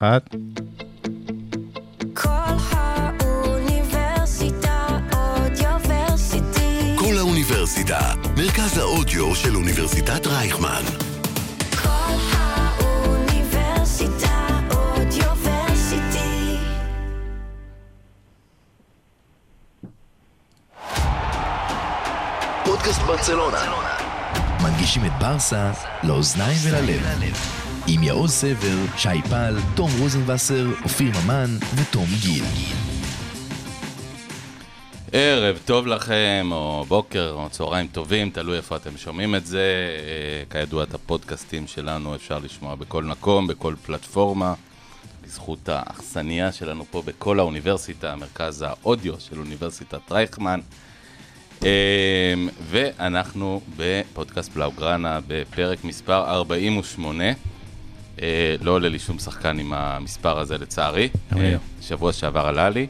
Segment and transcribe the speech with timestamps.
[0.00, 0.34] אחת.
[2.14, 2.28] כל
[3.20, 6.96] האוניברסיטה אודיוורסיטי.
[6.98, 10.82] כל האוניברסיטה, מרכז האודיו של אוניברסיטת רייכמן.
[11.82, 13.28] כל האוניברסיטה
[14.70, 16.56] אודיוורסיטי.
[22.64, 23.62] פודקאסט ברצלונה.
[24.62, 25.72] מנגישים את ברסה
[26.02, 27.57] לאוזניים וללב.
[27.90, 32.44] עם יעוז סבר, שי פל, תום רוזנבסר, אופיר ממן ותום גיל.
[35.12, 39.60] ערב טוב לכם, או בוקר, או צהריים טובים, תלוי איפה אתם שומעים את זה.
[39.60, 44.54] אה, כידוע, את הפודקאסטים שלנו אפשר לשמוע בכל מקום, בכל פלטפורמה.
[45.24, 50.60] בזכות האכסניה שלנו פה בכל האוניברסיטה, מרכז האודיו של אוניברסיטת רייכמן.
[51.64, 52.34] אה,
[52.70, 57.24] ואנחנו בפודקאסט בלאוגרנה בפרק מספר 48.
[58.22, 61.08] אה, לא עולה לי שום שחקן עם המספר הזה לצערי.
[61.36, 61.58] אה, לא.
[61.82, 62.86] שבוע שעבר עלה לי.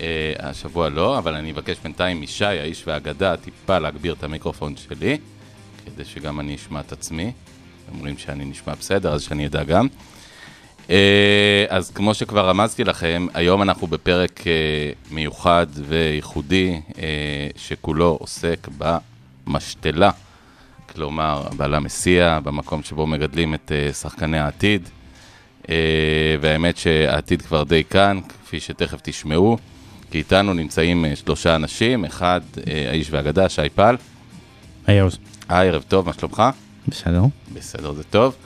[0.00, 5.18] אה, השבוע לא, אבל אני אבקש בינתיים משי, האיש והאגדה, טיפה להגביר את המיקרופון שלי,
[5.84, 7.32] כדי שגם אני אשמע את עצמי.
[7.92, 9.86] אומרים שאני נשמע בסדר, אז שאני אדע גם.
[11.68, 14.44] אז כמו שכבר רמזתי לכם, היום אנחנו בפרק
[15.10, 16.80] מיוחד וייחודי,
[17.56, 18.68] שכולו עוסק
[19.46, 20.10] במשתלה.
[20.94, 24.88] כלומר, בלמסיע, במקום שבו מגדלים את אה, שחקני העתיד.
[25.68, 25.74] אה,
[26.40, 29.58] והאמת שהעתיד כבר די כאן, כפי שתכף תשמעו.
[30.10, 32.40] כי איתנו נמצאים אה, שלושה אנשים, אחד
[32.90, 33.96] האיש והאגדה, שי פל.
[34.86, 35.18] היי יוז.
[35.48, 36.42] היי, ערב טוב, מה שלומך?
[36.88, 37.22] בסדר.
[37.54, 38.36] בסדר, זה טוב.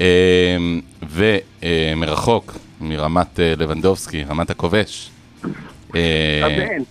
[0.00, 0.56] אה,
[1.02, 5.10] ומרחוק, מרמת לבנדובסקי, רמת הכובש.
[5.94, 6.82] אמן.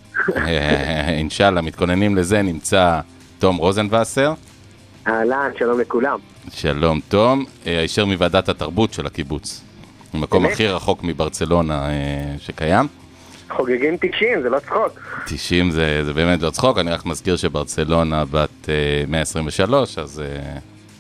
[1.08, 3.00] אינשאללה, מתכוננים לזה, נמצא
[3.40, 4.34] תום רוזנבסר.
[5.08, 6.20] אהלן, שלום לכולם.
[6.52, 9.64] שלום תום, אה, הישר מוועדת התרבות של הקיבוץ.
[10.14, 10.46] המקום?
[10.46, 12.88] הכי רחוק מברצלונה אה, שקיים.
[13.50, 15.00] חוגגים 90, זה לא צחוק.
[15.26, 20.60] 90 זה, זה באמת לא צחוק, אני רק מזכיר שברצלונה בת אה, 123, אז, אה,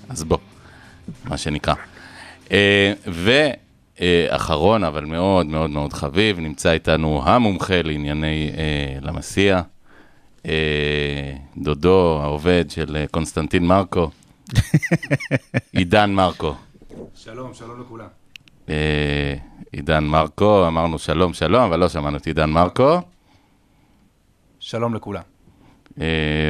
[0.09, 0.37] אז בוא,
[1.25, 1.73] מה שנקרא.
[3.99, 8.51] ואחרון, אבל מאוד מאוד מאוד חביב, נמצא איתנו המומחה לענייני
[9.01, 9.61] למסיע,
[11.57, 14.09] דודו, העובד של אה, קונסטנטין מרקו,
[15.73, 16.55] עידן מרקו.
[17.15, 18.07] שלום, שלום לכולם.
[18.69, 19.35] אה,
[19.71, 23.01] עידן מרקו, אמרנו שלום שלום, אבל לא שמענו את עידן מרקו.
[24.59, 25.21] שלום לכולם.
[26.01, 26.05] אה,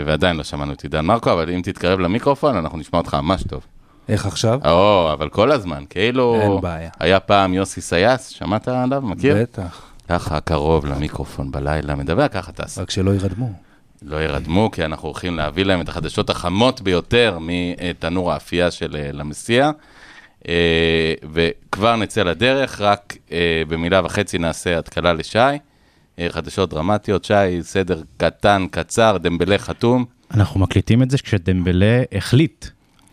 [0.06, 3.66] ועדיין לא שמענו את עידן מרקו, אבל אם תתקרב למיקרופון, אנחנו נשמע אותך ממש טוב.
[4.10, 4.60] איך עכשיו?
[4.66, 6.36] או, אבל כל הזמן, כאילו...
[6.42, 6.90] אין בעיה.
[7.00, 9.02] היה פעם יוסי סייס, שמעת עליו?
[9.02, 9.36] מכיר?
[9.42, 12.82] בטח, ככה קרוב למיקרופון בלילה, מדבר, ככה תעשה.
[12.82, 13.67] רק שלא ירדמו.
[14.02, 19.12] לא ירדמו, כי אנחנו הולכים להביא להם את החדשות החמות ביותר מתנור האפייה של אה,
[19.14, 19.72] למסיע.
[20.48, 25.40] אה, וכבר נצא לדרך, רק אה, במילה וחצי נעשה התקלה לשי.
[26.30, 30.06] חדשות דרמטיות, שי, סדר קטן, קצר, דמבלה חתום.
[30.34, 32.66] אנחנו מקליטים את זה כשדמבלה החליט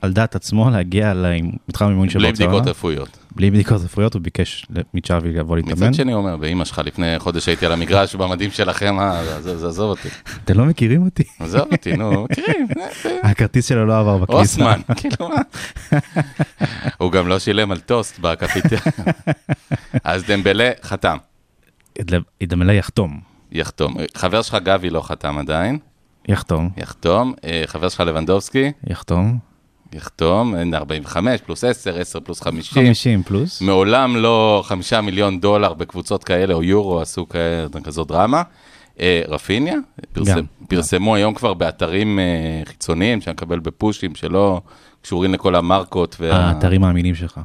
[0.04, 2.53] על דעת עצמו להגיע למתחם אימון של בלי ברצלונה.
[2.53, 3.19] בדיקות רפואיות.
[3.37, 5.75] בלי בדיקות רפואיות, הוא ביקש מצ'אבי לבוא להתאמן.
[5.88, 9.91] מצד שני אומר, באמא שלך לפני חודש הייתי על המגרש במדים שלכם, אה, אז- עזוב
[9.91, 10.09] אותי.
[10.44, 11.22] אתם לא מכירים אותי?
[11.41, 12.66] עזוב אותי, נו, מכירים.
[13.22, 14.41] הכרטיס שלו לא עבר בכניסה.
[14.41, 15.98] אוסמן, כאילו מה?
[16.98, 18.81] הוא גם לא שילם על טוסט בקפיטריה.
[20.04, 21.16] אז דמבלה חתם,
[22.43, 23.20] דמבלה יחתום.
[23.53, 23.94] יחתום.
[24.16, 25.78] חבר שלך גבי לא חתם עדיין,
[26.28, 26.70] יחתום.
[26.76, 27.34] יחתום.
[27.44, 29.38] אה, חבר שלך לבנדובסקי, יחתום.
[29.94, 30.55] יחתום.
[30.56, 32.84] אין 45 פלוס 10, 10 פלוס 50.
[32.87, 33.60] 50 פלוס.
[33.62, 37.37] מעולם לא חמישה מיליון דולר בקבוצות כאלה, או יורו, עשו כ-
[37.84, 38.43] כזאת דרמה.
[39.00, 39.75] אה, רפיניה,
[40.12, 40.44] פרסם, גם.
[40.69, 42.25] פרסמו היום כבר באתרים אה,
[42.65, 44.60] חיצוניים, שאני מקבל בפושים שלא
[45.03, 46.16] קשורים לכל המרקות.
[46.21, 47.41] וה- האתרים האמינים שלך.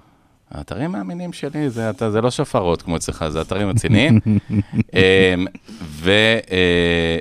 [0.51, 4.19] האתרים האמינים שלי, זה, אתה, זה לא שפרות כמו אצלך, זה אתרים רציניים.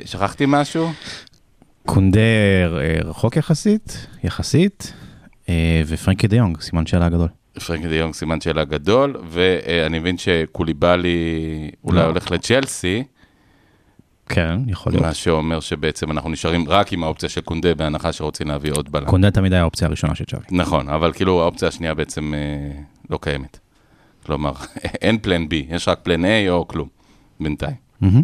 [0.04, 0.90] ושכחתי משהו?
[1.86, 5.07] קונדה אה, רחוק יחסית, יחסית, אה,
[5.86, 7.28] ופרנקי דה יונג, סימן שאלה גדול.
[7.66, 11.18] פרנקי דה יונג סימן שאלה גדול, ואני מבין שקוליבאלי
[11.84, 12.04] אולי לא.
[12.04, 13.04] הולך לצ'לסי,
[14.28, 15.04] כן, יכול להיות.
[15.04, 19.06] מה שאומר שבעצם אנחנו נשארים רק עם האופציה של קונדה, בהנחה שרוצים להביא עוד בלם.
[19.06, 20.44] קונדה תמיד היה האופציה הראשונה של צ'אבי.
[20.50, 22.80] נכון, אבל כאילו האופציה השנייה בעצם אה,
[23.10, 23.58] לא קיימת.
[24.26, 24.52] כלומר,
[25.02, 26.88] אין פלן בי, יש רק פלן A או כלום,
[27.40, 27.76] בינתיים.
[28.00, 28.22] מהמם.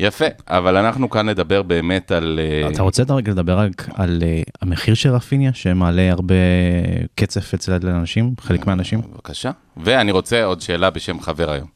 [0.00, 2.40] יפה, אבל אנחנו כאן נדבר באמת על...
[2.42, 6.34] אה, אתה רוצה רגע לדבר רק על אה, המחיר של רפיניה, שמעלה הרבה
[7.14, 9.00] קצף אצל האנשים, חלק מהאנשים?
[9.00, 9.50] בבקשה.
[9.76, 11.68] ואני רוצה עוד שאלה בשם חבר היום.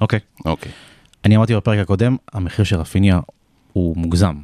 [0.00, 0.20] אוקיי.
[0.44, 0.72] אוקיי.
[1.24, 3.20] אני אמרתי בפרק הקודם, המחיר של רפיניה
[3.72, 4.34] הוא מוגזם.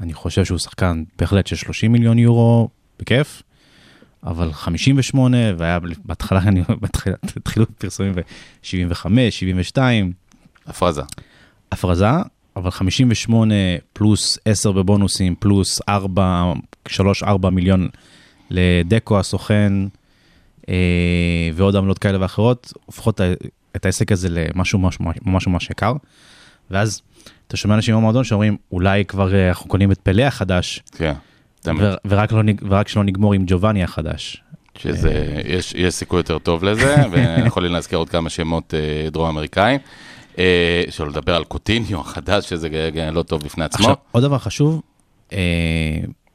[0.00, 2.68] אני חושב שהוא שחקן בהחלט של 30 מיליון יורו,
[2.98, 3.42] בכיף,
[4.24, 6.40] אבל 58, והיה בהתחלה,
[7.36, 10.12] התחילו פרסומים ב-75, 72,
[10.66, 11.02] הפרזה.
[11.72, 12.10] הפרזה,
[12.56, 13.54] אבל 58
[13.92, 16.52] פלוס 10 בבונוסים, פלוס 4,
[16.88, 17.88] 3-4 מיליון
[18.50, 19.72] לדקו הסוכן,
[20.68, 20.74] אה,
[21.54, 23.20] ועוד עמלות כאלה ואחרות, הופכות
[23.76, 25.92] את העסק הזה למשהו ממש ממש ממש יקר.
[26.70, 27.02] ואז
[27.46, 31.12] אתה שומע אנשים במועדון שאומרים, אולי כבר אה, אנחנו קונים את פלא החדש, כן.
[31.60, 31.82] תמיד.
[31.82, 34.42] ו- ורק, לא, ורק שלא נגמור עם ג'ובאני החדש.
[34.78, 39.80] שזה, יש, יש סיכוי יותר טוב לזה, ויכולים להזכיר עוד כמה שמות אה, דרום אמריקאים.
[40.38, 42.68] אה, שלא לדבר על קוטיניו החדש, שזה
[43.12, 43.84] לא טוב בפני עצמו.
[43.84, 44.82] עכשיו, עוד דבר חשוב,
[45.32, 45.38] אה,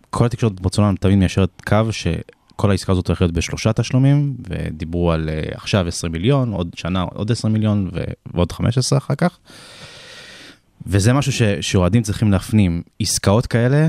[0.09, 5.29] כל התקשורת ברצונם תמיד מיישרת קו שכל העסקה הזאת הולכת להיות בשלושה תשלומים, ודיברו על
[5.29, 7.89] אה, עכשיו 20 מיליון, עוד שנה עוד 20 מיליון
[8.33, 9.37] ועוד 15 אחר כך.
[10.87, 13.87] וזה משהו שאוהדים צריכים להפנים, עסקאות כאלה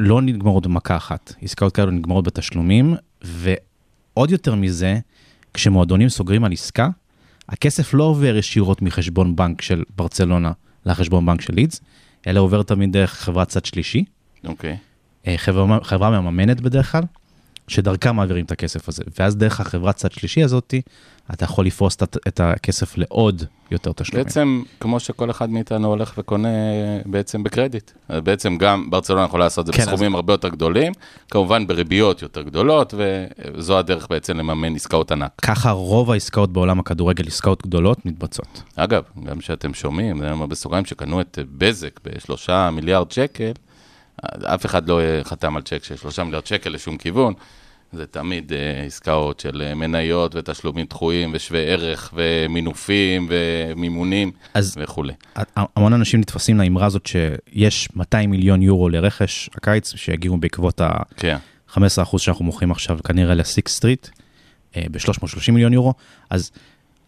[0.00, 4.98] לא נגמרות במכה אחת, עסקאות כאלה נגמרות בתשלומים, ועוד יותר מזה,
[5.54, 6.88] כשמועדונים סוגרים על עסקה,
[7.48, 10.52] הכסף לא עובר ישירות מחשבון בנק של ברצלונה
[10.86, 11.80] לחשבון בנק של לידס,
[12.26, 14.04] אלא עובר תמיד דרך חברת צד שלישי,
[14.44, 14.76] אוקיי.
[15.26, 17.02] אה, חברה, חברה מממנת בדרך כלל,
[17.68, 19.02] שדרכה מעבירים את הכסף הזה.
[19.18, 20.82] ואז דרך החברת צד שלישי הזאתי,
[21.32, 21.96] אתה יכול לפרוס
[22.28, 24.24] את, הכסף לעוד יותר תשלומים.
[24.24, 26.48] בעצם, כמו שכל אחד מאיתנו הולך וקונה
[27.06, 27.90] בעצם בקרדיט.
[28.08, 30.92] אז בעצם גם ברצלונה יכולה לעשות את זה כן, בסכומים הרבה יותר גדולים,
[31.30, 35.32] כמובן בריביות יותר גדולות, וזו הדרך בעצם לממן עסקאות ענק.
[35.42, 38.62] ככה רוב העסקאות בעולם הכדורגל, עסקאות גדולות, מתבצעות.
[38.76, 43.52] אגב, גם שאתם שומעים, זה בסוגריים שקנו את בזק בשלושה מיליארד שקל,
[44.44, 47.34] אף אחד לא חתם על צ'ק של שלושה מיליארד שקל לשום כיוון.
[47.92, 55.12] זה תמיד אה, עסקאות של אה, מניות ותשלומים דחויים ושווי ערך ומינופים ומימונים אז וכולי.
[55.56, 60.90] המון אנשים נתפסים לאמרה הזאת שיש 200 מיליון יורו לרכש הקיץ, שיגיעו בעקבות ה...
[61.16, 61.36] כן.
[61.70, 61.78] 15%
[62.18, 64.08] שאנחנו מוכרים עכשיו כנראה לסיקס סטריט,
[64.76, 65.94] ב-330 מיליון יורו,
[66.30, 66.50] אז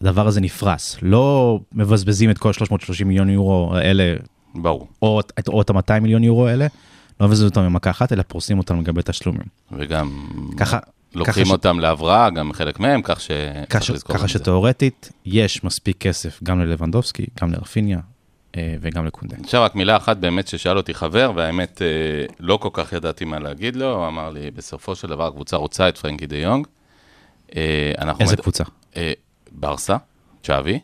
[0.01, 0.97] הדבר הזה נפרס.
[1.01, 4.15] לא מבזבזים את כל 330 מיליון יורו האלה,
[4.55, 4.87] ברור.
[5.01, 6.67] או, או את ה-200 מיליון יורו האלה,
[7.21, 9.45] לא מבזבזים אותם במכה אחת, אלא פורסים אותם לגבי תשלומים.
[9.71, 10.27] וגם
[10.57, 10.79] ככה,
[11.15, 13.31] לוקחים ככה ש- אותם להבראה, גם חלק מהם, כך ש...
[13.69, 14.27] ככה, ככה.
[14.27, 17.99] שתאורטית, יש מספיק כסף גם ללבנדובסקי, גם לרפיניה
[18.57, 19.35] אה, וגם לקונדה.
[19.43, 21.87] עכשיו רק מילה אחת באמת ששאל אותי חבר, והאמת אה,
[22.39, 25.89] לא כל כך ידעתי מה להגיד לו, הוא אמר לי, בסופו של דבר הקבוצה רוצה
[25.89, 26.67] את פרנקי דה יונג.
[27.55, 28.63] אה, איזה מד- קבוצה?
[29.51, 29.97] ברסה,
[30.43, 30.79] צ'אבי,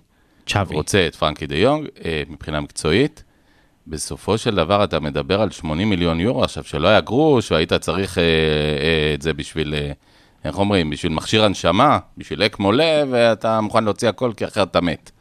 [0.47, 0.75] צ'אבי.
[0.75, 1.87] רוצה את פרנקי דה יונג
[2.29, 3.23] מבחינה מקצועית.
[3.89, 8.17] בסופו של דבר אתה מדבר על 80 מיליון יורו, עכשיו שלא היה גרוש, והיית צריך
[8.17, 9.91] אה, אה, את זה בשביל, אה,
[10.45, 14.81] איך אומרים, בשביל מכשיר הנשמה, בשביל אקמו לב, ואתה מוכן להוציא הכל כי אחרת אתה
[14.81, 15.11] מת.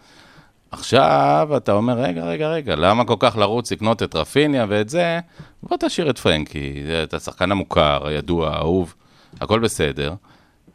[0.70, 5.18] עכשיו אתה אומר, רגע, רגע, רגע, למה כל כך לרוץ לקנות את רפיניה ואת זה?
[5.62, 8.94] בוא תשאיר את פרנקי, זה- אתה שחקן המוכר, הידוע, האהוב,
[9.40, 10.14] הכל בסדר.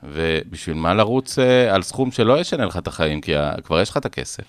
[0.03, 3.31] ובשביל מה לרוץ אה, על סכום שלא ישנה לך את החיים, כי
[3.63, 4.43] כבר יש לך את הכסף.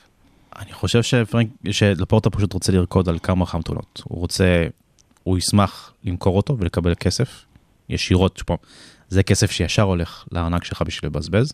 [0.58, 4.02] אני חושב שפרנק, שלפורטה פשוט רוצה לרקוד על כמה חמתונות.
[4.04, 4.66] הוא רוצה,
[5.22, 7.44] הוא ישמח למכור אותו ולקבל כסף
[7.88, 8.56] ישירות, שפה,
[9.08, 11.52] זה כסף שישר הולך לארנק שלך בשביל לבזבז.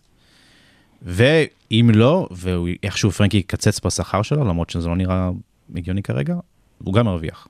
[1.02, 5.30] ואם לא, ואיכשהו פרנקי יקצץ בשכר שלו, למרות שזה לא נראה
[5.76, 6.36] הגיוני כרגע,
[6.78, 7.48] הוא גם מרוויח.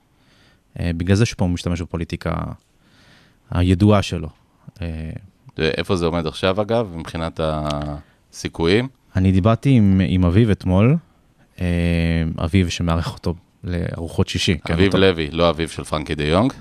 [0.79, 2.33] אה, בגלל זה שפה הוא משתמש בפוליטיקה
[3.51, 4.29] הידועה שלו.
[4.81, 5.11] אה,
[5.59, 8.87] איפה זה עומד עכשיו, אגב, מבחינת הסיכויים?
[9.15, 10.97] אני דיברתי עם, עם אביב אתמול,
[11.61, 11.65] אה,
[12.45, 14.57] אביב שמארח אותו לארוחות שישי.
[14.65, 16.53] כן, אביב לוי, לא אביב של פרנקי דה יונג.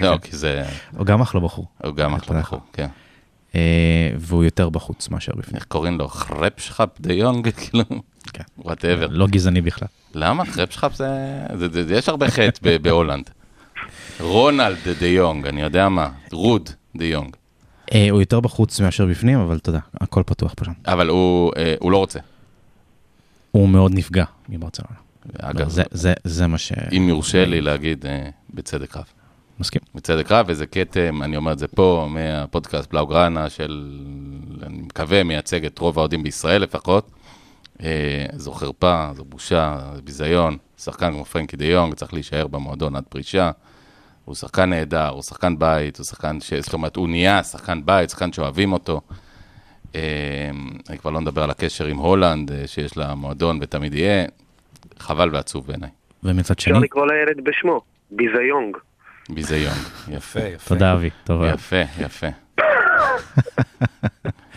[0.00, 0.64] לא, כי זה,
[0.96, 2.88] הוא גם אחלה בחור, הוא גם אחלה בחור, כן.
[3.54, 5.56] אה, והוא יותר בחוץ מאשר בפנים.
[5.56, 6.08] איך קוראים לו?
[6.08, 7.48] חרפשחפ דה יונג?
[7.58, 7.84] כאילו,
[8.32, 8.44] כן.
[8.58, 9.06] whatever.
[9.10, 9.88] לא גזעני בכלל.
[10.14, 10.44] למה?
[10.44, 11.08] חרפשחפ זה...
[11.90, 13.30] יש הרבה חטא בהולנד.
[14.20, 16.08] רונלד דה יונג, אני יודע מה.
[16.32, 17.36] רוד דה יונג.
[17.94, 20.72] אה, הוא יותר בחוץ מאשר בפנים, אבל אתה יודע, הכל פתוח פה שם.
[20.86, 22.18] אבל הוא אה, הוא לא רוצה.
[23.50, 24.96] הוא מאוד נפגע מברצלונה.
[25.38, 26.72] אגב, זה, זה, זה מה ש...
[26.96, 29.04] אם יורשה לי להגיד, אה, בצדק רב.
[29.60, 29.80] מסכים.
[29.94, 34.00] בצדק רב, וזה כתם, אני אומר את זה פה, מהפודקאסט בלאוגרנה של,
[34.62, 37.10] אני מקווה, מייצג את רוב האוהדים בישראל לפחות.
[37.82, 40.56] אה, זו חרפה, זו בושה, זה ביזיון.
[40.78, 43.50] שחקן כמו פרנקי דה יונג צריך להישאר במועדון עד פרישה.
[44.24, 46.54] הוא שחקן נהדר, הוא שחקן בית, הוא שחקן ש...
[46.54, 49.00] זאת אומרת, הוא נהיה שחקן בית, שחקן שאוהבים אותו.
[49.94, 50.00] אה,
[50.90, 54.24] אני כבר לא מדבר על הקשר עם הולנד, אה, שיש לה מועדון ותמיד יהיה.
[54.98, 55.90] חבל ועצוב בעיניי.
[56.22, 58.76] ומצד אפשר שני, לקרוא לילד בשמו, ביזיונג.
[59.30, 59.74] ביזיון.
[60.08, 60.40] יפה.
[60.40, 60.68] יפה.
[60.68, 61.42] תודה אבי, טוב.
[61.44, 62.26] יפה, יפה.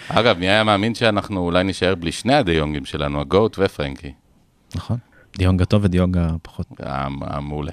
[0.09, 4.13] אגב, מי היה מאמין שאנחנו אולי נישאר בלי שני הדיונגים שלנו, הגוט ופרנקי.
[4.75, 4.97] נכון.
[5.37, 6.67] דיונג הטוב ודיונג הפחות.
[6.79, 7.71] המ- המעולה.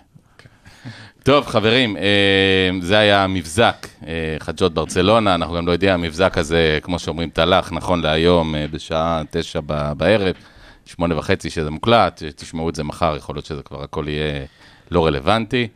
[1.23, 6.79] טוב, חברים, אה, זה היה המבזק, אה, חדשות ברצלונה, אנחנו גם לא יודעים, המבזק הזה,
[6.83, 9.61] כמו שאומרים, תלך, נכון להיום, אה, בשעה תשע
[9.97, 10.35] בערב,
[10.87, 14.45] שמונה וחצי שזה מוקלט, תשמעו את זה מחר, יכול להיות שזה כבר הכל יהיה
[14.91, 15.69] לא רלוונטי,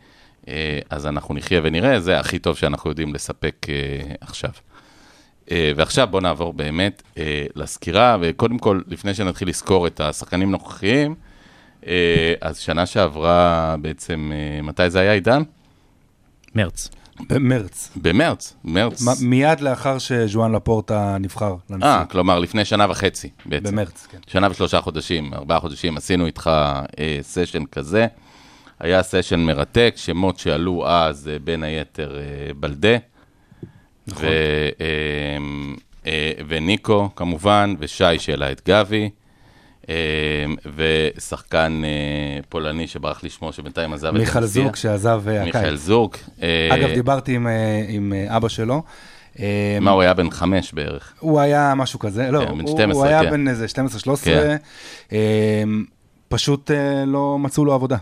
[0.90, 3.66] אז אנחנו נחיה ונראה, זה הכי טוב שאנחנו יודעים לספק
[4.20, 4.50] עכשיו.
[5.50, 7.02] ועכשיו בואו נעבור באמת
[7.56, 11.14] לסקירה, וקודם כל, לפני שנתחיל לסקור את השחקנים הנוכחיים,
[12.40, 15.42] אז שנה שעברה בעצם, אה, מתי זה היה, עידן?
[16.54, 16.90] מרץ.
[17.28, 17.90] במרץ.
[17.96, 19.20] במרץ, מרץ.
[19.22, 22.10] מיד לאחר שז'ואן לפורטה נבחר אה, לנשיאות.
[22.10, 23.64] כלומר, לפני שנה וחצי בעצם.
[23.64, 24.18] במרץ, כן.
[24.26, 26.50] שנה ושלושה חודשים, ארבעה חודשים, עשינו איתך
[26.98, 28.06] אה, סשן כזה.
[28.80, 32.96] היה סשן מרתק, שמות שעלו אז, אה, בין היתר, אה, בלדה.
[34.06, 34.24] נכון.
[34.24, 34.28] ו,
[34.80, 35.36] אה,
[36.06, 39.10] אה, וניקו, כמובן, ושי שהעלה את גבי.
[39.88, 39.94] אה,
[40.76, 44.62] ושחקן אה, פולני שברח לי שמו, שבינתיים עזב את מיכל הרוסיה.
[44.64, 45.80] זוג שעזב אה, הקיץ.
[45.80, 46.18] זורק.
[46.42, 47.46] אה, אגב, דיברתי עם,
[47.88, 48.82] עם אבא שלו.
[49.40, 51.12] אה, מה, הוא היה בן חמש בערך.
[51.20, 53.30] הוא היה משהו כזה, לא, כן, בן הוא, 12, הוא היה כן.
[53.30, 53.68] בן איזה 12-13,
[54.24, 54.56] כן.
[55.12, 55.62] אה,
[56.28, 56.70] פשוט
[57.06, 57.96] לא מצאו לו עבודה.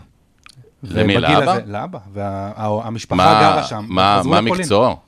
[0.83, 1.57] למי, לאבא?
[1.65, 3.85] לאבא, והמשפחה גרה שם.
[3.87, 4.21] מה.
[4.41, 5.06] מקצועו?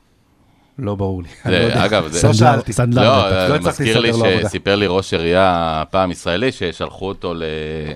[0.81, 1.29] לא ברור לי.
[1.51, 1.85] לא.
[1.85, 2.73] אגב, זה- לא סנדלר, שאלתי.
[2.73, 3.29] סנדלר לא.
[3.29, 4.11] לא הצלחתי מזכיר לי.
[4.43, 7.43] שסיפר לי ראש עירייה פעם ישראלי, ששלחו אותו ל-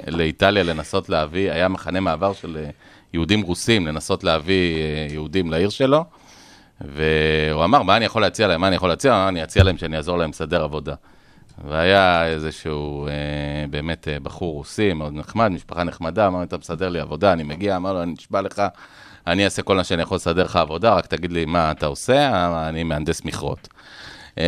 [0.07, 2.69] לאיטליה לנסות להביא, היה מחנה מעבר של אה,
[3.13, 6.03] יהודים רוסים, לנסות להביא אה, יהודים לעיר שלו,
[6.81, 8.61] והוא אמר, מה אני יכול להציע להם?
[8.61, 9.13] מה אני יכול להציע?
[9.13, 10.93] "אה, אני אציע להם שאני אעזור להם לסדר עבודה.
[11.67, 13.11] והיה איזשהו, אה,
[13.69, 17.75] באמת, אה, בחור רוסי, מאוד נחמד, משפחה נחמדה, אמר, אתה מסדר לי עבודה, אני מגיע,
[17.75, 18.61] אמר לו, אני נשבע לך,
[19.27, 22.15] אני אעשה כל מה שאני יכול לסדר לך עבודה, רק תגיד לי מה אתה עושה,
[22.33, 23.67] "אה, אני מהנדס מכרות.
[24.37, 24.43] אה,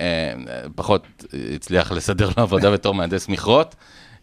[0.00, 0.34] אה,
[0.74, 1.06] פחות
[1.54, 3.74] הצליח לסדר לו עבודה בתור מהנדס מכרות.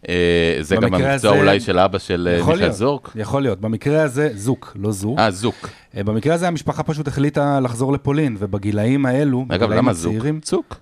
[0.08, 0.14] אה,
[0.60, 3.10] זה גם המקצוע הזה- אולי של אבא של אה, מיכאל זורק.
[3.14, 3.60] יכול להיות.
[3.60, 5.18] במקרה הזה, זוק, לא זוק.
[5.18, 5.68] אה, זוק.
[5.96, 10.12] אה, במקרה הזה המשפחה פשוט החליטה לחזור לפולין, ובגילאים האלו, אגב, למה זוק?
[10.42, 10.76] צוק.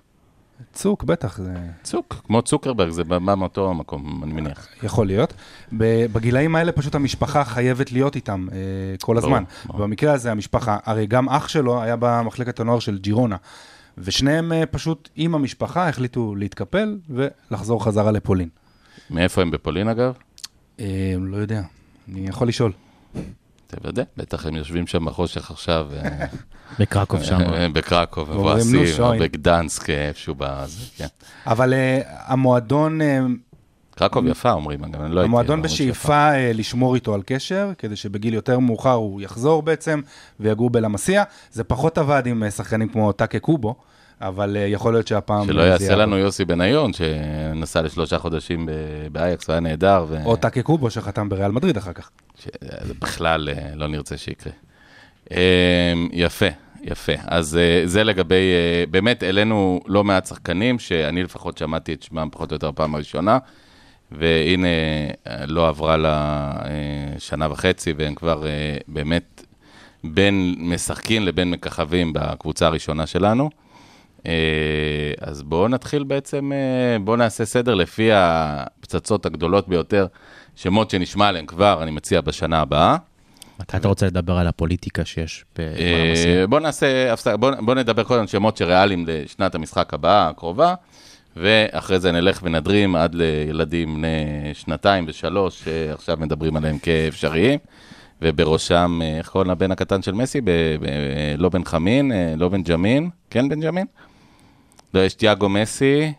[0.73, 4.67] צוק, בטח, זה צוק, כמו צוקרברג, זה בא מאותו מקום, אני מניח.
[4.83, 5.33] יכול להיות.
[5.71, 8.57] בגילאים האלה פשוט המשפחה חייבת להיות איתם אה,
[9.01, 9.43] כל הזמן.
[9.65, 9.79] ברור.
[9.79, 13.35] במקרה הזה המשפחה, הרי גם אח שלו היה במחלקת הנוער של ג'ירונה,
[13.97, 18.49] ושניהם אה, פשוט עם המשפחה החליטו להתקפל ולחזור חזרה לפולין.
[19.09, 20.13] מאיפה הם בפולין, אגב?
[20.79, 21.61] אה, לא יודע,
[22.11, 22.71] אני יכול לשאול.
[23.67, 26.25] תוודא, בטח הם יושבים שם בחושך עכשיו, אה,
[26.79, 27.41] בקרקוב שם.
[27.41, 31.07] אה, בקרקוב, אומרים, "נו, מבואסים, או שוין." בגדנסק, אה, איפשהו בזה, כן.
[31.47, 33.19] אבל אה, המועדון, אה,
[33.95, 35.29] קרקוב יפה, אומרים, אגב, אני לא הייתי...
[35.29, 40.01] המועדון בשאיפה אה, לשמור איתו על קשר, כדי שבגיל יותר מאוחר הוא יחזור בעצם
[40.39, 41.23] ויגור בלמסיה.
[41.51, 43.75] זה פחות עבד עם אה, שחקנים כמו טאקה קובו,
[44.21, 45.47] אבל אה, יכול להיות שהפעם...
[45.47, 45.95] שלא יעשה.
[45.95, 48.69] לנו יוסי בניון, שנסע לשלושה חודשים
[49.11, 52.09] באייקס והיה נהדר, ו- או טאקה קובו שחתם בריאל מדריד אחר כך.
[52.39, 54.53] שזה בכלל אה, לא נרצה שיקרה.
[55.31, 56.45] אה, יפה,
[56.81, 57.13] יפה.
[57.27, 58.51] אז אה, זה לגבי,
[58.91, 63.37] באמת העלינו לא מעט שחקנים, שאני לפחות שמעתי את שמם פחות או יותר בפעם הראשונה,
[64.11, 64.67] והנה,
[65.47, 66.53] לא עברה לה
[67.17, 68.43] שנה וחצי, והם כבר
[68.87, 69.43] באמת
[70.03, 73.49] בין משחקים לבין מככבים בקבוצה הראשונה שלנו.
[74.27, 80.07] אה, אז בואו נתחיל בעצם, אה, בואו נעשה סדר לפי הפצצות הגדולות ביותר,
[80.55, 82.97] שמות שנשמע עליהם כבר, אני מציע, בשנה הבאה.
[83.59, 86.47] מתי אתה רוצה לדבר על הפוליטיקה שיש ב- אה?
[86.47, 90.73] בואו נעשה הפסקה, בואו בוא נדבר קודם על שמות שריאליים לשנת המשחק הבאה, הקרובה,
[91.35, 94.17] ואחרי זה נלך ונדרים עד לילדים בני
[94.53, 97.59] שנתיים ושלוש, שעכשיו מדברים עליהם כאפשריים,
[98.21, 100.41] ובראשם, איך קוראים לבן הקטן של מסי?
[100.41, 100.49] ב-
[100.81, 100.85] ב-
[101.37, 103.85] לא בן חמין, לא בן ג'מין, כן בן ג'מין?
[104.95, 106.13] לא, יש תיאגו מסי,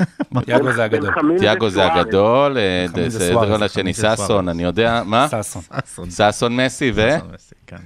[0.44, 1.14] תיאגו זה הגדול.
[1.38, 1.92] תיאגו זה.
[1.92, 4.48] הגדול, אה, זה גול השני, ששון.
[4.48, 5.28] אני יודע, מה?
[5.28, 6.10] ששון.
[6.10, 7.08] ששון מסי ו...
[7.66, 7.76] כן.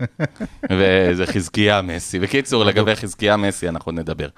[0.70, 2.18] וזה חזקיה מסי.
[2.18, 4.28] בקיצור, לגבי חזקיה מסי אנחנו נדבר.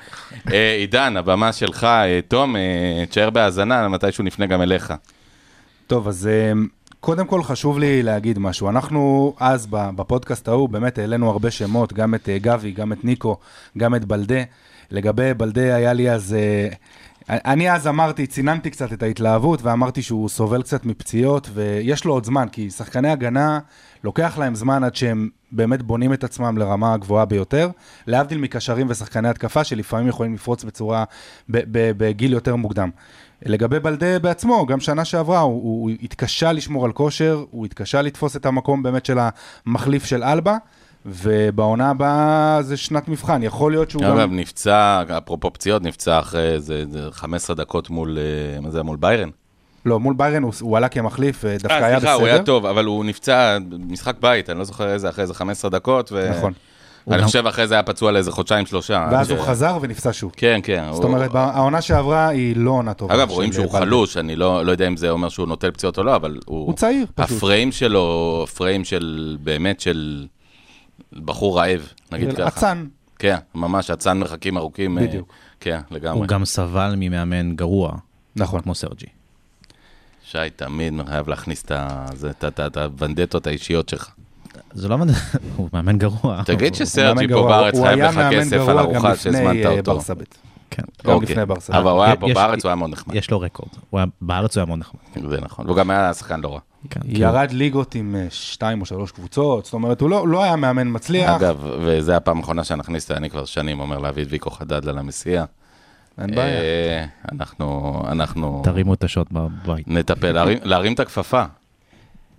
[0.53, 2.57] אה, עידן, הבמה שלך, אה, תום,
[3.09, 4.95] תשאר בהאזנה, מתישהו נפנה גם אליך.
[5.87, 6.29] טוב, אז
[7.01, 8.69] קודם כל חשוב לי להגיד משהו.
[8.69, 13.37] אנחנו אז ב- בפודקאסט ההוא באמת העלינו הרבה שמות, גם את גבי, גם את ניקו,
[13.79, 14.41] גם את בלדה.
[14.91, 16.35] לגבי בלדה היה לי אז...
[16.35, 16.69] אה,
[17.29, 22.25] אני אז אמרתי, ציננתי קצת את ההתלהבות ואמרתי שהוא סובל קצת מפציעות ויש לו עוד
[22.25, 23.59] זמן, כי שחקני הגנה,
[24.05, 27.71] לוקח להם זמן עד שהם באמת בונים את עצמם לרמה הגבוהה ביותר,
[28.07, 31.05] להבדיל מקשרים ושחקני התקפה שלפעמים יכולים לפרוץ בצורה,
[31.49, 32.91] בגיל יותר מוקדם.
[33.43, 38.37] לגבי בלדה בעצמו, גם שנה שעברה, הוא, הוא התקשה לשמור על כושר, הוא התקשה לתפוס
[38.37, 39.19] את המקום באמת של
[39.67, 40.57] המחליף של אלבה,
[41.07, 44.37] ובעונה הבאה זה שנת מבחן, יכול להיות שהוא אגב, גם...
[44.37, 48.97] נפצע, אפרופו פציעות, נפצע אחרי איזה איזה 15 דקות מול, אה, מה זה היה, מול
[48.97, 49.29] ביירן?
[49.87, 52.25] לא, מול ביירן הוא, הוא עלה כמחליף, אה, דווקא אה, היה סליחה, בסדר.
[52.27, 53.59] הוא היה טוב, אבל הוא נפצע
[53.89, 56.31] משחק בית, אני לא זוכר איזה, אחרי איזה 15 דקות, ו...
[56.37, 56.53] נכון.
[57.11, 59.09] אני גם- חושב אחרי זה היה פצוע לאיזה חודשיים, שלושה.
[59.13, 60.33] ואז עד הוא ש- חזר ונפצע שוב.
[60.37, 60.85] כן, כן.
[60.93, 63.15] זאת הוא- אומרת, העונה שעברה היא לא עונה טובה.
[63.15, 63.71] אגב, רואים שהוא.
[63.71, 66.67] חלוש, אני לא לא יודע אם זה אומר שהוא נוטל פציעות או לא, אבל הוא...
[66.67, 67.37] הוא צעיר, פשוט.
[67.37, 70.27] הפריים שלו, פריים של, באמת של
[71.13, 72.49] בחור רעב, נגיד ככה.
[72.49, 72.87] אצן,
[73.19, 74.99] כן, ממש אצן מרחקים ארוכים.
[74.99, 75.33] אה, בדיוק.
[75.61, 76.19] כן, לגמרי.
[76.19, 77.93] הוא גם סבל ממאמן גרוע,
[78.37, 78.61] נכון.
[78.61, 79.07] כמו סרג'י.
[80.25, 81.65] שי תמיד חייב להכניס
[82.49, 84.11] את הוונדטות האישיות שלך.
[84.73, 84.97] זה לא...
[85.57, 86.43] הוא מאמן גרוע.
[86.47, 87.47] תגיד שסרג'י פה.
[87.49, 90.01] בארץ חייב לך כסף על גרוע גם ארוחה לפני, שהזמנת אה, אותו.
[90.71, 90.83] כן.
[91.07, 91.29] גם אוקיי.
[91.31, 91.79] לפני ברסה.
[91.79, 93.15] אבל הוא היה פה יש- בארץ, הוא היה מאוד נחמד.
[93.15, 93.69] יש לו רקורד.
[93.91, 95.01] הוא היה, בארץ הוא היה מאוד נחמד.
[95.31, 95.67] זה נכון.
[95.67, 96.61] והוא גם היה שחקן לא רע.
[96.91, 100.57] כן, ירד ליגות עם אה, שתיים או שלוש קבוצות, זאת אומרת, הוא לא- לא היה
[100.57, 101.31] מאמן מצליח.
[101.31, 105.45] אגב, וזו הפעם האחרונה שנכניס, אני כבר שנים אומר להביא את ויקו חדד למסיע.
[106.21, 106.61] אין בעיה.
[106.61, 109.89] אה, אנחנו, אנחנו תרימו את השוט בבית.
[109.89, 111.45] נטפל, להרים- להרים את הכפפה.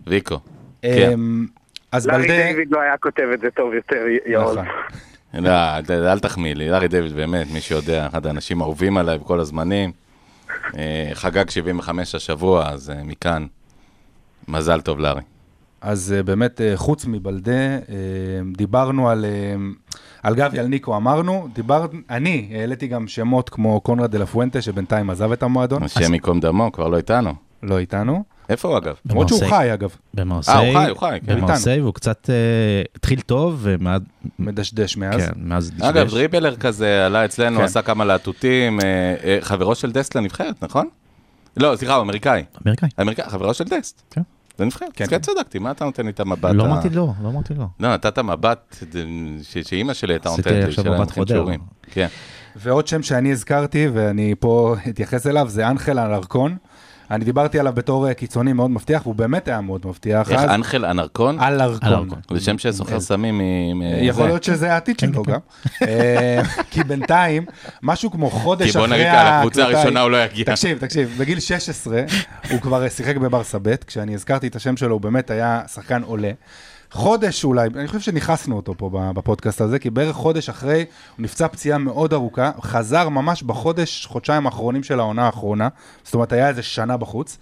[0.07, 0.39] ויקו.
[0.81, 1.10] כן.
[1.13, 1.46] אמ,
[1.91, 2.48] אז לארי בלדה...
[2.48, 4.57] דיוויד לא היה כותב את זה טוב יותר, י- יעוז.
[4.57, 4.67] נכון.
[5.41, 5.77] לא,
[6.12, 9.91] אל תחמיא לי, לארי דיוויד באמת, מי שיודע, אחד האנשים האהובים עליי בכל הזמנים.
[10.77, 13.46] אה, חגג 75 השבוע, אז אה, מכאן,
[14.48, 15.22] מזל טוב, לארי.
[15.82, 17.77] אז אה, באמת, חוץ מבאלדה,
[18.58, 19.25] דיברנו על,
[20.24, 24.62] על גבי, על ניקו אמרנו, דיבר, אני העליתי גם שמות כמו קונרד דה לה פואנטה,
[24.62, 27.34] שבינתיים עזב את המועדון, השם ייקום דמו, כבר לא איתנו.
[27.63, 28.96] לא איתנו, איפה הוא אגב?
[29.10, 29.50] למרות שהוא.
[29.50, 31.36] חי אגב, במרסיי, אה, הוא חי, הוא חי, כן.
[31.36, 32.36] במרסיי, והוא קצת אה,
[32.96, 34.01] התחיל טוב, ומאז,
[34.39, 35.22] מדשדש מאז.
[35.22, 35.86] כן, מאז דשדש.
[35.86, 37.63] אגב, dribbler כזה עלה אצלנו, כן.
[37.63, 40.88] עשה כמה להטוטים, אה, אה, חברו של דסט לנבחרת, נכון?
[41.58, 42.44] לא, סליחה, הוא אמריקאי.
[42.66, 42.89] אמריקאי.
[43.01, 44.01] אמריקאי, חברו של דסט.
[44.12, 44.22] כן.
[44.58, 44.89] זה נבחרת.
[44.94, 45.22] כן, אז כן כן.
[45.22, 46.51] צדקתי, מה אתה נותן לי את המבט?
[46.54, 47.66] לא אמרתי לא, לא אמרתי לא.
[47.80, 48.75] לא, נתת מבט
[49.63, 51.46] שאימא שלי הייתה נותנת לי, עכשיו של מבט חודר.
[51.92, 52.08] כן.
[52.56, 56.58] ועוד שם שאני הזכרתי, ואני פה אתייחס אליו, זה אנחל אלרקון.
[57.12, 60.32] אני דיברתי עליו בתור אה, קיצוני מאוד מבטיח, והוא באמת היה מאוד מבטיח.
[60.32, 61.40] איך אז- אנחל אנרקון?
[61.40, 62.10] אלרקון.
[62.34, 63.42] זה שם שסוחר סמים מ...
[64.02, 64.26] יכול.
[64.26, 65.40] להיות שזה העתיד שלו גם.
[65.82, 67.46] אה, כי בינתיים,
[67.84, 70.46] משהו כמו חודש כי אחרי בוא נגיד לקבוצה ההקלטה- הראשונה הוא לא יגיע.
[70.46, 72.02] תקשיב, תקשיב, בגיל 16
[72.52, 76.31] הוא כבר שיחק בברסה ב', כשאני הזכרתי את השם שלו, הוא באמת היה שחקן עולה.
[76.92, 80.86] חודש אולי, אני חושב שניכסנו אותו פה בפודקאסט הזה, כי בערך חודש אחרי,
[81.18, 85.68] הוא נפצע פציעה מאוד ארוכה, חזר ממש בחודש, חודשיים האחרונים של העונה האחרונה,
[86.04, 87.38] זאת אומרת, היה איזה שנה בחוץ.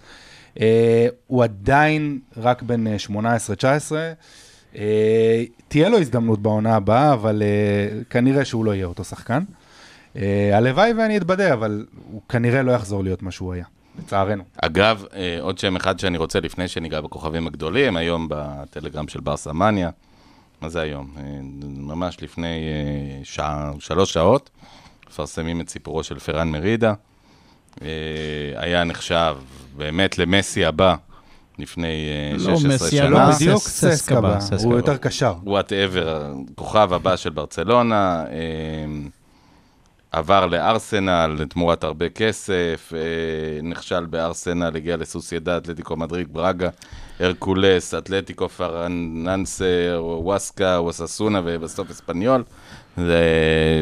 [0.60, 3.12] אה, הוא עדיין רק בן אה, 18-19.
[4.76, 9.42] אה, תהיה לו הזדמנות בעונה הבאה, אבל אה, כנראה שהוא לא יהיה אותו שחקן.
[10.16, 13.64] אה, הלוואי ואני אתבדה, אבל הוא כנראה לא יחזור להיות מה שהוא היה,
[13.98, 14.42] לצערנו.
[14.62, 19.52] אגב, אה, עוד שם אחד שאני רוצה לפני שניגע בכוכבים הגדולים, היום בטלגרם של ברסה
[19.52, 19.90] מניה.
[20.60, 21.14] מה זה היום?
[21.18, 21.22] אה,
[21.76, 24.50] ממש לפני אה, שעה, שלוש שעות,
[25.08, 26.94] מפרסמים את סיפורו של פרן מרידה.
[28.56, 29.36] היה נחשב
[29.76, 30.94] באמת למסי הבא
[31.58, 31.86] לפני
[32.32, 33.08] אה, לא 16 מסי, שנה.
[33.08, 34.62] לא, לא, סס- בדיוק ססק הבא, ססק הבא.
[34.64, 35.34] הוא יותר קשר.
[35.44, 38.24] whatever, הכוכב הבא של ברצלונה,
[40.16, 42.98] עבר לארסנל תמורת הרבה כסף, אה,
[43.62, 46.68] נכשל בארסנל, הגיע לסוסיידד, אתלטיקו מדריד, ברגה,
[47.20, 49.64] הרקולס, אתלטיקו פרננסה,
[50.00, 52.44] ווסקה, ווססונה ובסוף אספניול.
[52.96, 53.22] זה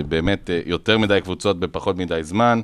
[0.08, 2.60] באמת אה, יותר מדי קבוצות בפחות מדי זמן.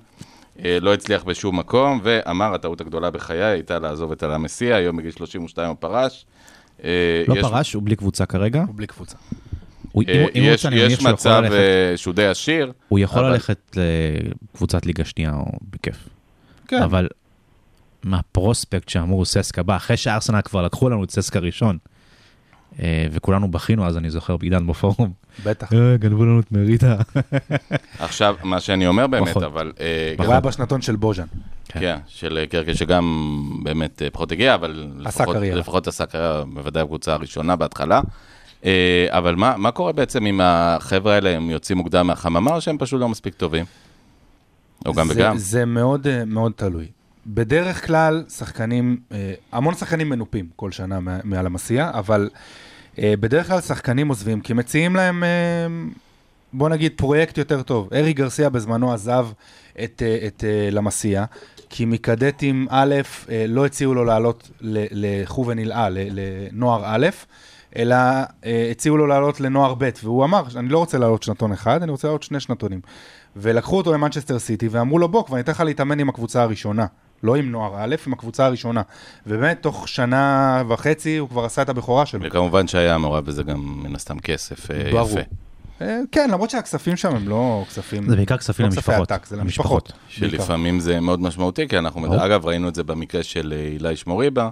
[0.64, 5.11] אה, לא הצליח בשום מקום, ואמר, הטעות הגדולה בחיי הייתה לעזוב את הלמסיע, היום בגיל
[5.11, 6.26] 32 הוא פרש.
[6.85, 6.88] לא
[7.37, 8.64] יש- פרש, הוא בלי קבוצה כרגע.
[8.66, 9.16] הוא בלי קבוצה.
[9.92, 12.26] הוא- אה, אם הוא- אם הוא יש, רוצה, אני יש מצב ללכת- אה, שהוא די
[12.26, 13.76] עשיר, הוא יכול אבל- ללכת
[14.55, 16.09] לקבוצת ליגה שנייה, או בכיף.
[16.68, 16.83] כן.
[16.83, 17.09] אבל
[18.05, 21.79] מהפרוספקט שאמרו ססקה בא, אחרי שארסנל כבר לקחו לנו את ססקה ראשון,
[22.83, 25.12] אה, וכולנו בכינו אז, אני זוכר, בעידן בפורום,
[25.44, 25.72] בטח.
[25.72, 26.96] "אה, גנבו לנו את מרידה.
[27.98, 29.44] עכשיו, מה שאני אומר באמת, נכון.
[29.44, 29.72] אבל...
[29.81, 31.24] אה, הוא גם- היה בשנתון של בוז'אן.
[31.68, 33.05] כן, של אה, קרקע שגם
[33.62, 35.59] באמת אה, פחות הגיע, אבל עשה לפחות, קריירה.
[35.59, 38.00] לפחות עשה קריירה, בוודאי בקבוצה הראשונה בהתחלה.
[38.64, 42.79] אה, אבל מה, מה קורה בעצם עם החבר'ה האלה, הם יוצאים מוקדם מהחממה, או שהם
[42.79, 43.64] פשוט לא מספיק טובים?
[44.87, 45.38] או גם זה, וגם?
[45.38, 46.87] זה מאוד אה, מאוד תלוי.
[47.27, 52.31] בדרך כלל, שחקנים, אה, המון שחקנים מנופים כל שנה מעל המסיע, אבל
[52.99, 55.25] בדרך כלל שחקנים עוזבים כי מציעים להם,
[56.53, 57.88] בוא נגיד, פרויקט יותר טוב.
[57.92, 59.27] ארי גרסיה בזמנו עזב
[59.85, 61.25] את, את למסיע,
[61.70, 62.94] כי מקדטים א',
[63.49, 67.07] לא הציעו לו לעלות ל- לחובה נלאה, לנוער א',
[67.76, 67.96] אלא
[68.44, 71.90] אה, הציעו לו לעלות לנוער ב', והוא אמר, אני לא רוצה לעלות שנתון אחד, אני
[71.90, 72.80] רוצה לעלות שני שנתונים.
[73.37, 76.87] ולקחו אותו למנצ'סטר סיטי ואמרו לו, בוא, כבר אני אתן לך להתאמן עם הקבוצה הראשונה.
[77.22, 78.83] לא עם נוער א', עם הקבוצה הראשונה.
[79.26, 82.20] ובאמת, תוך שנה וחצי הוא כבר עשה את הבכורה שלו.
[82.22, 85.11] וכמובן שהיה מעורב בזה גם מן הסתם כסף אה, ברור.
[85.11, 85.20] יפה.
[85.80, 88.09] אה, כן, למרות שהכספים שם הם לא כספים...
[88.09, 89.12] זה בעיקר כספים לא כספי למשפחות.
[89.12, 89.92] עתק, זה למשפחות.
[89.92, 90.37] בעיקר.
[90.38, 92.26] שלפעמים זה מאוד משמעותי, כי אנחנו, ברור.
[92.26, 94.48] אגב, ראינו את זה במקרה של אה, אילי שמוריבה.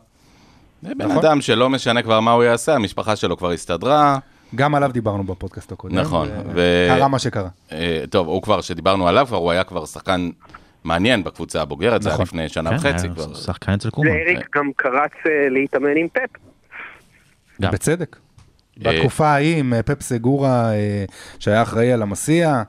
[0.83, 1.25] זה בן נכון.
[1.25, 4.19] אדם שלא משנה כבר מה הוא יעשה, המשפחה שלו כבר הסתדרה.
[4.55, 5.95] גם עליו דיברנו בפודקאסט הקודם.
[5.95, 7.49] נכון, ו- קרה מה שקרה.
[7.73, 10.31] אה, טוב, הוא כבר, שדיברנו עליו, כבר הוא היה כבר שחקן
[10.85, 12.27] מעניין בקבוצה הבוגרת, זה היה נכון.
[12.27, 13.35] לפני שנה כן, וחצי היה כבר.
[13.35, 14.09] שחקן אצל קומן.
[14.11, 16.41] ואריק גם קרץ אה, להתאמן עם פפ.
[17.63, 17.71] גם.
[17.73, 18.17] בצדק.
[18.79, 21.05] בתקופה ההיא עם אה, פפ סגורה, אה,
[21.39, 22.63] שהיה אחראי על המסיע,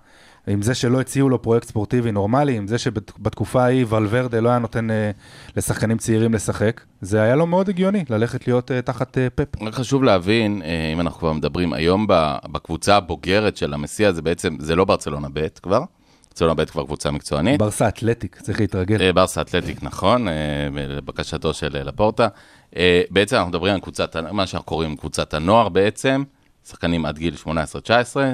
[0.50, 4.60] עם זה שלא הציעו לו פרויקט ספורטיבי נורמלי, עם זה שבתקופה ההיא ולוורדה לא היה
[4.60, 5.12] נותן אה,
[5.58, 9.62] לשחקנים צעירים לשחק, זה היה לו מאוד הגיוני ללכת להיות אה, תחת אה, פפ.
[9.62, 12.08] רק חשוב להבין, אה, אם אנחנו כבר מדברים, היום
[12.52, 15.84] בקבוצה הבוגרת של המסיע, זה בעצם, זה לא ברצלונה ב' כבר,
[16.30, 17.60] ברצלונה ב' כבר קבוצה מקצוענית.
[17.60, 19.02] ברסה אתלטיק, צריך להתרגל.
[19.02, 20.34] אה, ברסה אתלטיק, נכון, אה,
[20.74, 22.28] לבקשתו של אה, לפורטה.
[22.76, 26.24] אה, בעצם אנחנו מדברים על קבוצת, מה שאנחנו קוראים קבוצת הנוער בעצם,
[26.70, 27.48] שחקנים עד גיל 18-19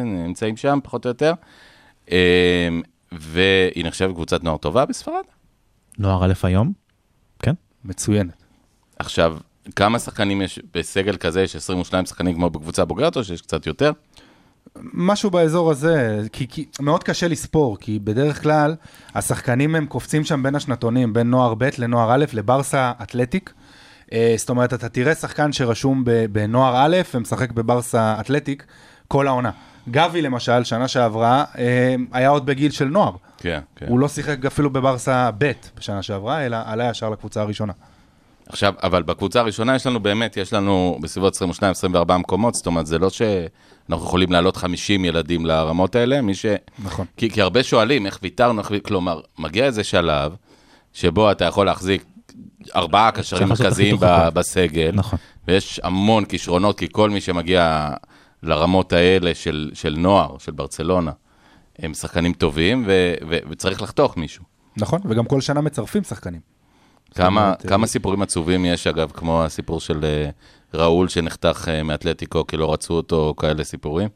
[0.06, 1.34] נמצאים שם, פחות או יותר.
[2.12, 2.70] אה,
[3.12, 5.24] והיא נחשבת קבוצת נוער טובה בספרד.
[5.98, 6.74] נוער א' היום?
[7.40, 7.54] כן.
[7.86, 8.44] מצוינת.
[9.00, 9.38] עכשיו,
[9.76, 13.92] כמה שחקנים יש בסגל כזה, יש 22 שחקנים כמו בקבוצה הבוגרת, או שיש קצת יותר?
[14.94, 18.76] משהו באזור הזה, כי, כי מאוד קשה לספור, כי בדרך כלל
[19.16, 23.54] השחקנים הם קופצים שם בין השנתונים, בין נוער ב' לנוער א', לברסה אתלטיק.
[24.14, 28.66] אה, זאת אומרת, אתה תראה שחקן שרשום בנוער א' ומשחק בברסה אתלטיק
[29.08, 29.52] כל העונה.
[29.90, 33.12] גבי למשל, שנה שעברה, אה, היה עוד בגיל של נוער.
[33.38, 33.86] כן, כן.
[33.88, 37.74] הוא לא שיחק אפילו בברסה ב' בשנה שעברה, אלא עלה ישר לקבוצה הראשונה.
[38.50, 41.42] עכשיו, אבל בקבוצה הראשונה יש לנו באמת, יש לנו בסביבות
[42.12, 46.46] 22-24 מקומות, זאת אומרת, זה לא שאנחנו יכולים להעלות 50 ילדים לרמות האלה, מי ש...
[46.84, 47.06] נכון.
[47.18, 48.72] כי, כי הרבה שואלים איך ויתרנו, איך...
[48.84, 50.36] כלומר, מגיע איזה שלב
[50.94, 52.04] שבו אתה יכול להחזיק
[52.76, 53.98] ארבעה קשרים מרכזיים.
[54.00, 55.20] ב- בסגל, נכון.
[55.48, 57.90] ויש המון כישרונות, כי כל מי שמגיע
[58.44, 61.12] לרמות האלה של, של נוער, של ברצלונה,
[61.80, 64.44] הם שחקנים טובים, ו, ו, וצריך לחתוך מישהו.
[64.78, 66.56] נכון, וגם כל שנה מצרפים שחקנים.
[67.16, 70.30] כמה, אומרת, כמה אה, סיפורים עצובים יש, אגב, כמו הסיפור של אה,
[70.74, 74.10] ראול שנחתך אה, מאתלטיקו כי לא רצו אותו, כאלה סיפורים?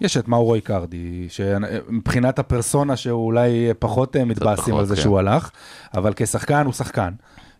[0.00, 5.02] יש את מאורו איקרדי, שמבחינת הפרסונה שהוא אולי פחות מתבאסים פחות, על זה כן.
[5.02, 5.50] שהוא הלך,
[5.94, 7.12] אבל כשחקן הוא שחקן.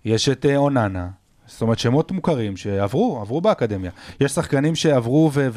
[0.04, 1.08] יש את אוננה,
[1.50, 3.90] זאת אומרת שמות מוכרים שעברו, עברו באקדמיה.
[4.20, 5.48] יש שחקנים שעברו ו-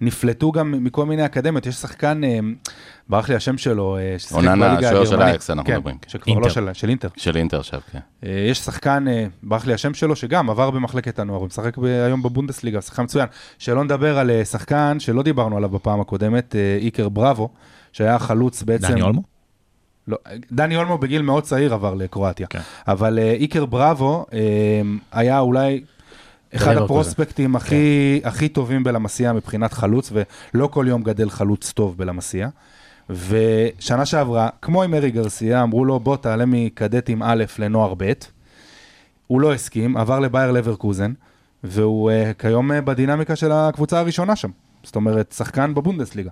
[0.00, 1.66] ונפלטו גם מכל מיני אקדמיות.
[1.66, 2.38] יש שחקן, אה,
[3.08, 5.28] ברח לי השם שלו, אה, ששיחק בליגה השוער של הגרמנית.
[5.28, 5.96] אייקס אנחנו כן, מדברים.
[6.06, 6.54] שכבר לא אינטר.
[6.54, 7.08] של, של אינטר.
[7.16, 7.98] של אינטר עכשיו, כן.
[8.24, 9.04] אה, יש שחקן,
[9.42, 13.26] ברח לי השם שלו, שגם עבר במחלקת הנוער, הוא משחק ב- היום בבונדסליגה, שחקן מצוין.
[13.58, 17.48] שלא נדבר על שחקן שלא דיברנו עליו בפעם הקודמת, איקר בראבו,
[17.92, 18.88] שהיה חלוץ בעצם...
[18.88, 19.37] דני אולמו?
[20.08, 20.18] לא,
[20.52, 22.46] דני אולמו בגיל מאוד צעיר עבר לקרואטיה.
[22.46, 22.60] כן.
[22.88, 24.38] אבל אה, איקר בראבו אה,
[25.12, 25.80] היה אולי
[26.56, 26.76] אחד.
[26.76, 30.12] הפרוספקטים הכי, הכי טובים בלמסיה מבחינת חלוץ,
[30.54, 32.48] ולא כל יום גדל חלוץ טוב בלמסיה.
[33.10, 38.12] ושנה שעברה, כמו עם ארי גרסיה, אמרו לו, בוא תעלה מקדטים א' לנוער ב'.
[39.26, 41.12] הוא לא הסכים, עבר לבייר לברקוזן,
[41.64, 44.50] והוא uh, כיום uh, בדינמיקה של הקבוצה הראשונה שם.
[44.82, 46.30] זאת אומרת, שחקן בבונדסליגה.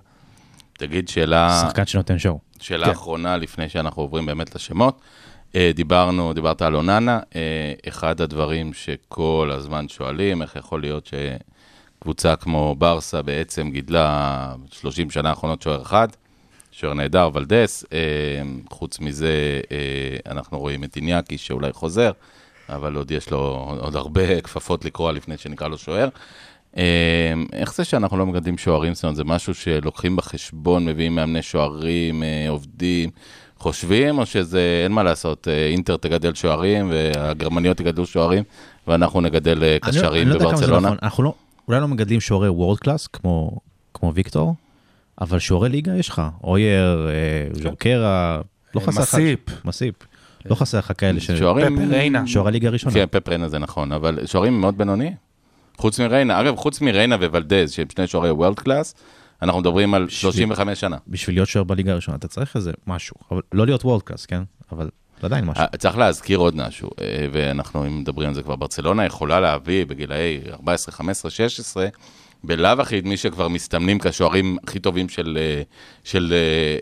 [0.77, 2.39] תגיד, שאלה, שחקן שנותן שואו.
[2.59, 2.91] שאלה כן.
[2.91, 5.01] אחרונה לפני שאנחנו עוברים באמת לשמות.
[5.55, 11.09] אה, דיברנו, דיברת על אוננה, אה, אחד הדברים שכל הזמן שואלים, איך יכול להיות
[12.01, 16.07] שקבוצה כמו ברסה בעצם גידלה 30 שנה האחרונות שוער אחד,
[16.71, 17.99] שוער נהדר, ולדס, אה,
[18.69, 19.61] חוץ מזה
[20.25, 22.11] אנחנו רואים את איניאקי שאולי חוזר,
[22.69, 26.09] אבל עוד יש לו עוד הרבה כפפות לקרוע לפני שנקרא לו שוער.
[26.77, 26.83] אה,
[27.53, 28.93] איך זה שאנחנו לא מגדלים שוערים?
[28.93, 33.09] זאת אומרת, זה משהו שלוקחים בחשבון, מביאים מאמני שוערים, אה, עובדים,
[33.57, 38.43] חושבים, או שזה, אין מה לעשות, אה, אינטר תגדל שוערים, והגרמניות יגדלו שוערים,
[38.87, 40.87] ואנחנו נגדל אה, לא- קשרים אני לא יודע כמה זה בברצלונה?
[40.87, 40.97] נכון.
[41.03, 41.33] אנחנו לא,
[41.67, 43.57] אולי לא מגדלים שוערי וורד קלאס כמו,
[43.93, 44.55] כמו ויקטור,
[45.21, 46.21] אבל שוערי ליגה יש לך.
[46.43, 47.07] אוייר,
[47.51, 48.41] ז'ורקרה,
[48.75, 49.13] לא חסר לך.
[49.15, 49.39] מסיפ.
[49.65, 49.95] מסיפ.
[50.45, 51.31] לא חסר לך כאלה ש...
[51.31, 51.75] שוערים...
[51.75, 52.27] פפ ריינה.
[52.27, 52.93] שוערי ליגה ראשונה.
[52.93, 55.26] כן, פפ ריינה זה נכון, אבל שוערים מאוד בינוניים.
[55.77, 58.95] חוץ מריינה, אגב, חוץ מריינה וולדז, שהם שני שוערי world class,
[59.41, 60.97] אנחנו מדברים על 35 שנה.
[61.07, 63.15] בשביל להיות שוער בליגה הראשונה אתה צריך איזה משהו.
[63.31, 64.43] אבל לא להיות world class, כן?
[64.71, 64.89] אבל
[65.21, 65.63] עדיין משהו.
[65.63, 69.85] אה, צריך להזכיר עוד משהו, אה, ואנחנו אם מדברים על זה כבר, ברצלונה יכולה להביא
[69.85, 71.87] בגילאי 14, 15, 16,
[72.43, 75.61] בלאו הכי מי שכבר מסתמנים כשוערים הכי טובים של, אה,
[76.03, 76.33] של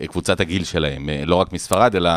[0.08, 2.10] קבוצת הגיל שלהם, לא רק מספרד, אלא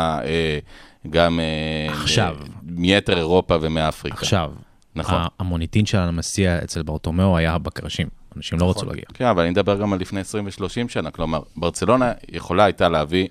[1.10, 1.40] גם
[1.88, 2.36] עכשיו.
[2.62, 4.16] מיתר אירופה ומאפריקה.
[4.16, 4.52] עכשיו,
[5.00, 5.22] נכון.
[5.38, 8.08] המוניטין של המסיע אצל ברטומיאו היה בקרשים.
[8.36, 9.04] אנשים לא רצו להגיע.
[9.14, 13.28] כן, אבל אני מדבר גם על לפני 20 ו-30 שנה, כלומר, ברצלונה יכולה הייתה להביא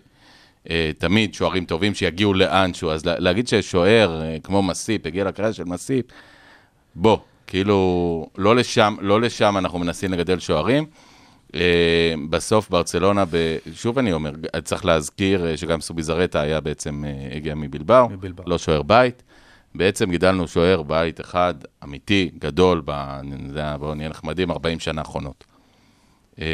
[0.69, 5.53] אה, תמיד שוערים טובים שיגיעו לאנשהו, אז לה, להגיד ששוער אה, כמו מסיפ, הגיע לקריירה
[5.53, 6.05] של מסיפ,
[6.95, 10.85] בוא, כאילו, לא לשם, לא לשם אנחנו מנסים לגדל שוערים.
[11.55, 13.57] אה, בסוף ברצלונה, ב...
[13.73, 14.31] שוב אני אומר,
[14.63, 18.43] צריך להזכיר אה, שגם סוביזרטה היה בעצם, אה, הגיע מבלבאו, מבלבאו.
[18.47, 19.23] לא שוער בית.
[19.75, 21.53] בעצם גידלנו שוער בית אחד,
[21.83, 23.19] אמיתי, גדול, ב...
[23.79, 25.43] בואו נהיה נחמדים, 40 שנה האחרונות.
[26.41, 26.45] אה,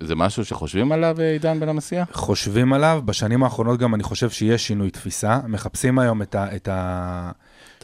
[0.00, 2.04] זה משהו שחושבים עליו, אה, עידן בן המסיע?
[2.12, 6.68] חושבים עליו, בשנים האחרונות גם אני חושב שיש שינוי תפיסה, מחפשים היום את ה- את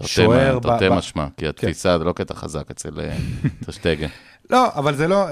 [0.00, 0.58] השוער.
[0.58, 3.16] תרתי ב- משמע, כי התפיסה זה לא קטע חזק אצל אה,
[3.66, 4.08] טרשטגן.
[4.50, 5.24] לא, אבל זה לא,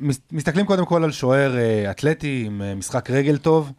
[0.00, 3.72] מס- מסתכלים קודם כל על שוער אה, אתלטי עם אה, משחק רגל טוב, אה,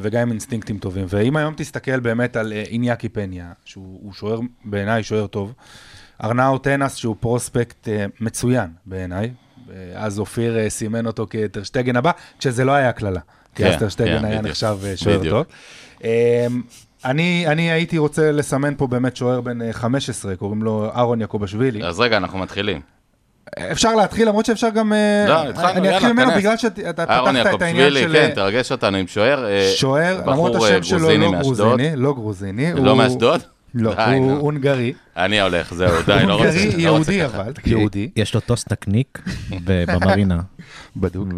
[0.00, 1.06] וגם עם אינסטינקטים טובים.
[1.08, 5.54] ואם היום תסתכל באמת על אה, איניאקי פניה, שהוא הוא שוער, בעיניי שוער טוב,
[6.24, 9.30] ארנאו טנס, שהוא פרוספקט אה, מצוין בעיניי,
[9.70, 13.20] אה, אז אופיר אה, סימן אותו כטרשטגן הבא, כשזה לא היה קללה.
[13.54, 14.42] כי אז כן, טרשטגן כן, היה.
[14.42, 15.30] נחשב אה, שוער.
[15.30, 15.46] טוב.
[16.04, 16.46] אה,
[17.04, 21.84] אני, אני הייתי רוצה לסמן פה באמת שוער בן אה, 15, קוראים לו אהרון יעקובשווילי.
[21.84, 22.80] אז רגע, אנחנו מתחילים.
[23.58, 24.92] אפשר להתחיל, למרות שאפשר גם...
[24.92, 26.30] אה, לא, התחלנו, אני אתחיל ממנו.
[26.36, 29.46] בגלל שאתה אהרון פתחת את העניין של כן, תרגש אותנו עם שוער.
[29.46, 31.30] אה, שוער, למרות אה, השם שלו לא.
[31.30, 32.72] גרוזיני, לא גרוזיני.
[32.74, 33.40] לא מאשדוד?
[33.74, 34.32] לא, הוא.
[34.32, 34.92] הונגרי.
[35.16, 36.48] אני הולך, זהו, די, לא רוצה.
[36.48, 37.24] הונגרי לא יהודי.
[37.24, 38.10] אבל, יהודי.
[38.16, 39.22] יש לו טוסט נקניק
[39.64, 40.40] ב- במרינה.
[40.96, 41.28] בדוק.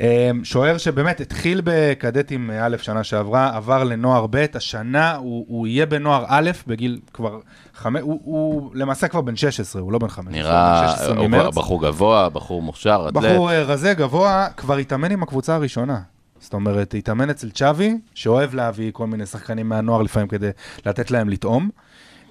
[0.00, 5.86] אמ, שוער שבאמת התחיל בקדטים א' שנה שעברה, עבר לנוער ב', השנה הוא, הוא יהיה
[5.86, 7.38] בנוער א', בגיל כבר
[7.74, 10.26] חמש, הוא, הוא למעשה כבר בן 16, הוא לא בן 5.
[10.34, 11.54] נראה, 16 הוא ממרץ.
[11.54, 13.22] בחור גבוה, בחור מוכשר, אתלט.
[13.24, 16.00] בחור אה, רזה, גבוה, כבר התאמן עם הקבוצה הראשונה.
[16.46, 20.50] זאת אומרת, התאמן אצל צ'אבי, שאוהב להביא כל מיני שחקנים מהנוער לפעמים כדי
[20.86, 21.70] לתת להם לטעום.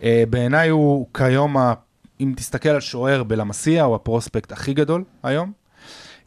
[0.04, 1.74] אה, בעיניי הוא כיום, ה-
[2.22, 5.52] אם תסתכל על שוער בלמסיה, הוא הפרוספקט הכי גדול היום.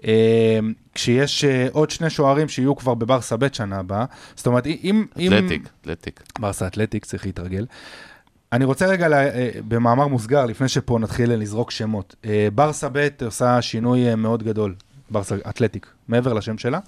[0.05, 0.59] אה,
[0.94, 4.05] כשיש אה, עוד שני שוערים שיהיו כבר בברסה ב' שנה הבאה,
[4.37, 5.07] זאת אומרת, אם...
[5.12, 6.22] אתלטיק, אתלטיק.
[6.38, 7.66] ברסה אתלטיק, צריך להתרגל.
[8.53, 9.24] אני רוצה רגע, לה,
[9.68, 12.14] במאמר מוסגר, לפני שפה נתחיל לזרוק שמות.
[12.24, 14.74] אה, ברסה ב' עושה שינוי מאוד גדול,
[15.10, 16.78] ברסה אתלטיק, מעבר לשם שלה.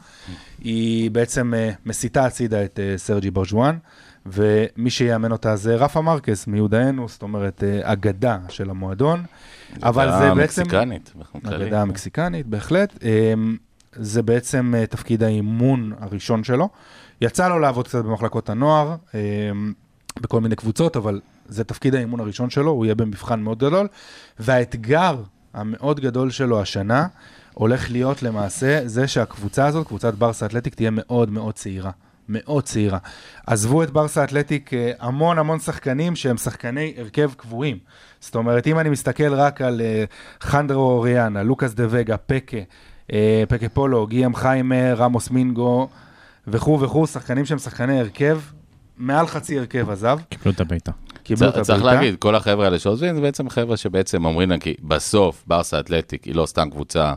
[0.59, 3.79] היא בעצם אה, מסיטה הצידה את אה, סרג'י ברג'ואן,
[4.27, 9.25] ומי שיאמן אותה זה רפה מרקס מיודענו, זאת אומרת, אה, אגדה של המועדון.
[9.83, 10.63] אבל זה בעצם...
[10.63, 11.65] מקסיקנית, באופן כללי.
[11.65, 13.05] אגדה המקסיקנית, בהחלט.
[13.93, 16.69] זה בעצם תפקיד האימון הראשון שלו.
[17.21, 18.97] יצא לו לעבוד קצת במחלקות הנוער,
[20.21, 23.89] בכל מיני קבוצות, אבל זה תפקיד האימון הראשון שלו, הוא יהיה במבחן מאוד גדול.
[24.39, 25.23] והאתגר
[25.55, 27.07] המאוד גדול שלו השנה,
[27.61, 31.91] הולך להיות למעשה זה שהקבוצה הזאת, קבוצת ברסה אתלטיק, תהיה מאוד מאוד צעירה.
[32.29, 32.99] מאוד צעירה.
[33.47, 37.79] עזבו את ברסה אתלטיק אה, המון המון שחקנים שהם שחקני הרכב קבועים.
[38.21, 40.05] זאת אומרת, אם אני מסתכל רק על אה,
[40.43, 42.57] חנדרו אוריאנה, לוקאס דה וגה, פקה,
[43.13, 45.89] אה, פקה פולו, גיאם חיימה, רמוס מינגו
[46.47, 48.41] וכו' וכו', שחקנים שהם שחקני הרכב,
[48.97, 50.93] מעל חצי הרכב עזב, קיבלו את הבעיטה.
[51.23, 51.85] קיבלו את צריך- צריך.
[51.85, 56.25] להגיד, כל החבר'ה האלה שעוזבים, זה בעצם חבר'ה שבעצם אומרים להם, כי בסוף ברסה אתלטיק
[56.25, 57.15] היא לא סתם קבוצה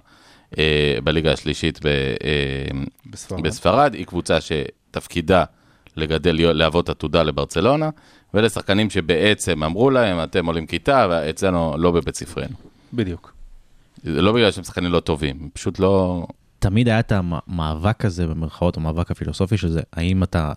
[1.04, 3.44] בליגה השלישית ב, אה, בספרד.
[3.44, 5.44] בספרד, היא קבוצה שתפקידה
[5.96, 7.90] לגדל, להוות עתודה לברצלונה,
[8.34, 12.56] ואלה שחקנים שבעצם אמרו להם, אתם עולים כיתה, ואצלנו לא בבית ספרנו.
[12.94, 13.34] בדיוק.
[14.04, 16.26] זה לא בגלל שהם שחקנים לא טובים, פשוט לא...
[16.60, 20.54] תמיד היה את המאבק הזה, במרכאות, המאבק הפילוסופי של זה, האם אתה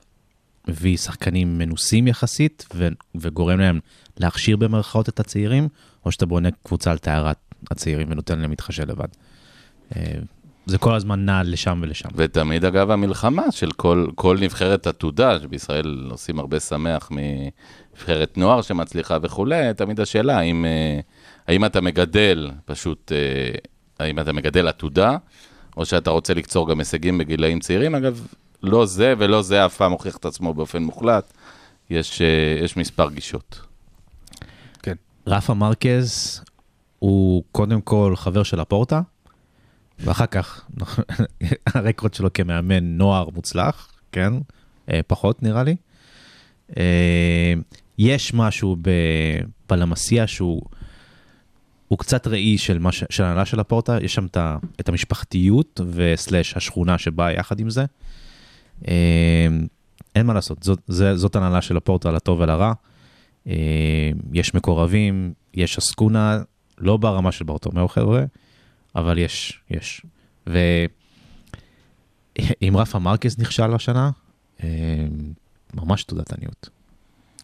[0.69, 3.81] מביא שחקנים מנוסים יחסית ו- וגורם להם
[4.17, 5.69] להכשיר במרכאות את הצעירים,
[6.05, 7.37] או שאתה בונה קבוצה על טהרת
[7.71, 9.09] הצעירים ונותן להם להתחשל לבד.
[9.97, 10.03] אה,
[10.67, 12.09] זה כל הזמן נע לשם ולשם.
[12.15, 19.19] ותמיד, אגב, המלחמה של כל, כל נבחרת עתודה, שבישראל עושים הרבה שמח מנבחרת נוער שמצליחה
[19.23, 21.01] וכולי, תמיד השאלה, האם, אה,
[21.49, 23.59] האם אתה מגדל פשוט, אה,
[24.07, 25.17] האם אתה מגדל עתודה,
[25.77, 27.95] או שאתה רוצה לקצור גם הישגים בגילאים צעירים.
[27.95, 28.27] אגב,
[28.63, 31.33] לא זה ולא זה אף פעם הוכיח את עצמו באופן מוחלט.
[31.91, 32.23] יש,
[32.65, 33.61] יש מספר גישות.
[34.83, 34.95] כן.
[35.27, 36.41] רפה מרקז
[36.99, 39.01] הוא קודם כל חבר של הפורטה,
[39.99, 40.69] ואחר כך
[41.75, 44.33] הרקורד שלו כמאמן נוער מוצלח, כן?
[44.91, 45.77] אה, פחות נראה לי.
[46.77, 47.55] אה,
[47.99, 48.77] יש משהו
[49.69, 50.63] בלמסיה שהוא
[51.89, 54.27] הוא קצת ראי של, מה של ההנהלה של הפורטה, יש שם
[54.81, 57.85] את, המשפחתיות וסלאש השכונה שבאה יחד עם זה.
[58.89, 59.47] אה,
[60.15, 60.81] אין מה לעשות, זאת,
[61.15, 62.73] זאת הנהלה של הפורטה לטוב ולרע.
[64.33, 66.39] יש מקורבים, יש אסקונה,
[66.79, 68.25] לא ברמה של ברטומיאו חבר'ה,
[68.97, 70.03] אבל יש, יש.
[70.47, 70.89] ואם
[72.77, 74.11] רפה מרקס נכשל השנה,
[74.65, 74.69] אה,
[75.75, 76.69] ממש תעודת עניות.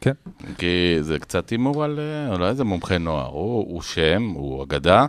[0.01, 0.13] כן.
[0.59, 5.07] כי זה קצת הימור על, אה, לא איזה מומחה נוער, הוא, הוא שם, הוא אגדה.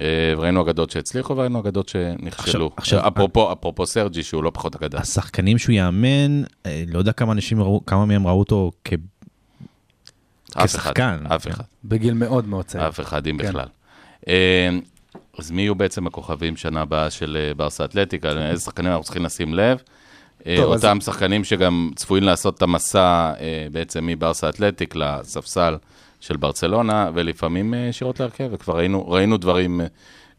[0.00, 2.70] אה, וראינו אגדות שהצליחו וראינו אגדות שנכשלו.
[2.76, 4.98] עכשיו- עכשיו- אפרופו, אפרופו סרג'י, שהוא לא פחות אגדה.
[4.98, 6.42] השחקנים שהוא יאמן,
[6.88, 8.92] לא יודע כמה אנשים ראו, כמה מהם ראו אותו כ...
[10.52, 11.24] אף אחד, כשחקן.
[11.26, 11.50] אף כן.
[11.50, 12.88] אחד, בגיל מאוד מאוד צעיר.
[12.88, 13.48] אף אחד, אם כן.
[13.48, 13.66] בכלל.
[15.40, 18.28] אז מי יהיו בעצם הכוכבים שנה הבאה של אה, ברסה אתלטיקה?
[18.50, 19.78] איזה שחקנים אנחנו צריכים לשים לב?
[20.46, 25.76] אה, טוב, אז- אותם שחקנים שגם צפויים לעשות את המסע אה, בעצם מברסה אתלטיק לספסל
[26.20, 29.80] של ברצלונה, ולפעמים ישירות להרכב, וכבר ראינו, ראינו דברים,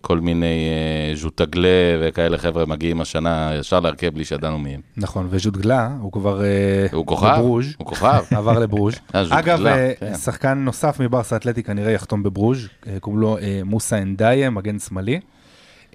[0.01, 4.81] כל מיני אה, ז'וטגלה וכאלה חבר'ה מגיעים השנה ישר להרכב בלי שידענו מי הם.
[4.97, 6.43] נכון, וז'וטגלה, הוא כבר...
[6.43, 7.35] אה, הוא כוכב?
[7.37, 7.65] בברוז'.
[7.77, 8.23] הוא כוכב?
[8.37, 8.95] עבר לברוז'.
[9.15, 9.63] אה, אגב,
[9.99, 10.15] כן.
[10.15, 12.67] שחקן נוסף מברסה אתלטי כנראה יחתום בברוז',
[12.99, 15.19] קוראים לו אה, מוסא אנדאיה, מגן שמאלי.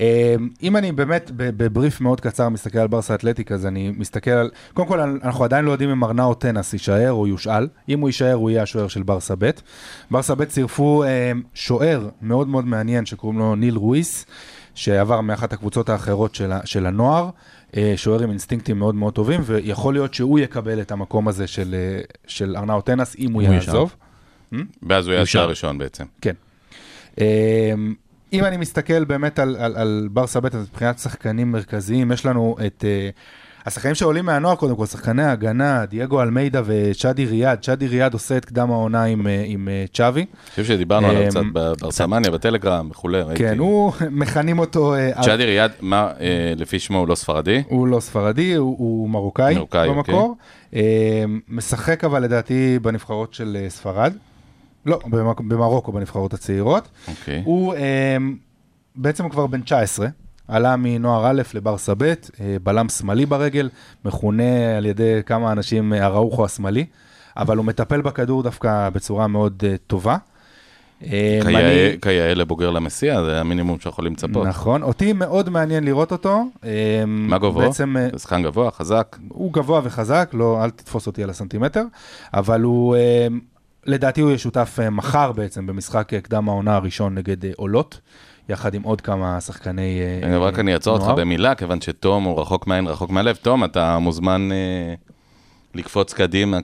[0.01, 4.51] אה, אם אני באמת בבריף מאוד קצר מסתכל על ברסה אתלטיק, אז אני מסתכל על...
[4.75, 7.69] קודם כל, אנחנו עדיין לא יודעים אם ארנאו טנס יישאר או יושאל.
[7.89, 9.51] אם הוא יישאר, הוא יהיה השוער של ברסה ב'.
[10.11, 14.27] ברסה ב' צירפו אה, שוער מאוד מאוד מעניין שקוראים לו ניל רואיס,
[14.75, 17.31] שעבר מאחת הקבוצות האחרות של, של הנוער.
[17.77, 21.75] אה, שוער עם אינסטינקטים מאוד מאוד טובים, ויכול להיות שהוא יקבל את המקום הזה של,
[21.75, 23.97] אה, של ארנאו טנס אם הוא הוא יעזוב.
[24.83, 25.23] ואז הוא יהיה.
[25.23, 26.05] השוער הראשון בעצם.
[26.21, 26.35] כן.
[28.33, 32.57] אם אני מסתכל באמת על, על, על ברסה ב', אז מבחינת שחקנים מרכזיים, יש לנו
[32.67, 37.59] את uh, השחקנים שעולים מהנוער, קודם כל, שחקני ההגנה, דייגו אלמידה וצ'אדי ריאד.
[37.61, 40.21] צ'אדי ריאד עושה את קדם העונה עם, אה, עם אה, צ'אבי.
[40.21, 43.43] אני חושב שדיברנו עליו קצת ברסמניה, בטלגרם וכולי, ראיתי.
[43.43, 47.63] כן, הוא, מכנים אותו, אה, צ'אדי ריאד, מה, אה, לפי שמו הוא לא ספרדי?
[47.69, 50.37] הוא לא ספרדי, הוא, הוא מרוקאי, מרוקאי, במקור.
[50.75, 54.13] אה, משחק אבל לדעתי בנבחרות של אה, ספרד.
[54.87, 54.99] לא,
[55.39, 56.89] במרוקו בנבחרות הצעירות.
[57.09, 57.43] אוקיי.
[57.45, 58.17] הוא אה,
[58.97, 60.07] בעצם כבר בן 19,
[60.49, 62.15] עלה מנוער א' לברסה ב', אה,
[62.63, 63.69] בלם שמאלי ברגל,
[64.05, 66.87] מכונה על ידי כמה אנשים אה, אראוחו השמאלי,
[67.37, 70.17] אבל הוא מטפל בכדור דווקא בצורה מאוד אה, טובה.
[71.05, 71.41] אה,
[72.03, 74.47] כיאה- לבוגר למסיע, זה המינימום שיכולים לצפות.
[74.47, 76.45] נכון, אותי מאוד מעניין לראות אותו.
[76.65, 76.71] אה,
[77.07, 77.63] מה גובהו?
[77.67, 79.17] בעצם אה, שחקן גבוה, חזק.
[79.29, 81.83] הוא גבוה וחזק, לא, אל תתפוס אותי על הסנטימטר,
[82.35, 83.27] אבל הוא, אה,
[83.87, 88.01] לדעתי הוא יהיה שותף אה, מחר בעצם במשחק אה, קדם העונה הראשון נגד אה, עולות,
[88.49, 91.17] יחד עם עוד כמה שחקני רגע, רק אני אעצור אותך נוער.
[91.17, 93.37] במילה, כיוון שתום הוא רחוק מהעין, רחוק מהלב.
[93.37, 94.49] תום, אתה מוזמן
[95.75, 96.59] לקפוץ קדימה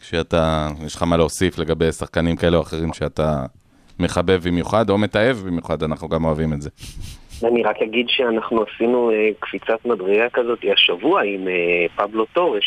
[0.00, 3.44] כשאתה, יש לך מה להוסיף לגבי שחקנים כאלה או אחרים שאתה
[3.98, 6.70] מחבב במיוחד, או מתעב במיוחד, אנחנו גם אוהבים את זה.
[7.44, 11.48] אני רק אגיד שאנחנו עשינו קפיצת מדרגה כזאת השבוע עם
[11.96, 12.62] פבלו טורס,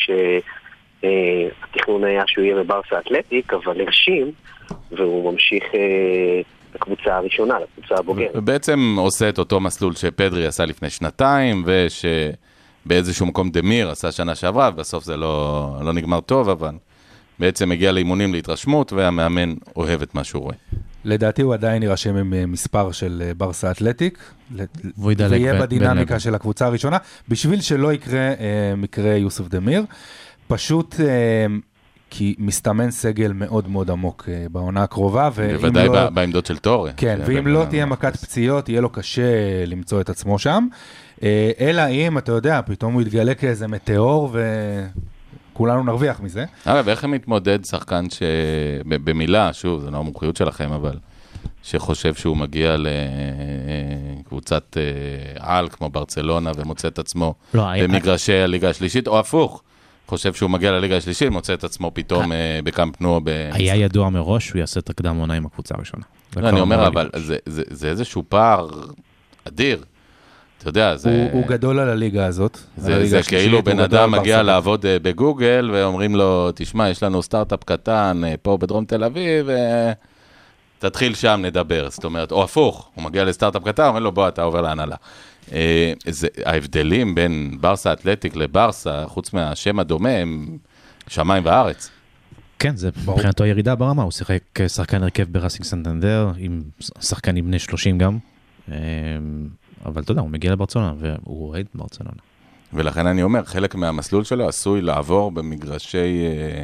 [1.02, 4.32] שהתכנון היה שהוא יהיה בברסה אתלטיק, אבל הרשים,
[4.92, 6.42] והוא ממשיך אה,
[6.76, 8.32] לקבוצה הראשונה, לקבוצה הבוגרת.
[8.36, 14.70] ובעצם עושה את אותו מסלול שפדרי עשה לפני שנתיים, ושבאיזשהו מקום דמיר עשה שנה שעברה,
[14.74, 16.76] ובסוף זה לא, לא נגמר טוב, אבל
[17.40, 20.56] בעצם הגיע לאימונים להתרשמות, והמאמן אוהב את מה שהוא רואה.
[21.06, 24.32] לדעתי הוא עדיין יירשם עם אה, מספר של אה, ברסה אתלטיק,
[24.98, 26.98] ויהיה בדינמיקה של הקבוצה הראשונה,
[27.30, 29.84] בשביל שלא יקרה אה, מקרה יוסף דמיר,
[30.52, 31.46] פשוט אה,
[32.10, 36.10] כי מסתמן סגל מאוד מאוד עמוק אה, בעונה הקרובה, בוודאי לא...
[36.10, 36.92] בעמדות של טורי.
[36.98, 38.26] כן, ואם לא תהיה מכת מחפש.
[38.26, 40.68] פציעות, יהיה לו קשה למצוא את עצמו שם.
[41.24, 44.36] אה, אלא אם, אתה יודע, פתאום הוא יתגלה כאיזה מטאור
[45.54, 46.46] וכולנו נרוויח מזה.
[46.66, 48.24] אגב, איך מתמודד שחקן ש...
[48.86, 50.98] במילה, שוב, זה לא המומחיות שלכם, אבל
[51.64, 52.76] שחושב שהוא מגיע
[54.20, 54.84] לקבוצת אה,
[55.40, 59.64] על כמו ברצלונה ומוצא את עצמו לא, במגרשי הליגה השלישית, או הפוך,
[60.12, 63.20] חושב שהוא מגיע לליגה השלישית, מוצא את עצמו פתאום אה, בקאמפ נו.
[63.24, 66.04] ב- היה ידוע מראש שהוא יעשה את הקדם עונה עם הקבוצה הראשונה.
[66.38, 67.10] לא, אני אומר, אבל.
[67.16, 68.70] זה- זה זה איזשהו פער
[69.48, 69.84] אדיר.
[70.60, 71.10] אתה יודע, זה...
[71.10, 72.58] הוא, הוא גדול על הליגה הזאת.
[72.78, 74.44] זה, הליגה זה השלישית, כאילו בן אדם מגיע.
[74.44, 79.48] לעבוד אה, בגוגל ואומרים לו, תשמע, יש לנו סטארט-אפ קטן אה, פה בדרום תל אביב,
[80.80, 81.88] תתחיל שם, נדבר.
[81.90, 84.96] זאת אומרת, או הפוך, הוא מגיע לסטארט-אפ קטן, אומרים לו, בוא, אתה עובר להנהלה.
[85.54, 90.58] אה, זה, ההבדלים בין ברסה אתלטיק לברסה, חוץ מהשם הדומה, הם
[91.08, 91.90] שמיים וארץ.
[92.60, 96.62] כן, זה מבחינתו ירידה ברמה, הוא שיחק כשחקן הרכב בראסינג סנטנדר, עם
[97.00, 98.18] שחקנים בני 30 גם.
[98.70, 98.74] אמ,
[99.86, 102.12] אבל אתה יודע, הוא מגיע לברצלונה, והוא אוהד ברצלונה.
[102.74, 106.64] ולכן אני אומר, חלק מהמסלול שלו עשוי לעבור במגרשי אה,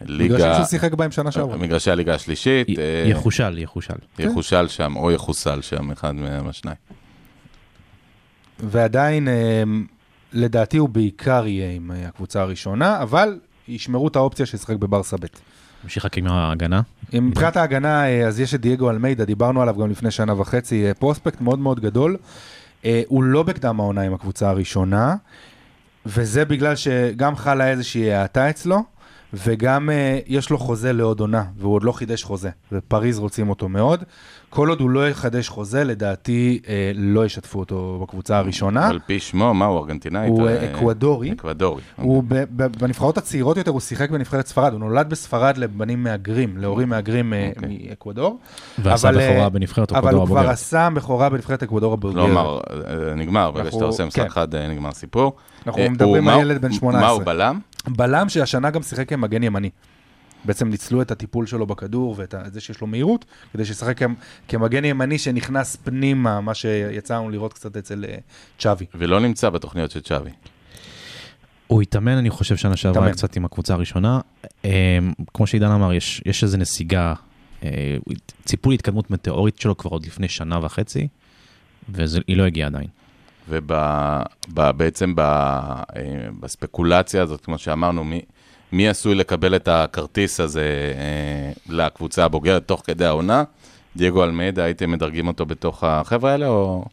[0.00, 1.56] מגרשים ליגה, שהוא שיחק בהם שנה שעברה.
[1.56, 2.68] מגרשי הליגה השלישית.
[2.68, 3.94] י- אה, יחושל, יחושל.
[4.18, 6.76] יחושל שם, או יחוסל שם, אחד מהשניים.
[8.60, 9.62] ועדיין, אה,
[10.32, 15.26] לדעתי הוא בעיקר יהיה עם אה, הקבוצה הראשונה, אבל ישמרו את האופציה שישחק בברסה ב'.
[15.84, 16.80] נמשיך רק עם ההגנה.
[17.12, 21.40] מבחינת ההגנה, אה, אז יש את דייגו אלמידה, דיברנו עליו גם לפני שנה וחצי, prospect
[21.40, 22.16] מאוד מאוד גדול.
[23.06, 25.16] הוא לא בקדם העונה עם הקבוצה הראשונה,
[26.06, 28.82] וזה בגלל שגם חלה איזושהי האטה אצלו,
[29.34, 29.90] וגם
[30.26, 34.04] יש לו חוזה לעוד עונה, והוא עוד לא חידש חוזה, ופריז רוצים אותו מאוד.
[34.50, 38.88] כל עוד הוא לא יחדש חוזה, לדעתי אה, לא ישתפו אותו בקבוצה הראשונה.
[38.88, 40.28] על פי שמו, מה הוא ארגנטינאי?
[40.28, 41.32] הוא, אה, אקוודורי.
[41.32, 41.82] אקוודורי.
[41.96, 46.56] הוא ב- ב- בנבחרות הצעירות יותר, הוא שיחק בנבחרת ספרד, הוא נולד בספרד לבנים מהגרים,
[46.56, 47.86] להורים מהגרים אה, אוקיי.
[47.88, 48.38] מאקוודור.
[48.78, 50.54] ועשה אבל, אה, בכורה בנבחרת אבל אקוודור הוא כבר הבוגרת.
[50.54, 52.26] עשה בכורה בנבחרת אקוודור הבוגרת.
[52.26, 54.26] כלומר, אה, נגמר, ברגע שאתה עושה משחק כן.
[54.26, 55.32] אחד, נגמר הסיפור.
[55.66, 57.10] אנחנו אה, מדברים על מה ילד בן מה 18.
[57.10, 57.58] הוא בלם?
[57.88, 59.70] בלם שהשנה גם שיחק כמגן ימני.
[60.44, 64.14] בעצם ניצלו את הטיפול שלו בכדור ואת זה שיש לו מהירות, כדי שישחק כמ-
[64.48, 68.16] כמגן ימני שנכנס פנימה, מה שיצא לנו לראות קצת אצל אה,
[68.58, 68.86] צ'אבי.
[68.94, 70.30] ולא נמצא בתוכניות של צ'אבי.
[71.66, 73.12] הוא התאמן, אני חושב, שנה שעברה.
[73.12, 74.20] קצת עם הקבוצה הראשונה.
[74.64, 74.98] אה,
[75.34, 77.14] כמו שעידן אמר, יש, יש איזו נסיגה,
[77.62, 77.96] אה,
[78.44, 81.08] ציפו להתקדמות מטאורית שלו כבר עוד לפני שנה וחצי,
[81.88, 82.88] והיא לא הגיעה עדיין.
[83.48, 85.14] ובעצם
[86.40, 88.20] בספקולציה הזאת, כמו שאמרנו, מי,
[88.72, 93.44] מי עשוי לקבל את הכרטיס הזה אה, לקבוצה הבוגרת תוך כדי העונה?
[93.96, 96.84] דייגו אלמיידה, הייתם מדרגים אותו בתוך החבר'ה האלה, או...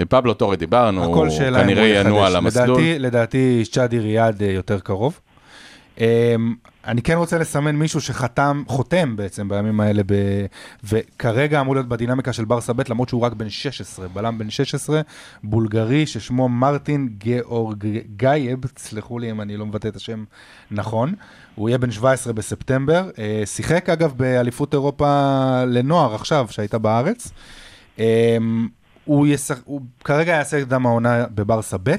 [0.00, 2.26] אה, פבלו טורי דיברנו, הוא כנראה ינוע.
[2.26, 2.80] על המסלול.
[2.80, 5.20] לדעתי, לדעתי צ'אדי ריאד אה, יותר קרוב.
[6.86, 10.14] אני כן רוצה לסמן מישהו שחתם, חותם בעצם בימים האלה, ב...
[10.84, 15.00] וכרגע אמור להיות בדינמיקה של ברסה ב', למרות שהוא רק בן 16, בלם בן 16,
[15.44, 20.24] בולגרי ששמו מרטין גאורגייב, תסלחו לי אם אני לא מבטא את השם
[20.70, 21.14] נכון,
[21.54, 27.30] הוא יהיה בן 17 בספטמבר, אה, שיחק אגב באליפות אירופה לנוער עכשיו, שהייתה בארץ.
[27.98, 28.68] אמ,
[29.04, 29.58] הוא, ישח...
[29.64, 31.94] הוא כרגע יעשה קדם העונה בברסה ב',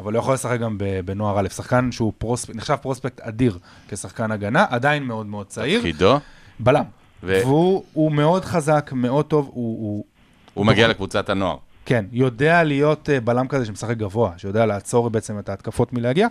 [0.00, 4.30] אבל הוא יכול לשחק גם ב- בנוער א', שחקן שהוא פרוספקט, נחשב פרוספקט אדיר כשחקן
[4.30, 6.18] הגנה, עדיין מאוד מאוד צעיר, תפקידו,
[6.58, 6.84] בלם.
[7.22, 10.04] ו- והוא הוא מאוד חזק, מאוד טוב, הוא, הוא
[10.54, 11.56] הוא מגיע לקבוצת הנוער.
[11.86, 16.28] כן, יודע להיות אה, בלם כזה שמשחק גבוה, שיודע לעצור בעצם את ההתקפות מלהגיע.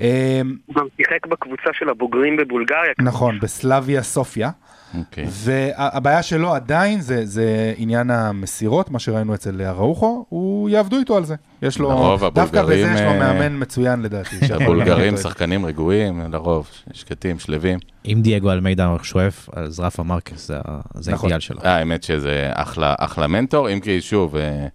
[0.00, 2.92] אה, הוא גם שיחק בקבוצה של הבוגרים בבולגריה.
[2.98, 4.50] נכון, בסלאביה סופיה.
[4.98, 5.26] אוקיי.
[5.28, 11.24] והבעיה שלו עדיין זה, זה עניין המסירות, מה שראינו אצל אראוחו, הוא יעבדו איתו על
[11.24, 11.34] זה.
[11.62, 14.36] יש לו, לרוב דווקא בזה יש לו אה, מאמן מצוין לדעתי.
[14.54, 15.16] הבולגרים.
[15.16, 17.78] שחקנים רגועים, לרוב, שקטים, שלווים.
[18.06, 20.58] אם דייגו אלמידה שואף, אז רפה מרקס זה,
[20.94, 21.26] זה נכון.
[21.26, 21.60] האידיאל שלו.
[21.64, 24.66] אה, האמת שזה אחלה, אחלה מנטור, אם כי שוב, אה,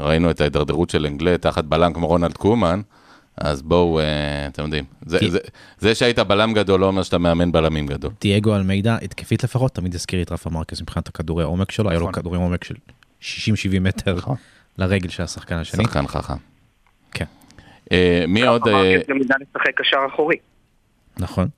[0.00, 2.80] ראינו את ההידרדרות של אנגלה תחת בלם כמו רונלד קומן,
[3.40, 5.38] אז בואו, אה, אתם יודעים, זה, כי- זה,
[5.78, 8.10] זה שהיית בלם גדול לא אומר שאתה מאמן בלמים גדול.
[8.20, 12.02] דייגו אלמידה, התקפית לפחות, תמיד הזכיר את רפה מרקס מבחינת הכדורי העומק שלו, היה לו
[12.02, 12.12] נכון.
[12.22, 12.74] כדורי עומק של
[13.20, 13.24] 60-70
[13.80, 14.36] מטר נכון.
[14.78, 15.84] לרגל של השחקן השני.
[15.84, 16.34] שחקן חכם.
[17.12, 17.24] כן,
[17.92, 18.68] אה, מי עוד?
[18.68, 20.36] אה, מרקס גם ידע לשחק קשר אחורי.
[21.18, 21.48] נכון.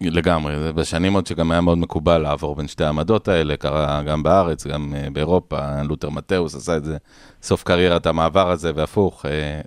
[0.00, 4.22] לגמרי, זה בשנים עוד שגם היה מאוד מקובל לעבור בין שתי העמדות האלה, קרה גם
[4.22, 6.96] בארץ, גם אה, באירופה, לותר מתאוס עשה את זה,
[7.42, 9.24] סוף קריירת המעבר הזה, והפוך,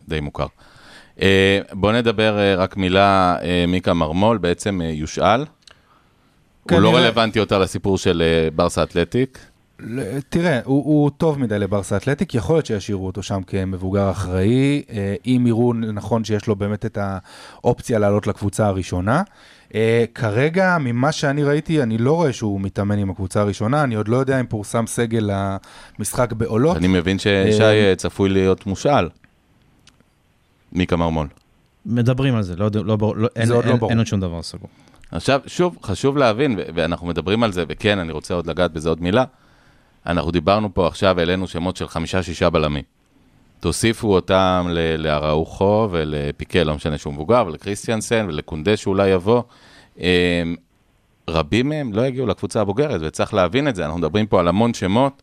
[0.07, 0.47] די מוכר.
[1.21, 5.45] אה, בואו נדבר אה, רק מילה, אה, מיקה מרמול בעצם יושאל.
[6.71, 8.23] הוא לא רלוונטי יותר לסיפור של
[8.55, 9.39] ברסה אתלטיק.
[10.29, 14.83] תראה, הוא, הוא טוב מדי לברסה אתלטיק, יכול להיות שישאירו אותו שם כמבוגר אחראי,
[15.25, 19.23] אם יראו נכון שיש לו באמת את האופציה לעלות לקבוצה הראשונה.
[20.15, 24.17] כרגע, ממה שאני ראיתי, אני לא רואה שהוא מתאמן עם הקבוצה הראשונה, אני עוד לא
[24.17, 25.29] יודע אם פורסם סגל
[25.99, 26.77] למשחק בעולות.
[26.77, 29.07] אני מבין ששי צפוי להיות מושאל.
[30.71, 31.27] מיקה מרמול.
[31.85, 33.89] מדברים על זה, לא, לא, ברור- לא, אין, עוד לא אין, ברור.
[33.89, 34.69] אין עוד שום דבר סגור.
[35.11, 38.89] עכשיו, שוב, חשוב להבין, ו- ואנחנו מדברים על זה, וכן, אני רוצה עוד לגעת בזה
[38.89, 39.23] עוד מילה.
[40.05, 42.83] אנחנו דיברנו פה עכשיו, העלינו שמות של חמישה-שישה בלמים.
[43.59, 44.67] תוסיפו אותם
[44.97, 49.41] לאראוחו ולפיקל, לא משנה שהוא מבוגר, ולקריסטיאנסן ולקונדה שאולי יבוא.
[49.97, 50.03] אמ,
[51.29, 53.85] רבים מהם לא יגיעו לקבוצה הבוגרת, וצריך להבין את זה.
[53.85, 55.21] אנחנו מדברים פה על המון שמות,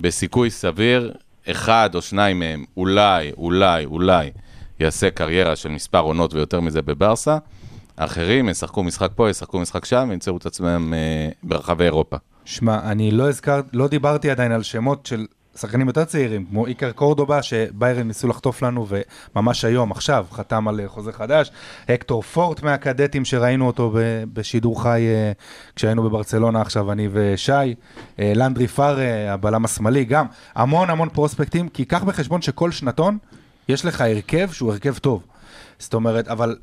[0.00, 1.12] בסיכוי סביר,
[1.50, 4.30] אחד או שניים מהם אולי, אולי, אולי
[4.82, 7.38] יעשה קריירה של מספר עונות ויותר מזה בברסה.
[7.98, 12.16] האחרים ישחקו משחק פה, ישחקו משחק שם, וימצאו את עצמם אה, ברחבי אירופה.
[12.44, 15.26] שמע, אני לא הזכר, לא דיברתי עדיין על שמות של
[15.56, 18.86] שחקנים יותר צעירים, כמו איקר קורדובה, שביירן ניסו לחטוף לנו,
[19.34, 21.50] וממש היום, עכשיו, חתם על אה, חוזה חדש.
[21.88, 23.94] הקטור פורט מהקדטים, שראינו אותו
[24.32, 25.32] בשידור חי אה,
[25.76, 27.52] כשהיינו בברצלונה עכשיו, אני ושי.
[27.52, 30.26] אה, לנדרי פאר, הבלם השמאלי, גם.
[30.54, 33.18] המון המון פרוספקטים, כי קח בחשבון שכל שנתון,
[33.68, 35.22] יש לך הרכב שהוא הרכב טוב.
[35.78, 36.56] זאת אומרת, אבל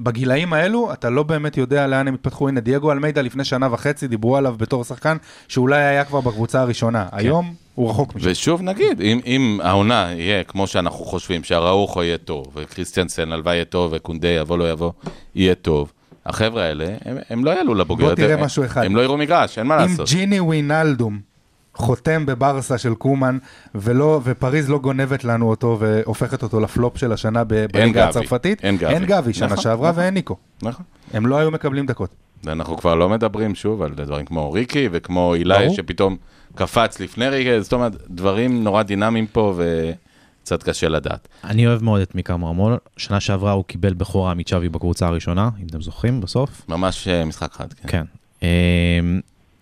[0.00, 2.48] בגילאים האלו, אתה לא באמת יודע לאן הם התפתחו.
[2.48, 5.16] הנה, דייגו אלמידה לפני שנה וחצי, דיברו עליו בתור שחקן
[5.48, 7.06] שאולי היה כבר בקבוצה הראשונה.
[7.12, 8.30] היום הוא רחוק משם.
[8.30, 13.64] ושוב נגיד, אם, אם העונה יהיה כמו שאנחנו חושבים, שהראוכו יהיה טוב, וכריסטיאנסן הלוואי יהיה
[13.64, 14.92] טוב, וקונדה יבוא לא יבוא,
[15.34, 15.92] יהיה טוב,
[16.26, 18.08] החבר'ה האלה, הם, הם לא יעלו לבוגרת.
[18.08, 18.84] בוא תראה הם, משהו אחד.
[18.84, 20.08] הם לא יראו מגרש, אין מה אם לעשות.
[20.08, 21.31] ג'יני ווינלדום
[21.74, 23.38] חותם בברסה של קומן,
[23.74, 28.08] ולא, ופריז לא גונבת לנו אותו והופכת אותו לפלופ של השנה בליגה.
[28.08, 28.64] הצרפתית.
[28.64, 28.94] אין גבי.
[28.94, 30.02] אין גבי, שנה נכון, שעברה נכון.
[30.02, 30.36] ואין ניקו.
[30.62, 30.84] נכון.
[31.12, 32.10] הם לא היו מקבלים דקות.
[32.44, 35.74] ואנחנו כבר לא מדברים שוב על דברים כמו ריקי וכמו אילי ברור.
[35.74, 36.16] שפתאום
[36.54, 41.28] קפץ לפני ריקי, זאת אומרת, דברים נורא דינמיים פה וקצת קשה לדעת.
[41.44, 42.76] אני אוהב מאוד את מיקה מרמול.
[42.96, 46.62] שנה שעברה הוא קיבל בכורה מצ'אבי בקבוצה הראשונה, אם אתם זוכרים, בסוף.
[46.68, 47.88] ממש אה, משחק חד, כן.
[47.88, 48.04] כן.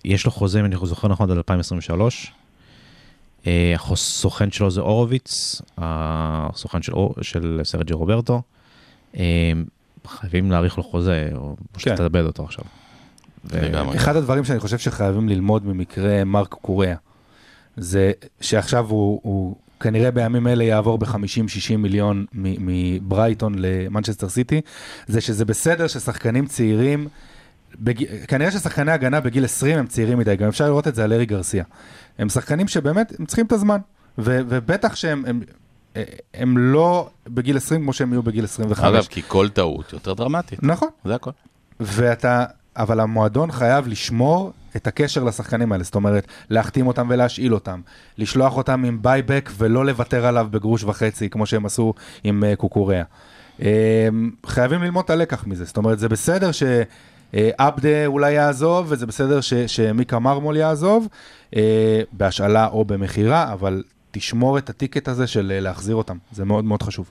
[0.04, 2.32] יש לו חוזה, אם אני זוכר נכון, עד 2023.
[3.46, 6.92] אה, הסוכן שלו זה הורוביץ, הסוכן של,
[7.22, 8.42] של סרג'י רוברטו.
[9.14, 9.20] אמ,
[10.06, 11.96] חייבים להאריך לו חוזה, או פשוט כן.
[11.96, 12.64] תאבד אותו עכשיו.
[13.44, 13.96] ו-.
[13.96, 16.94] אחד הדברים שאני חושב שחייבים ללמוד ממקרה מרק קוריאה,
[17.76, 24.60] זה שעכשיו הוא, הוא כנראה בימים אלה יעבור ב-50-60 מיליון מברייטון למנצ'סטר סיטי,
[25.06, 27.08] זה שזה בסדר ששחקנים צעירים,
[27.78, 28.26] בג...
[28.26, 31.26] כנראה ששחקני הגנה בגיל 20 הם צעירים מדי, גם אפשר לראות את זה על ארי
[31.26, 31.64] גרסיה.
[32.18, 33.78] הם שחקנים שבאמת, הם צריכים את הזמן,
[34.18, 35.24] ו- ובטח שהם...
[35.26, 35.40] הם,
[36.34, 38.94] הם לא בגיל 20 כמו שהם יהיו בגיל 25.
[38.94, 41.30] אגב, כי כל טעות יותר דרמטית, נכון, זה הכל.
[41.80, 42.44] ואתה,
[42.76, 47.80] אבל המועדון חייב לשמור את הקשר לשחקנים האלה, זאת אומרת, להחתים אותם ולהשאיל אותם,
[48.18, 51.94] לשלוח אותם עם buyback ולא לוותר עליו בגרוש וחצי, כמו שהם עשו
[52.24, 53.02] עם אה, קוקוריאה.
[54.46, 56.50] חייבים ללמוד את הלקח מזה, זאת אומרת, זה בסדר
[57.32, 61.08] שעבדה אולי יעזוב, וזה בסדר ש, שמיקה מרמול יעזוב,
[61.50, 61.56] אה,
[62.12, 66.64] בהשאלה או במכירה, אבל תשמור את ה ticket הזה של אה, להחזיר אותם, זה מאוד
[66.64, 67.10] מאוד חשוב.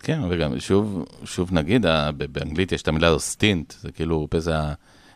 [0.00, 1.86] כן, וגם שוב, שוב נגיד,
[2.32, 4.54] באנגלית יש את המילה הזו stint, זה כאילו פזה,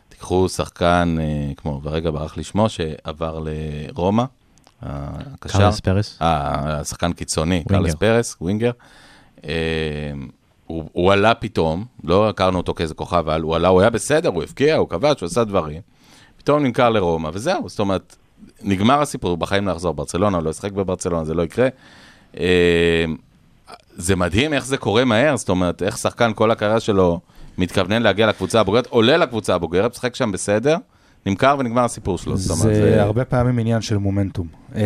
[0.09, 4.23] תיקחו שחקן, אה, כמו, ברגע ברח לי שמו, שעבר לרומא,
[4.81, 5.59] הקשר.
[5.59, 6.17] קרלס פרס.
[6.21, 7.63] אה, השחקן קיצוני.
[7.69, 8.71] קרלס פרס, winger.
[10.71, 13.89] אה, הוא, הוא עלה פתאום, לא הכרנו אותו כאיזה כוכב, אבל הוא עלה, הוא היה
[13.89, 15.81] בסדר, הוא הבקיע, הוא כבש, הוא עשה דברים.
[16.37, 18.15] פתאום נמכר לרומא, וזהו, זאת אומרת,
[18.63, 21.67] נגמר הסיפור, הוא בחיים לא יחזור ברצלונה, הוא לא ישחק בברצלונה, זה לא יקרה.
[22.39, 23.05] אה,
[23.95, 27.19] זה מדהים איך זה קורה מהר, זאת אומרת, איך שחקן כל הקריירה שלו
[27.57, 30.77] מתכוונן להגיע לקבוצה הבוגרת, עולה לקבוצה הבוגרת, משחק שם בסדר,
[31.25, 32.37] נמכר ונגמר הסיפור שלו.
[32.37, 34.47] זאת אומרת, זה הרבה פעמים עניין של מומנטום.
[34.73, 34.77] Um,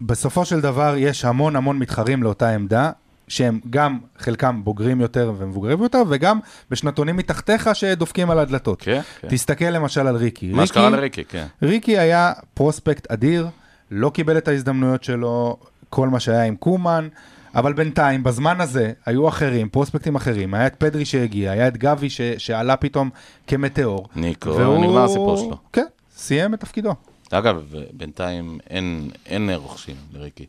[0.00, 2.90] בסופו של דבר יש המון המון מתחרים לאותה עמדה,
[3.30, 6.38] שהם גם חלקם בוגרים יותר ומבוגרים יותר, וגם
[6.70, 8.82] בשנתונים מתחתיך שדופקים על הדלתות.
[8.82, 9.28] כן, כן.
[9.28, 10.52] תסתכל למשל על ריקי.
[10.52, 11.46] מה שקרה לריקי, כן.
[11.62, 13.48] ריקי היה פרוספקט אדיר,
[13.90, 15.56] לא קיבל את ההזדמנויות שלו,
[15.90, 17.08] כל מה שהיה עם קומן,
[17.54, 22.10] אבל בינתיים, בזמן הזה, היו אחרים, פרוספקטים אחרים, היה את פדרי שהגיע, היה את גבי
[22.10, 23.10] ש, שעלה פתאום
[23.46, 24.08] כמטאור.
[24.16, 25.56] ניקו, נגמר הסיפור שלו.
[25.72, 26.94] כן, סיים את תפקידו.
[27.30, 27.62] אגב,
[27.92, 30.46] בינתיים אין, אין רוכשים לריקי.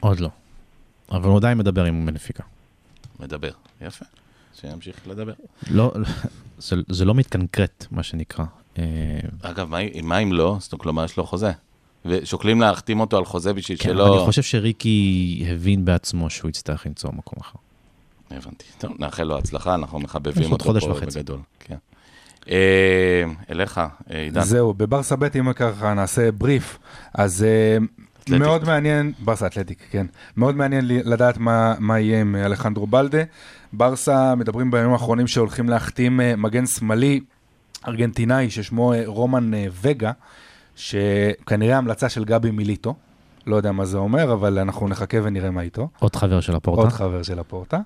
[0.00, 0.28] עוד לא.
[1.10, 2.42] אבל הוא עדיין מדבר עם בנפיקה.
[3.20, 3.50] מדבר.
[3.80, 4.04] יפה.
[4.60, 5.32] שימשיך לדבר.
[5.70, 5.92] לא,
[6.58, 8.44] זה, זה לא מתקנקרט, מה שנקרא.
[8.78, 8.84] אה,
[9.42, 10.56] אגב, מה, מה אם לא?
[10.60, 11.52] זאת אומרת, כלומר, יש לו חוזה.
[12.04, 14.08] ושוקלים להחתים אותו על חוזה בשביל כן, שלא...
[14.08, 17.58] אבל אני חושב שריקי הבין בעצמו שהוא יצטרך למצוא מקום אחר.
[18.30, 18.64] הבנתי.
[18.78, 21.18] טוב, נאחל לו הצלחה, אנחנו מחבבים עוד אותו פה וחצי.
[21.18, 21.38] בגדול.
[21.60, 21.76] כן.
[22.50, 24.42] אה, אליך, אה, עידן.
[24.42, 26.78] זהו, בברסה ב' אם ככה נעשה בריף,
[27.14, 27.78] אז אה,
[28.26, 28.46] אתלטיק.
[28.46, 30.06] מאוד מעניין, ברסה אתלטיק, כן,
[30.36, 33.18] מאוד מעניין לדעת מה, מה יהיה עם אה, אלחנדרו בלדה.
[33.72, 37.20] ברסה מדברים בימים האחרונים שהולכים להחתים אה, מגן שמאלי
[37.88, 39.50] ארגנטינאי ששמו אה, רומן
[39.82, 40.12] וגה,
[40.76, 42.94] שכנראה המלצה של גבי מיליטו,
[43.46, 45.88] לא יודע מה זה אומר, אבל אנחנו נחכה ונראה מה איתו.
[45.98, 46.82] עוד חבר של לפורטה.
[46.82, 47.78] עוד חבר של לפורטה.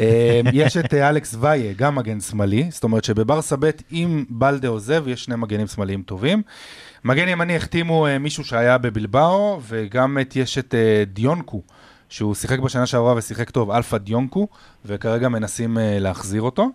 [0.00, 4.68] אה, יש את אה, אלכס ויה, גם מגן שמאלי, זאת אומרת שבברסה ב' אם בלדה
[4.68, 6.42] עוזב, יש שני מגנים שמאליים טובים.
[7.04, 11.62] מגן ימני החתימו אה, מישהו שהיה בבילבאו, וגם את, יש את אה, דיונקו,
[12.08, 14.48] שהוא שיחק בשנה שעברה ושיחק טוב, אלפא דיונקו,
[14.84, 16.68] וכרגע מנסים להחזיר אותו.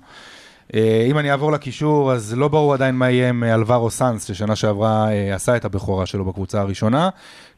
[0.76, 4.26] אה, אם אני אעבור לקישור, אז לא ברור עדיין מה יהיה עם אה, אלברו סאנס,
[4.26, 7.09] ששנה שעברה אה, עשה את הבכורה שלו בקבוצה הראשונה.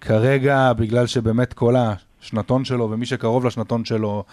[0.02, 4.24] כרגע, בגלל שבאמת כל השנתון שלו ומי שקרוב לשנתון שלו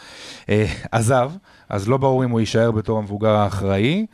[0.92, 1.30] עזב,
[1.68, 4.06] אז לא ברור אם הוא יישאר בתור המבוגר האחראי.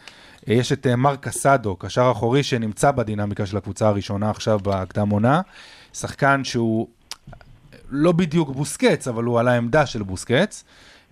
[0.47, 5.41] יש את מרק קסדו, קשר אחורי שנמצא בדינמיקה של הקבוצה הראשונה עכשיו בהקדם עונה.
[5.95, 6.89] שחקן שהוא
[7.91, 10.65] לא בדיוק בוסקץ, אבל הוא על העמדה של בוסקץ.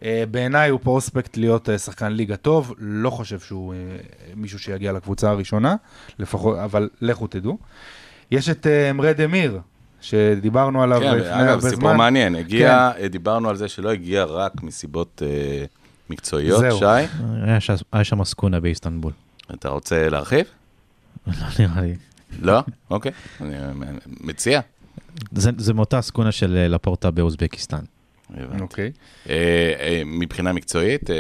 [0.05, 3.79] אה, בעיניי הוא פרוספקט להיות אה, שחקן ליגה טוב, לא חושב שהוא אה,
[4.37, 5.77] מישהו שיגיע לקבוצה הראשונה,
[6.19, 7.59] לפחות, אבל לכו תדעו.
[8.31, 9.61] יש את אמרה דמיר,
[10.03, 11.97] שדיברנו עליו כן, לפני אגב, הרבה סיפור זמן.
[11.97, 12.35] מעניין.
[12.35, 15.65] הגיע, אה, דיברנו על זה שלא הגיע רק מסיבות אה,
[16.11, 16.61] מקצועיות.
[16.61, 16.79] זהו.
[16.79, 16.85] שי,
[17.93, 19.13] היה שם סקונה באיסטנבול.
[19.55, 20.47] אתה רוצה להרחיב?
[21.27, 21.95] לא נראה לי.
[22.43, 22.61] לא?
[22.91, 23.13] אוקיי.
[23.41, 23.55] אני
[24.21, 24.61] מציע.
[25.33, 27.85] זה, זה מאותה סקונה של לפורטה באוזבקיסטן.
[28.37, 28.63] הבנתי.
[28.63, 28.93] אוקיי.
[29.29, 29.35] אה,
[29.81, 31.17] אה, מבחינה מקצועית, אה,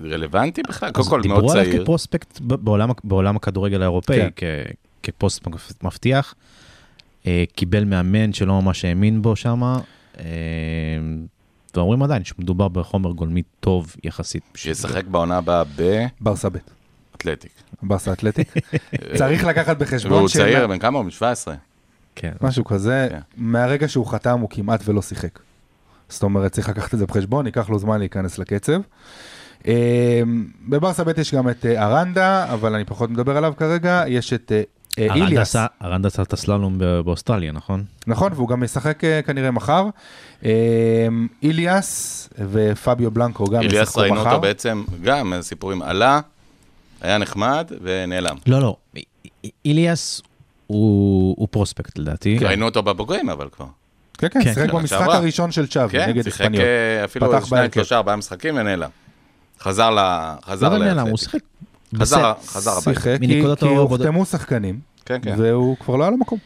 [0.00, 0.90] רלוונטי בכלל?
[0.90, 1.82] קודם כל, מאוד דיברו עליו צעיר.
[1.82, 4.28] כפרוספקט ב- בעולם, בעולם הכדורגל האירופאי, כן.
[4.36, 4.70] כ,
[5.02, 5.46] כפוסט.
[7.26, 9.62] אה, קיבל מאמן שלא ממש האמין בו שם,
[11.74, 14.42] ואומרים עדיין שמדובר בחומר גולמי טוב יחסית.
[14.54, 15.62] שישחק בעונה הבאה
[16.20, 16.56] ברסה ב',
[17.12, 17.52] באתלטיק.
[17.82, 18.54] ברסה אתלטיק.
[19.18, 21.04] צריך לקחת בחשבון והוא צעיר, בן כמה הוא?
[21.04, 21.54] בן 17.
[22.14, 22.32] כן.
[22.40, 23.20] משהו כזה, כן.
[23.36, 25.38] מהרגע שהוא חתם הוא כמעט ולא שיחק.
[26.08, 28.80] זאת אומרת, צריך לקחת את זה בחשבון, ייקח לו זמן להיכנס לקצב.
[29.66, 30.20] אה,
[30.68, 34.52] בברסה ב' יש גם את אה, ארנדה, אבל אני פחות מדבר עליו כרגע, יש את
[34.52, 34.62] אה,
[34.98, 37.84] אה, ארנדה איליאס, ארנדה עשה את הסללום באוסטרליה, נכון?
[38.06, 39.86] נכון, והוא גם ישחק אה, כנראה מחר.
[40.44, 40.50] אה,
[41.42, 44.30] איליאס ופביו בלנקו גם איליאס ישחקו ראינו מחר.
[44.30, 46.20] אותו בעצם, גם סיפורים, עלה,
[47.00, 48.36] היה נחמד ונעלם.
[48.46, 49.02] לא, לא, אי-
[49.44, 50.22] אי- איליאס
[50.66, 52.38] הוא פרוספקט לדעתי.
[52.38, 53.66] ראינו אותו בבוגרים אבל כבר.
[54.18, 55.06] כן, כן, כן, שיחק במשחק.
[55.08, 56.64] הראשון של צ'אבי כן, נגד שיחק אספניול.
[56.64, 57.70] אה, אפילו שניים.
[57.74, 58.90] שלושה, ארבעה משחקים ונעלם.
[59.60, 59.98] חזר ל...
[60.44, 61.18] חזר לא נעלם, הוא לאתלטיק.
[61.18, 61.38] שיחק.
[61.96, 62.32] חזר.
[62.46, 63.00] חזר הביתה.
[63.00, 65.34] שיחק כי הוחתמו שחקנים, כן, כן.
[65.38, 66.38] והוא כבר לא היה לו מקום.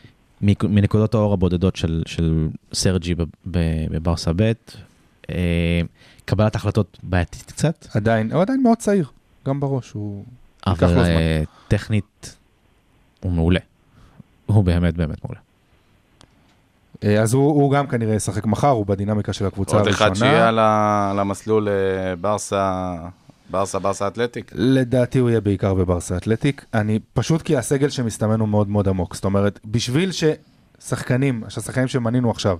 [0.42, 3.14] מק- מנקודות האור הבודדות של, של סרג'י
[3.90, 4.52] בברסה ב',
[5.30, 5.80] אה,
[6.24, 9.08] קבלת החלטות בעייתית קצת, עדיין, הוא עדיין מאוד צעיר,
[9.46, 10.24] גם בראש, הוא...
[10.66, 11.10] ייקח אבל לו זמן.
[11.12, 12.36] אה, טכנית
[13.20, 13.60] הוא מעולה.
[14.46, 15.40] הוא באמת באמת מעולה.
[17.04, 20.06] אה, אז הוא, הוא גם כנראה ישחק מחר, הוא בדינמיקה של הקבוצה עוד הראשונה.
[20.06, 20.48] אחד שיהיה
[21.10, 22.94] על המסלול אה, ברסה,
[23.50, 24.50] ברסה, ברסה אתלטיק.
[24.54, 26.64] לדעתי הוא יהיה בעיקר בברסה אתלטיק.
[26.74, 29.14] אני, פשוט כי הסגל שמסתמן הוא מאוד מאוד עמוק.
[29.14, 32.56] זאת אומרת, בשביל ששחקנים, השחקנים שמנינו עכשיו,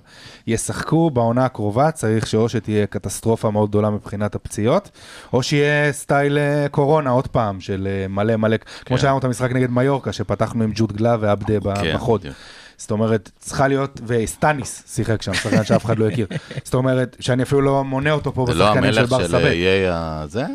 [0.47, 4.89] ישחקו בעונה הקרובה, צריך שאו שתהיה קטסטרופה מאוד גדולה מבחינת הפציעות,
[5.33, 9.51] או שיהיה style אה, קורונה עוד פעם, של מלא מלא, כמו שהיה לנו את המשחק
[9.51, 12.21] נגד מיורקה, שפתחנו עם ג'וטגלה ועבדה כן, בחוד.
[12.21, 12.35] בדיוק.
[12.81, 16.27] זאת אומרת, צריכה להיות, ואסטניס שיחק שם, שחקן שאף אחד לא הכיר.
[16.63, 19.39] זאת אומרת, שאני אפילו לא מונה אותו פה זה לא בשחקנים של המלך של ברסה
[19.39, 19.45] ב'.
[19.45, 20.45] איי הזה?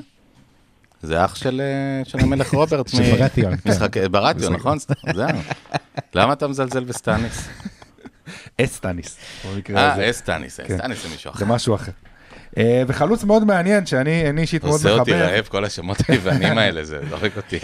[1.03, 2.89] זה אח של אה, של המלך רוברט.
[2.89, 3.71] של ברתיון, כן.
[4.03, 4.79] אה, ברתיון, נכון?
[5.15, 5.29] זהו.
[6.15, 7.49] למה אתה מזלזל בסטניס?
[8.61, 9.17] אסטניס,
[9.47, 10.03] במקרה הזה.
[10.03, 10.79] אה, אסטניס, כן.
[10.79, 11.39] סטניס זה מישהו אחר.
[11.39, 11.93] זה משהו אחר.
[12.59, 16.85] אה, וחלוץ מאוד מעניין, שאני אני אישית מאוד עושה אותי רעב כל השמות היוונים האלה,
[16.85, 17.59] זה זורק אותי.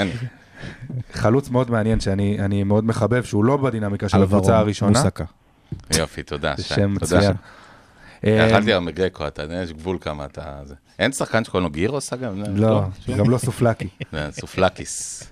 [1.13, 5.03] חלוץ מאוד מעניין שאני אני מאוד מחבב, שהוא לא בדינמיקה של הקבוצה הראשונה.
[5.03, 5.25] מוסקה.
[5.99, 6.55] יופי, תודה.
[6.57, 6.95] זה שי, שם.
[6.95, 7.33] מצוין.
[8.25, 10.61] אה, אכלתי היום בגרקו, אתה יודע, יש גבול כמה אתה...
[10.65, 10.75] זה.
[10.99, 12.35] אין שחקן שקוראים לו גירוס אגב?
[12.55, 13.17] לא, שום?
[13.17, 13.89] גם לא סופלקי.
[14.13, 15.25] זה סופלקיס.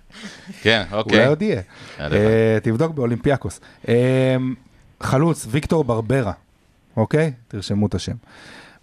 [0.62, 1.26] כן, אולי אוקיי.
[1.26, 1.62] עוד יהיה.
[2.00, 3.60] אה, תבדוק באולימפיאקוס.
[3.88, 4.36] אה,
[5.00, 6.32] חלוץ, ויקטור ברברה,
[6.96, 7.32] אוקיי?
[7.48, 8.14] תרשמו את השם.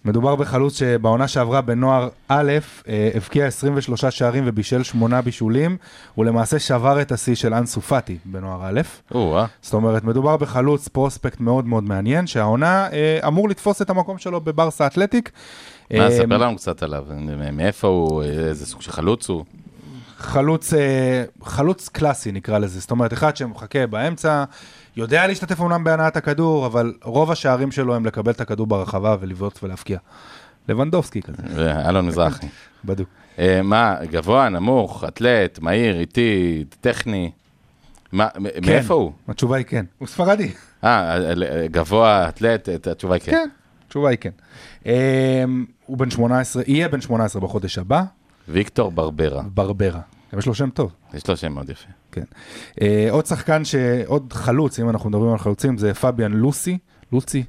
[0.08, 2.52] מדובר בחלוץ שבעונה שעברה בנוער א',
[2.88, 5.76] אה, הבקיע 23 שערים ובישל 8 בישולים,
[6.14, 8.80] הוא למעשה שבר את השיא של אנסו פאטי בנוער א'.
[9.14, 9.46] או, אה.
[9.62, 14.40] זאת אומרת, מדובר בחלוץ פרוספקט מאוד מאוד מעניין, שהעונה אה, אמור לתפוס את המקום שלו
[14.40, 15.30] בברסה אתלטיק.
[15.90, 17.04] מה, אה, ספר לנו קצת עליו,
[17.52, 19.44] מאיפה הוא, איזה סוג של חלוץ הוא.
[20.18, 20.72] חלוץ,
[21.42, 24.44] חלוץ קלאסי נקרא לזה, זאת אומרת, אחד שמחכה באמצע,
[24.98, 29.58] יודע להשתתף אומנם בהנעת הכדור, אבל רוב השערים שלו הם לקבל את הכדור ברחבה ולבעוט
[29.62, 29.98] ולהפקיע.
[30.68, 31.42] לבנדובסקי כזה,
[31.88, 32.46] אלון מזרחי.
[32.84, 33.08] בדיוק.
[33.38, 37.30] אה, מה, גבוה, נמוך, אתלט, מהיר, איטי, טכני?
[38.12, 38.40] מה, כן.
[38.66, 39.12] מאיפה הוא?
[39.28, 39.84] התשובה היא כן.
[39.98, 40.50] הוא ספרדי.
[40.84, 41.18] אה,
[41.70, 43.30] גבוה, אתלט, את- התשובה היא כן.
[43.32, 43.48] כן,
[43.86, 44.30] התשובה היא כן.
[44.86, 45.44] אה,
[45.86, 48.02] הוא בן 18, יהיה בן 18 בחודש הבא,
[48.48, 50.00] ויקטור ברברה, ברברה.
[50.38, 50.92] יש לו שם טוב.
[51.14, 51.88] יש לו שם מאוד יפה.
[52.12, 52.24] כן.
[52.82, 53.74] אה, עוד שחקן, ש...
[54.06, 56.78] עוד חלוץ, אם אנחנו מדברים על חלוצים, זה פביאן לוסי,
[57.12, 57.44] לוצי,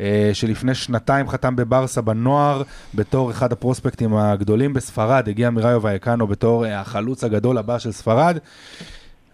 [0.00, 2.62] אה, שלפני שנתיים חתם בברסה בנוער,
[2.94, 8.38] בתור אחד הפרוספקטים הגדולים בספרד, הגיע מראיו וייקנו בתור אה, החלוץ הגדול הבא של ספרד.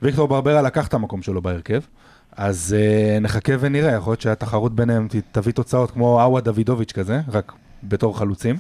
[0.03, 1.81] ויקטור ברברה לקח את המקום שלו בהרכב,
[2.37, 7.53] אז אה, נחכה ונראה, יכול להיות שהתחרות ביניהם תביא תוצאות כמו אאווה דוידוביץ' כזה, רק
[7.83, 8.57] בתור חלוצים.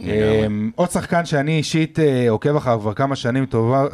[0.00, 3.46] אמ, עוד שחקן שאני אישית אה, עוקב אחריו כבר כמה שנים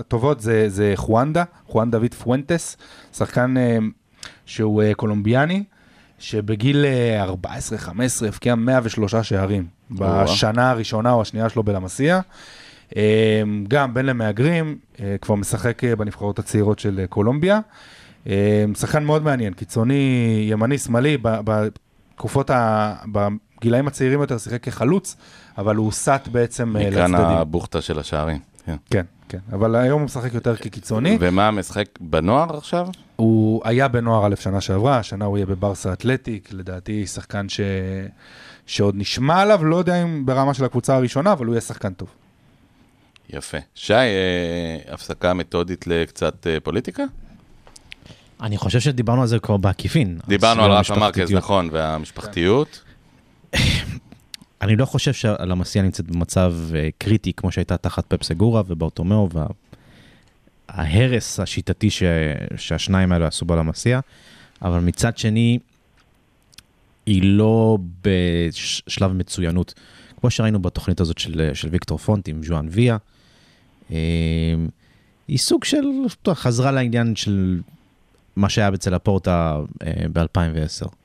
[0.08, 2.76] טובות זה, זה חואנדה, חואן דוד פואנטס,
[3.12, 3.78] שחקן אה,
[4.46, 5.64] שהוא אה, קולומביאני,
[6.18, 7.26] שבגיל אה,
[7.84, 12.20] 14-15 הבקיע 103 שערים בשנה הראשונה או השנייה שלו בלמסיה.
[12.96, 14.78] אה, גם בן למהגרים,
[15.20, 17.60] כבר משחק בנבחרות הצעירות של קולומביה.
[18.26, 22.94] אה, שחקן מאוד מעניין, קיצוני, ימני, שמאלי, בתקופות, ה...
[23.64, 25.16] בגילאים הצעירים יותר שיחק כחלוץ,
[25.58, 27.36] אבל הוא הוסט בעצם אה, מכאן לצדדים.
[27.36, 28.38] הבוכטה של השערים.
[28.66, 28.76] כן.
[28.90, 31.18] כן, כן, אבל היום הוא משחק יותר כקיצוני.
[31.20, 32.88] ומה, משחק בנוער עכשיו?
[33.16, 37.60] הוא היה בנוער א' שנה שעברה, השנה הוא יהיה בברסה אתלטיק, לדעתי שחקן ש...
[38.66, 42.08] שעוד נשמע עליו, לא יודע אם ברמה של הקבוצה הראשונה, אבל הוא יהיה שחקן טוב.
[43.30, 43.58] יפה.
[43.74, 47.04] שי, אה, הפסקה מתודית לקצת אה, פוליטיקה?
[48.42, 50.18] אני חושב שדיברנו על זה כבר בעקיפין.
[50.28, 51.32] דיברנו על רפה מרקז.
[51.32, 52.82] נכון, והמשפחתיות.
[54.62, 59.28] אני לא חושב שהלמסיה נמצאת במצב אה, קריטי כמו שהייתה תחת פפסגורה ובאוטומאו
[60.68, 62.02] וההרס השיטתי ש...
[62.56, 64.00] שהשניים האלו עשו בלמסיה.
[64.62, 65.58] אבל מצד שני,
[67.06, 69.74] היא לא בשלב מצוינות.
[70.20, 72.96] כמו שראינו בתוכנית הזאת של, של ויקטור פונט עם ז'ואן ויה,
[73.90, 73.96] אה,
[75.28, 75.84] היא סוג של,
[76.34, 77.60] חזרה לעניין של
[78.36, 79.60] מה שהיה אצל הפורטה
[80.12, 81.03] ב-2010.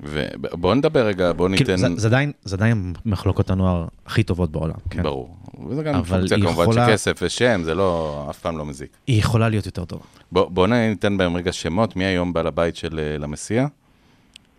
[0.00, 1.64] ובואו נדבר רגע, בואו ניתן...
[1.64, 5.02] כאילו, זה, זה, עדיין, זה עדיין מחלוקות הנוער הכי טובות בעולם, כן?
[5.02, 5.36] ברור.
[5.68, 8.90] וזה גם אבל פונקציה כמובן יכולה- של כסף ושם, זה לא, אף פעם לא מזיק.
[9.06, 10.04] היא יכולה להיות יותר טובה.
[10.32, 13.66] בואו בוא ניתן בהם רגע שמות, מי היום בעל הבית של אה, למסיע?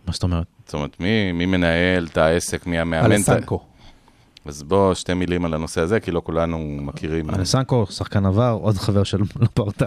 [0.06, 0.46] מה זאת אומרת?
[0.66, 3.12] זאת אומרת, מי, מי מנהל את העסק, מי המאמן?
[3.12, 3.64] אלסנקו.
[4.46, 7.30] אז בוא, שתי מילים על הנושא הזה, כי לא כולנו מכירים.
[7.30, 9.86] אלסנקו, שחקן עבר, עוד חבר של לפורטה.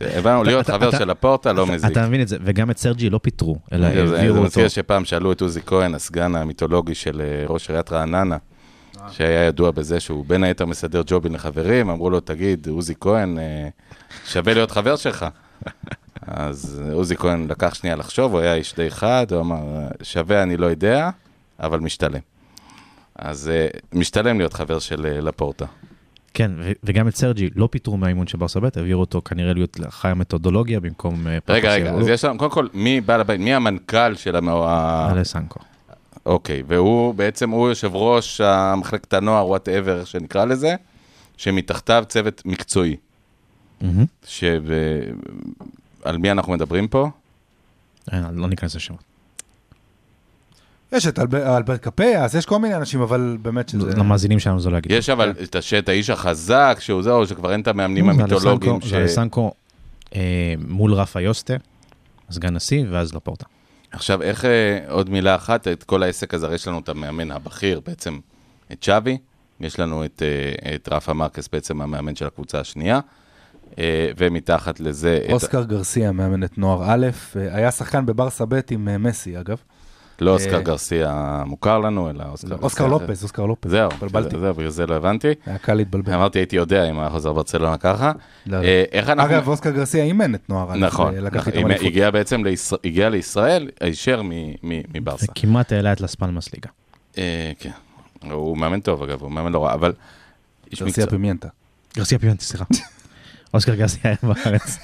[0.00, 1.90] הבנו, להיות חבר של הפורטה לא מזיק.
[1.92, 4.46] אתה מבין את זה, וגם את סרג'י לא פיטרו, אלא זה- זה העבירו אותו.
[4.46, 8.36] מזכיר שפעם שאלו את עוזי כהן, הסגן המיתולוגי של אה, ראש עיריית רעננה,
[9.10, 13.68] שהיה ידוע בזה שהוא בין היתר מסדר ג'ובים לחברים, אמרו לו, תגיד, עוזי כהן, אה,
[14.26, 15.26] שווה להיות חבר שלך.
[16.26, 19.56] אז עוזי כהן לקח שנייה לחשוב, הוא היה איש די חד, הוא אמר,
[20.02, 21.10] שווה אני לא יודע,
[21.60, 22.20] אבל משתלם.
[23.20, 25.64] אז אה, משתלם להיות חבר של אה, לפורטה.
[26.34, 29.80] כן, ו- וגם את סרג'י לא פיטרו מהאימון של ברסה ב', העבירו אותו כנראה להיות
[29.88, 31.26] אחראי המתודולוגיה במקום...
[31.26, 31.90] אה, רגע, רגע.
[31.90, 34.48] אז יש לנו, קודם כל, מי בעל הבית, מי המנכ"ל של המ...
[34.48, 35.60] אלכסנקו.
[36.26, 38.40] אוקיי, והוא בעצם, הוא יושב ראש
[38.76, 40.74] מחלקת הנוער, whatever, שנקרא לזה,
[41.36, 42.96] שמתחתיו צוות מקצועי.
[43.80, 44.04] מהמם.
[44.26, 47.08] שעל מי אנחנו מדברים פה?
[48.12, 49.09] אה, לא ניכנס לשמות.
[50.92, 53.90] יש את אלב- אלברט קפאס, יש כל מיני אנשים, אבל באמת שזה...
[53.96, 54.92] למאזינים שלנו זה לא יגיד.
[54.92, 58.80] יש אבל את הש- את האיש החזק, שהוא זהו, שכבר אין את המאמנים המיתולוגיים.
[58.82, 59.52] זה אלסנקו
[60.14, 60.20] אה,
[60.68, 61.54] מול רפה יוסטה,
[62.30, 63.44] סגן נשיא, ואז לפורטה.
[63.92, 64.50] עכשיו, איך, אה,
[64.88, 68.18] עוד מילה אחת, את כל העסק הזה, יש לנו את המאמן הבכיר, בעצם
[68.72, 69.18] את שווי,
[69.60, 70.22] יש לנו את,
[70.66, 73.00] אה, את רפה מרקס, בעצם המאמן של הקבוצה השנייה,
[74.18, 75.18] ומתחת לזה...
[75.26, 79.56] את- אוסקר גרסיה, מאמנת נוער א', היה שחקן בברסה ב' עם מסי, אגב.
[80.20, 82.64] לא אוסקר אה, גרסיה מוכר לנו, אלא אוסקר גרסיה.
[82.64, 82.86] אוסקר.
[82.86, 83.70] לופז, אוסקר לופז.
[83.70, 84.38] זהו, התבלבלתי.
[84.38, 85.28] זהו, בגלל זה לא הבנתי.
[85.46, 86.12] היה קל להתבלבל.
[86.14, 88.12] אמרתי, הייתי יודע אם היה חוזר ברצלונה ככה.
[88.46, 88.64] לא, לא.
[88.64, 89.34] אה, איך אנחנו...
[89.34, 91.86] אגב, אוסקר גרסיה אימן את נוער נכון, אה.
[91.86, 94.28] הגיע בעצם לישראל, הגיע לישראל הישר מ-
[94.62, 95.26] מ- מברסה.
[95.32, 96.70] וכמעט העלה את לאס פלמאס ליגה.
[97.58, 97.70] כן,
[98.30, 99.92] הוא מאמן טוב אגב, הוא מאמן לא רע, אבל...
[100.80, 101.06] גרסיה.
[101.06, 101.48] פימיינטה.
[101.96, 102.64] גרסיה פימנטי, סליחה.
[103.54, 104.78] אוסקר גרסיה היה בארץ.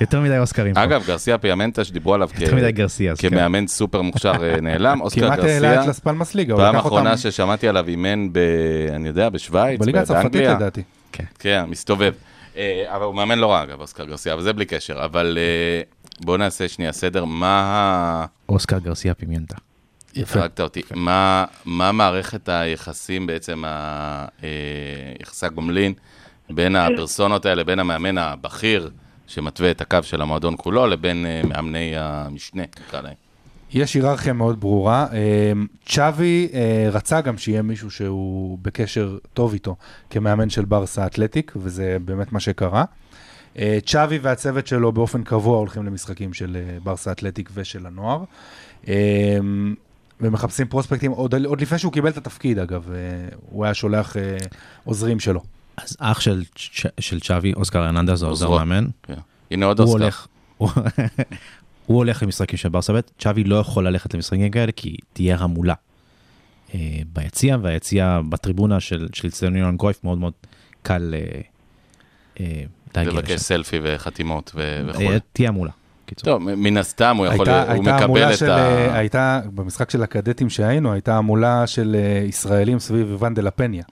[0.00, 0.76] יותר מדי אוסקרים.
[0.76, 2.28] אגב, גרסיה פימיינטה שדיברו עליו
[2.70, 3.16] גרסיה.
[3.16, 3.30] כן.
[3.30, 7.16] כמאמן סופר מוכשר אה, נעלם, אוסקר כמעט העלה גרסיה, את לאס פלמאס ליגה, פעם אחרונה
[7.16, 8.38] ששמעתי עליו אימן ב...
[8.94, 10.42] אני יודע, בשוויץ, בליגה הצרפתית.
[10.42, 10.82] לדעתי.
[11.38, 12.12] כן, מסתובב.
[12.56, 15.04] אה, אבל הוא מאמן לא רע אגב, אוסקר גרסיה, אבל זה בלי קשר.
[15.04, 15.82] אבל אה,
[16.20, 18.26] בואו נעשה שנייה סדר, מה ה...
[18.48, 19.56] אוסקר גרסיה פימנטה.
[20.34, 20.82] הרגת אותי.
[20.94, 23.62] מה, מה מערכת היחסים בעצם,
[25.20, 25.94] יחסי הגומלין
[26.50, 28.90] בין הפרסונות האלה, בין המאמן הבכיר
[29.26, 33.14] שמתווה את הקו של המועדון כולו, לבין אה, מאמני המשנה, נקרא להם.
[33.72, 35.06] יש היררכיה מאוד ברורה.
[35.12, 35.52] אה,
[35.86, 39.76] צ'אבי אה, רצה גם שיהיה מישהו שהוא בקשר טוב איתו
[40.10, 42.84] כמאמן של ברסה אתלטיק, וזה באמת מה שקרה.
[43.86, 48.24] צ'אבי והצוות שלו באופן קבוע הולכים למשחקים של ברסה אתלטיק ושל הנוער.
[50.20, 52.90] ומחפשים פרוספקטים, עוד, עוד לפני שהוא קיבל את התפקיד אגב,
[53.50, 54.16] הוא היה שולח
[54.84, 55.40] עוזרים שלו.
[55.84, 58.58] אז אח של צ'- של צ'אבי, אוסקר הרננדז, העוזר עוזרו.
[58.58, 59.14] מאמן, כן.
[59.50, 60.02] הנה עוד הוא אוסקר.
[60.02, 60.26] הולך,
[60.58, 60.70] הוא-
[61.86, 65.74] הולך למשחקים של ברסה ב', צ'אבי לא יכול ללכת למשחקים כאלה כי תהיה המולה
[66.74, 66.78] אה,
[67.12, 70.32] ביציע, והיציע בטריבונה של של אצטדיון יונן גרויף מאוד מאוד
[70.82, 71.40] קל אה,
[72.40, 72.62] אה,
[72.96, 73.40] להגיע לבקש.
[73.40, 75.02] סלפי וחתימות וכו'.
[75.32, 75.70] תהיה המולה.
[76.06, 76.24] קיצור.
[76.38, 78.94] טוב, מן הסתם הוא יכול, הייתה, הוא הייתה מקבל את של, ה...
[78.98, 81.96] הייתה, במשחק של הקדטים שהיינו, הייתה המולה של
[82.28, 83.82] ישראלים סביב ואן דה לפניה.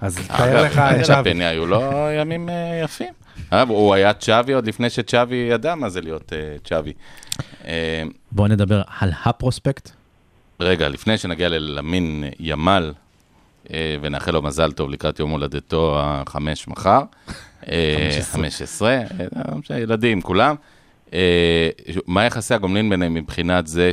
[0.00, 1.44] אז תאר לך אגב, את צ'אבי.
[1.44, 1.82] היו לו
[2.20, 3.12] ימים אה, יפים.
[3.50, 6.92] אגב, הוא היה צ'אבי עוד לפני שצ'אבי ידע מה זה להיות אה, צ'אבי.
[7.64, 9.90] אה, בואו נדבר על הפרוספקט.
[10.60, 12.92] רגע, לפני שנגיע ללמין ימל,
[13.72, 17.00] אה, ונאחל לו מזל טוב לקראת יום הולדתו החמש מחר,
[17.68, 19.04] אה, 15, אה,
[19.70, 20.54] לא ילדים, כולם.
[21.12, 21.68] אה,
[22.06, 23.90] מה יחסי הגומלין ביניהם מבחינת זה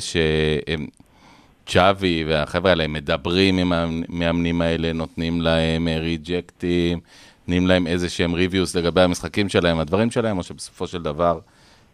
[1.65, 6.99] שצ'אבי והחבר'ה האלה מדברים עם המאמנים האלה, נותנים להם אה, ריג'קטים,
[7.39, 11.39] נותנים להם איזה שהם ריוויוס לגבי המשחקים שלהם, הדברים שלהם, או שבסופו של דבר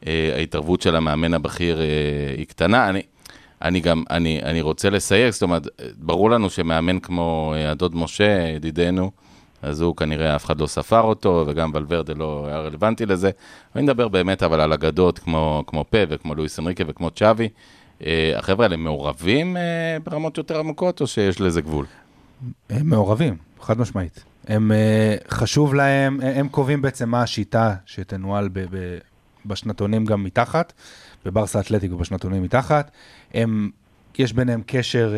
[0.07, 1.85] אה, ההתערבות של המאמן הבכיר אה,
[2.37, 2.89] היא קטנה.
[2.89, 3.01] אני,
[3.61, 5.67] אני גם, אני, אני רוצה לסייג, זאת אומרת,
[5.97, 9.11] ברור לנו שמאמן כמו אה, הדוד משה, ידידנו,
[9.61, 13.31] אז הוא כנראה אף אחד לא ספר אותו, וגם ולוורדה לא היה רלוונטי לזה.
[13.75, 17.49] אני מדבר באמת אבל על אגדות כמו, כמו פה וכמו לואיס אנריקה וכמו צ'אבי.
[18.05, 21.85] אה, החבר'ה האלה מעורבים אה, ברמות יותר עמוקות, או שיש לזה גבול?
[22.69, 24.23] הם מעורבים, חד משמעית.
[24.47, 28.97] הם, אה, חשוב להם, הם קובעים בעצם מה השיטה שתנוהל ב- ב-
[29.45, 30.73] בשנתונים גם מתחת,
[31.25, 32.91] בברסה אתלטיק ובשנתונים מתחת.
[33.33, 33.69] הם,
[34.19, 35.13] יש ביניהם קשר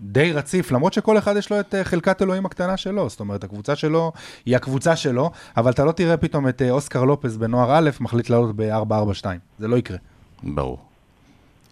[0.00, 3.76] די רציף, למרות שכל אחד יש לו את חלקת אלוהים הקטנה שלו, זאת אומרת, הקבוצה
[3.76, 4.12] שלו
[4.46, 8.56] היא הקבוצה שלו, אבל אתה לא תראה פתאום את אוסקר לופס בנוער א' מחליט לעלות
[8.56, 9.24] ב-442,
[9.58, 9.96] זה לא יקרה.
[10.42, 10.78] ברור.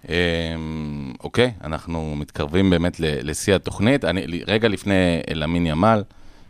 [0.09, 4.05] אמ, אוקיי, אנחנו מתקרבים באמת לשיא התוכנית.
[4.05, 6.03] אני, רגע לפני למין ימל,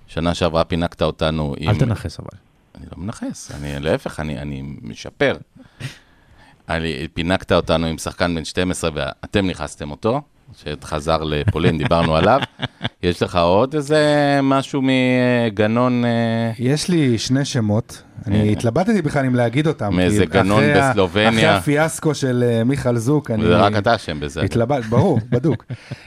[0.07, 1.71] שנה שעברה פינקת אותנו עם...
[1.71, 2.39] אל תנכס אבל.
[2.75, 5.37] אני לא מנכס, אני להפך, אני, אני משפר.
[6.69, 10.23] אני, פינקת אותנו עם שחקן בן 12 ואתם נכנסתם אותו,
[10.63, 12.41] שחזר לפולין, דיברנו עליו.
[13.03, 19.35] יש לך עוד איזה משהו מגנון, אה, יש לי שני שמות, אני התלבטתי בכלל אם
[19.35, 19.95] להגיד אותם.
[19.95, 21.29] מאיזה כי גנון בסלובניה.
[21.29, 23.45] אחרי הפיאסקו של אה, מיכל זוק, אני...
[23.45, 24.43] זה רק אתה אשם בזה.
[24.43, 25.65] התלבט, ברור, בדוק.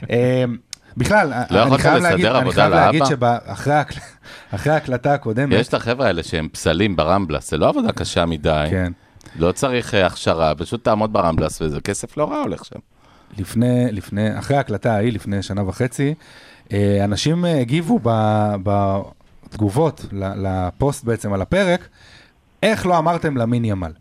[0.09, 0.43] אה,
[0.97, 3.03] בכלל, לא אני חייב להגיד, לסדר אני חייב להגיד?
[3.05, 8.67] שאחרי ההקלטה הקודמת, יש את החבר'ה האלה שהם פסלים ברמבלס, זה לא עבודה קשה מדי.
[8.69, 8.91] כן,
[9.39, 12.79] לא צריך אה, הכשרה, פשוט תעמוד ברמבלס וזה כסף לא רע הולך שם.
[13.37, 16.13] לפני, לפני, אחרי ההקלטה ההיא, לפני שנה וחצי,
[16.73, 21.87] אה, אנשים הגיבו ב- בתגובות ל- לפוסט בעצם על הפרק,
[22.63, 23.91] איך לא אמרתם למין ימל.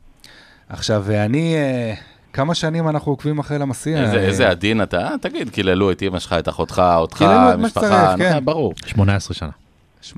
[0.69, 1.95] עכשיו, ואני, אה,
[2.33, 4.03] כמה שנים אנחנו עוקבים אחרי למסיע?
[4.03, 7.57] איזה- אה, איזה עדין אתה, תגיד, קיללו את אמא שלך, את אחותך, אותך, קיללו את
[7.59, 8.45] מה משפחה, שצריך, כן.
[8.45, 8.75] ברור.
[8.87, 9.51] 18 שנה.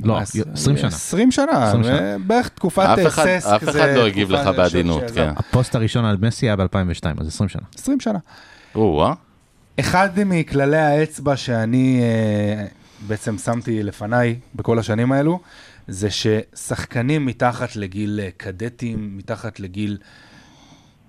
[0.04, 0.88] לא, 20 שנה.
[0.88, 2.16] 20 שנה, 20 שנה.
[2.26, 3.48] בערך תקופת ססק.
[3.56, 5.30] אף אחד לא הגיב לך בעדינות, כן.
[5.36, 7.62] הפוסט הראשון על מסי היה ב-2002, אז 20 שנה.
[7.78, 8.18] 20 שנה.
[8.78, 9.12] או, אה?
[9.80, 12.64] אחד מכללי האצבע שאני אה,
[13.06, 15.40] בעצם שמתי לפניי בכל השנים האלו,
[15.88, 19.98] זה ששחקנים מתחת לגיל אה, קדטים, מתחת לגיל...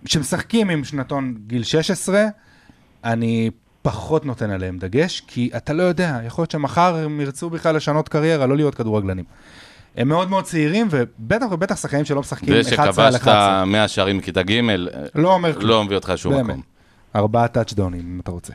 [0.06, 2.24] שמשחקים עם שנתון גיל 16,
[3.04, 3.50] אני
[3.82, 8.10] פחות נותן עליהם דגש, כי אתה לא יודע, יכול להיות שמחר הם ירצו בכלל לשנות
[8.10, 9.26] קריירה, לא להיות כדורגלנים.
[9.96, 13.66] הם מאוד מאוד צעירים, ובטח ובטח שחקנים שלא משחקים זה 11 על שכבשת 11.
[13.66, 14.62] 100 שערים מכיתה ג',
[15.16, 15.70] לא אומר כלום.
[15.70, 16.34] לא מביא אותך לשום.
[16.34, 16.62] מקום.
[17.16, 18.54] ארבעה טאצ'דאונים, אם אתה רוצה.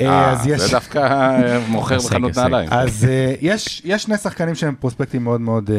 [0.00, 0.60] אה, אה, אז יש...
[0.60, 2.38] זה דווקא אה, מוכר בחנות.
[2.38, 2.68] נעליים.
[2.72, 3.06] אז
[3.40, 5.70] יש, שני שחקנים שהם פרוספקטים מאוד מאוד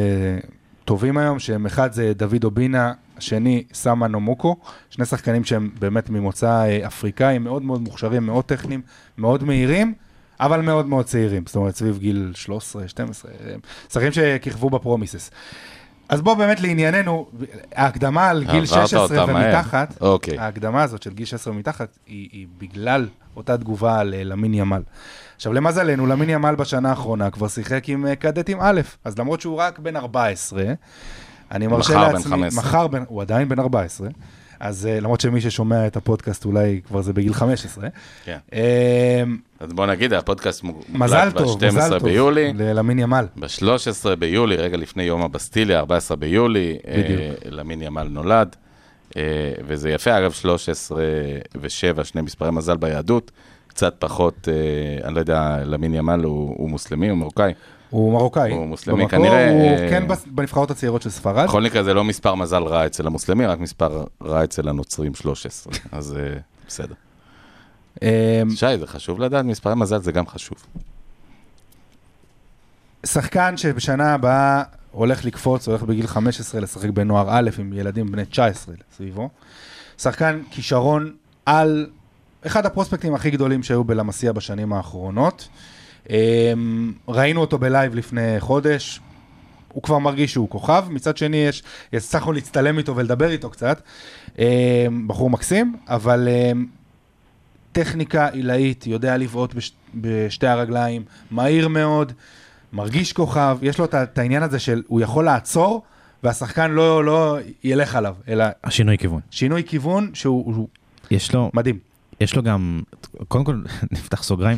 [0.86, 4.56] טובים היום, שהם אחד זה דוד אובינה, השני סאמה נומוקו,
[4.90, 8.82] שני שחקנים שהם באמת ממוצא אפריקאי, מאוד מאוד מוכשרים, מאוד טכניים,
[9.18, 9.94] מאוד מהירים,
[10.40, 13.56] אבל מאוד מאוד צעירים, זאת אומרת סביב גיל 13, 12, אה,
[13.90, 15.32] שחקנים שכיכבו בפרומיסס.
[16.10, 17.30] אז בוא באמת לענייננו,
[17.76, 19.46] ההקדמה על גיל עברת 16 אותה מהר.
[19.46, 20.40] ומתחת, אוקיי.
[20.40, 24.82] ההקדמה הזאת של גיל 16 ומתחת, היא, היא בגלל אותה תגובה על אה, למין ימל.
[25.36, 29.58] עכשיו, למזלנו, למין ימל בשנה האחרונה כבר שיחק עם אה, קדטים א', אז למרות שהוא
[29.58, 30.64] רק בן 14,
[31.52, 32.32] אני מרשה מחר בן לעצמי...
[32.32, 32.64] 15.
[32.64, 33.04] מחר בן...
[33.08, 34.08] הוא עדיין בן 14,
[34.60, 37.88] אז אה, למרות שמי ששומע את הפודקאסט אולי כבר זה בגיל 15.
[38.26, 38.38] כן.
[38.54, 39.24] אה,
[39.60, 42.10] אז בוא נגיד, הפודקאסט מוקלט מזל טוב, מזל ב-12 טוב.
[42.10, 42.54] ביולי.
[42.54, 43.26] ללמין ימל.
[43.36, 46.78] ב-13 ביולי, רגע לפני יום הבסטיליה, 14 ביולי.
[46.88, 48.56] אה, למין ימל נולד.
[49.18, 49.24] אה,
[49.68, 51.02] וזה יפה, אגב, 13
[51.62, 53.32] ו-7, שני מספרי מזל ביהדות.
[53.68, 54.48] קצת פחות,
[55.04, 57.54] אני לא יודע, למין ימל הוא, הוא מוסלמי, הוא מרוקאי.
[57.90, 58.52] הוא מרוקאי.
[58.52, 61.48] הוא מוסלמי, במקור כנראה, הוא אה, כן בנבחרות הצעירות של ספרד.
[61.48, 65.74] בכל מקרה, זה לא מספר מזל רע אצל המוסלמים, רק מספר רע אצל הנוצרים 13.
[65.92, 66.38] אז אה,
[66.68, 66.96] בסדר.
[68.04, 70.58] אה, שי, זה חשוב לדעת, מספרי מזל זה גם חשוב.
[73.06, 78.76] שחקן שבשנה הבאה הולך לקפוץ, הולך בגיל 15 לשחק בנוער א' עם ילדים בני 19
[78.96, 79.30] סביבו.
[79.98, 81.14] שחקן כישרון
[81.46, 81.90] על
[82.46, 85.48] אחד הפרוספקטים הכי גדולים שהיו בלמסיה בשנים האחרונות.
[86.10, 89.00] אמ, ראינו אותו בלייב לפני חודש,
[89.74, 93.82] הוא כבר מרגיש שהוא כוכב, מצד שני יש, הצלחנו להצטלם איתו ולדבר איתו קצת.
[94.40, 96.66] אמ, בחור מקסים, אבל אמ,
[97.72, 102.14] טכניקה עילאית, יודע לבעוט בש, בשתי הרגליים, מהיר מאוד,
[102.74, 105.84] מרגיש כוכב, יש לו את העניין הזה של הוא יכול לעצור,
[106.24, 109.22] והשחקן לא, לא ילך עליו, אלא השינוי כיוון.
[109.32, 110.68] שינוי כיוון שהוא הוא
[111.12, 111.80] יש לו, מדהים.
[112.22, 112.82] יש לו גם,
[113.28, 114.58] קודם כל, נפתח סוגריים.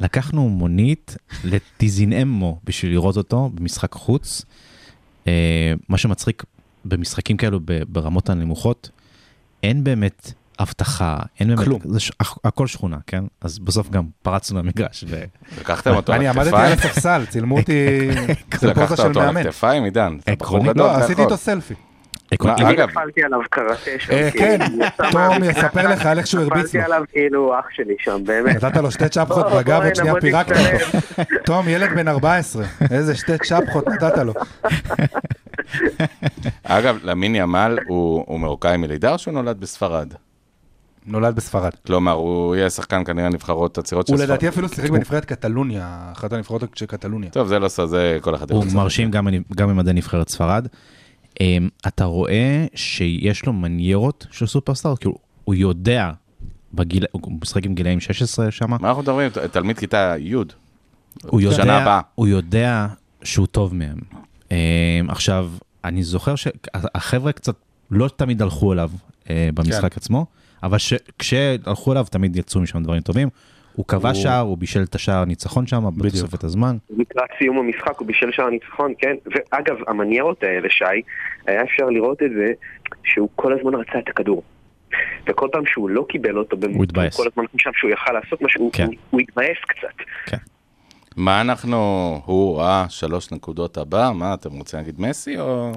[0.00, 4.42] לקחנו מונית לטיזינאמו בשביל לראות אותו במשחק חוץ.
[5.26, 6.42] אה, מה שמצחיק
[6.84, 8.90] במשחקים כאלו ברמות הנמוכות,
[9.62, 11.80] אין באמת אבטחה, אין באמת, כלום.
[11.84, 13.24] זה ש, הכ- הכל שכונה, כן?
[13.40, 15.04] אז בסוף גם פרצנו למגרש.
[15.08, 15.24] ו...
[15.60, 16.90] לקחתם אותו על אני עמדתי על הכתפיים?
[16.90, 17.86] הספסל, צילמו אותי,
[18.60, 19.36] זה לקחת פוזה של אותו על.
[19.36, 20.16] הכתפיים, עידן?
[20.24, 21.22] אתה בחור עקרונית, גדול, לא, עשיתי.
[21.22, 21.74] איתו סלפי.
[22.42, 24.12] אני אגב- נפלתי עליו קראטה שם.
[24.12, 26.84] אה, כי כן, הוא תום יספר לך על איך שהוא הרביץ נפלתי לו.
[26.84, 28.64] עליו כאילו אח שלי שם, באמת.
[28.64, 30.52] נתת לו שתי צ'פחות בוא, בגב, עוד שנייה פירקת.
[30.56, 31.22] אותו.
[31.44, 34.32] תום, ילד בן 14, איזה שתי צ'פחות נתת לו.
[36.64, 40.12] אגב, למין ימל הוא הוא מרוקאי מלידה או שהוא נולד בספרד?
[41.06, 41.70] נולד בספרד.
[41.86, 44.28] כלומר, הוא יהיה שחקן כנראה נבחרות הצעירות של הוא ספרד.
[44.30, 47.30] לדעתי אפילו שיחק בנבחרת קטלוניה, אחת הנבחרות של קטלוניה.
[47.30, 48.64] טוב, זה לא סוד, זה כל אחד הוא.
[48.74, 49.26] מרשים גם,
[49.56, 50.66] גם במדעי נבחרת ספרד.
[51.40, 55.14] אמ, אתה רואה שיש לו מניירות של סופרסטאר, כאילו,
[55.44, 56.10] הוא יודע,
[56.74, 59.30] בגיל, הוא משחק עם גילאים 16 שם, מה אנחנו מדברים?
[59.52, 60.34] תלמיד כיתה י'.
[61.26, 62.00] הוא יודע, הבאה.
[62.14, 62.86] הוא יודע
[63.22, 63.98] שהוא טוב מהם.
[64.50, 64.56] אמ,
[65.08, 65.50] עכשיו,
[65.84, 67.54] אני זוכר שהחבר'ה קצת
[67.90, 68.90] לא תמיד הלכו אליו
[69.30, 70.00] אה, במשחק כן.
[70.00, 70.26] עצמו,
[70.62, 73.28] אבל ש- כשהלכו אליו תמיד יצאו משם דברים טובים.
[73.76, 76.76] הוא קבע הוא- שער, הוא בישל את השער הניצחון שם בתוספת הזמן.
[76.98, 79.14] לקראת סיום המשחק הוא בישל שער ניצחון, כן?
[79.26, 80.84] ואגב, המניירות האלה, שי,
[81.46, 82.46] היה אפשר לראות את זה
[83.04, 84.42] שהוא כל הזמן רצה את הכדור.
[85.28, 87.16] וכל פעם שהוא לא קיבל אותו, הוא התבאס.
[87.16, 88.86] כל הזמן חשב שהוא יכל לעשות משהו, כן.
[88.86, 90.36] הוא- הוא התבאס קצת.
[91.16, 91.76] מה אנחנו,
[92.24, 94.12] הוא, אה, שלוש נקודות הבא?
[94.14, 95.72] מה, אתם רוצים להגיד מסי או...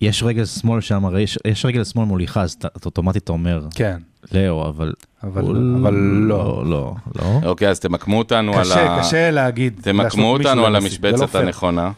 [0.00, 3.96] יש רגל שמאל שם, הרי יש, יש רגל שמאל מוליכה, אז אתה אוטומטית אומר כן,
[4.32, 4.92] לאו, אבל...
[5.22, 5.52] אבל- הוא
[5.82, 6.28] אבל לא.
[6.28, 7.48] לא, לא, לא.
[7.48, 9.00] אוקיי, אז תמקמו אותנו על קשה, ה...
[9.00, 9.80] קשה להגיד.
[9.82, 11.44] תמקמו אותנו על לא המשבצת פייר.
[11.44, 11.90] הנכונה.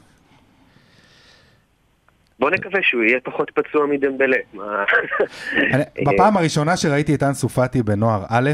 [2.39, 4.37] בוא נקווה שהוא יהיה פחות פצוע מדמבלה.
[6.07, 8.51] בפעם הראשונה שראיתי את אנסו פאטי בנוער א',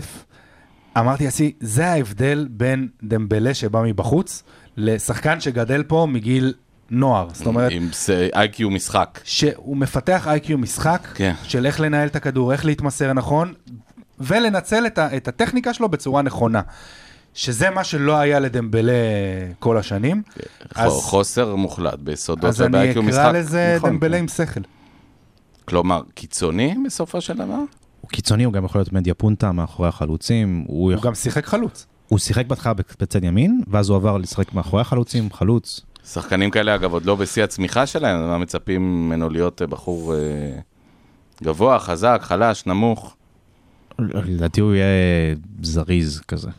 [0.98, 4.42] אמרתי לעצמי, זה ההבדל בין דמבלה שבא מבחוץ,
[4.76, 6.54] לשחקן שגדל פה מגיל
[6.90, 7.28] נוער.
[7.32, 7.88] זאת אומרת, עם
[8.36, 9.20] איי-קיו משחק.
[9.24, 11.34] שהוא מפתח איי-קיו משחק, כן.
[11.42, 13.52] של איך לנהל את הכדור, איך להתמסר נכון,
[14.20, 16.60] ולנצל את, ה- את הטכניקה שלו בצורה נכונה.
[17.34, 18.92] שזה מה שלא היה לדמבלה
[19.58, 20.22] כל השנים.
[20.74, 23.18] אז- ח- חוסר מוחלט ביסודות אז אני וב-IQ משחק.
[23.20, 23.90] אקרא לזה נכון.
[23.90, 24.60] דמבלה עם שכל.
[25.64, 27.58] כלומר, קיצוני בסופו של דבר?
[28.00, 31.06] הוא קיצוני, הוא גם יכול להיות מדיה פונטה מאחורי החלוצים, הוא, הוא יכול...
[31.08, 31.86] גם שיחק חלוץ.
[32.08, 35.80] הוא שיחק בהתחלה בצד ימין, ואז הוא עבר לשחק מאחורי החלוצים, חלוץ.
[36.12, 40.18] שחקנים כאלה, אגב, עוד לא בשיא הצמיחה שלהם, מה מצפים ממנו להיות אה, בחור אה,
[41.42, 43.16] גבוה, חזק, חלש, נמוך?
[43.98, 44.86] לדעתי הוא יהיה
[45.62, 46.50] זריז כזה,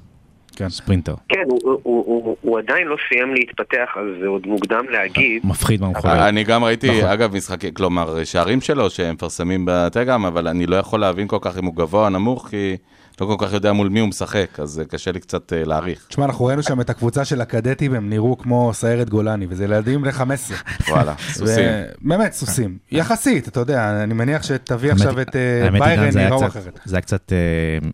[0.55, 0.69] כן.
[0.69, 1.15] ספרינטר.
[1.29, 5.41] כן, הוא- הוא- הוא הוא עדיין לא סיים להתפתח, אז זה עוד מוקדם להגיד.
[5.45, 6.05] מפחיד מה להיות.
[6.29, 7.09] אני גם ראיתי, נכון.
[7.09, 11.57] אגב, משחקים, כלומר, שערים שלו שהם מפרסמים בטלגרם, אבל אני לא יכול להבין כל כך
[11.57, 12.77] אם הוא גבוה או נמוך, כי
[13.21, 16.05] לא כל כך יודע מול מי הוא משחק, אז אה, קשה לי קצת אה, להעריך.
[16.09, 20.01] תשמע, אנחנו ראינו שם את הקבוצה של הקדטים, הם נראו כמו סיירת גולני, וזה ילדים
[20.01, 20.57] בני 15.
[20.89, 21.69] וואלה, סוסים.
[22.01, 22.77] באמת, סוסים.
[22.91, 26.79] יחסית, אתה יודע, אני מניח שתביא עכשיו את אה, ביירן, נראו אחרת.
[26.85, 27.31] זה היה קצת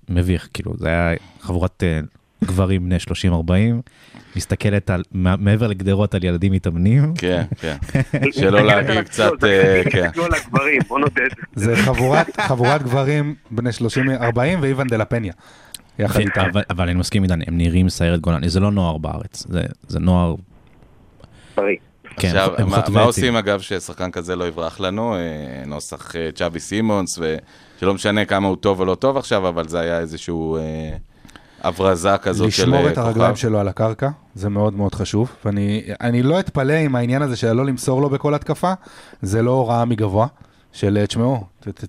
[0.10, 1.84] מביך, כאילו, זה היה חבורת
[2.44, 2.98] גברים בני
[3.30, 3.52] 30-40,
[4.36, 7.14] מסתכלת על, מע- מעבר לגדרות על ילדים מתאמנים.
[7.16, 7.76] כן, כן.
[8.40, 10.10] שלא להגיד קצת, אה, כן.
[11.56, 15.34] זה חבורת, חבורת גברים בני 30-40 ואיוון דה לפניה.
[16.00, 16.42] יחד ו- איתם.
[16.52, 20.00] אבל, אבל אני מסכים עידן, הם נראים סיירת גולני, זה לא נוער בארץ, זה, זה
[20.00, 20.36] נוער,
[21.58, 21.76] בריא.
[22.18, 23.02] כן, עכשיו, מה- מה.
[23.02, 25.16] עושים אגב ששחקן כזה לא יברח לנו?
[25.16, 25.20] אה,
[25.66, 27.20] נוסח אה, צ'אבי סימונס,
[27.78, 30.62] ושלא משנה כמה הוא טוב או לא טוב עכשיו, אבל זה היה איזשהו אה,
[31.64, 33.42] הברזה כזאת של לשמור אה, את הרגליים כוכב.
[33.42, 35.32] שלו על הקרקע, זה מאוד מאוד חשוב.
[35.46, 38.74] ואני אני לא אתפלא עם העניין הזה של לא למסור לו בכל התקפה,
[39.22, 40.28] זה לא הוראה מגבוה,
[40.72, 41.44] של אה, תשמעו,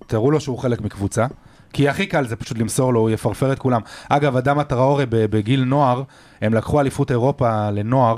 [0.07, 1.25] תראו לו שהוא חלק מקבוצה.
[1.73, 3.81] כי הכי קל זה פשוט למסור לו, הוא יפרפר את כולם.
[4.09, 6.03] אגב, אדם הטראורי בגיל נוער,
[6.41, 8.17] הם לקחו אליפות אירופה לנוער,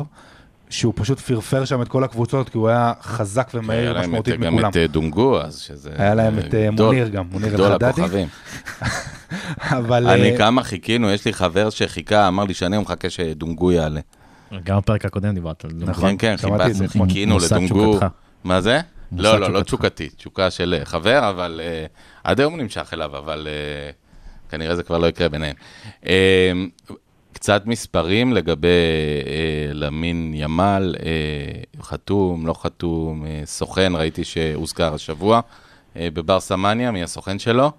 [0.70, 4.07] שהוא פשוט פרפר שם את כל הקבוצות, כי הוא היה חזק היה ומהיר להם את-
[4.07, 4.70] משמעותית גם מכולם.
[4.70, 5.89] את אה, דונגו, אז שזה...
[5.97, 7.72] היה להם את, אה, מוניר גם, מוניר גדול.
[7.72, 8.28] הכוכבים.
[9.78, 10.07] אבל...
[10.07, 13.99] אני אה, כמה חיכינו, יש לי חבר שחיכה, אמר לי שאני מחכה שדונגו יעלה.
[14.63, 15.86] גם בפרק הקודם דיברת על זה.
[16.01, 16.36] כן, כן.
[16.38, 17.99] חיפשנו, חיכינו לדונגו.
[18.43, 18.80] מה זה?
[19.11, 19.61] לא, לא, לא.
[19.63, 21.61] תשוקתי, תשוקה של חבר, אבל
[22.24, 23.91] עד היום הוא נמשך אליו, אבל אה,
[24.49, 25.55] כנראה זה כבר לא יקרה ביניהם.
[27.38, 28.68] אה, קצת מספרים לגבי
[29.28, 35.42] אה, למין ימל, אה, חתום, לא חתום, אה, סוכן, ראיתי שהוזכר השבוע
[35.96, 37.72] אה, בברסה מניה, מי הסוכן שלו?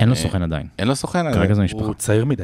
[0.00, 1.32] אין לו סוכן עדיין, אין לו סוכן?
[1.32, 1.84] כרגע זה משפחה.
[1.84, 2.42] הוא צעיר מדי.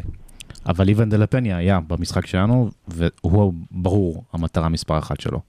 [0.67, 5.41] אבל איוון דה לפניה היה במשחק שלנו, והוא ברור המטרה מספר אחת שלו.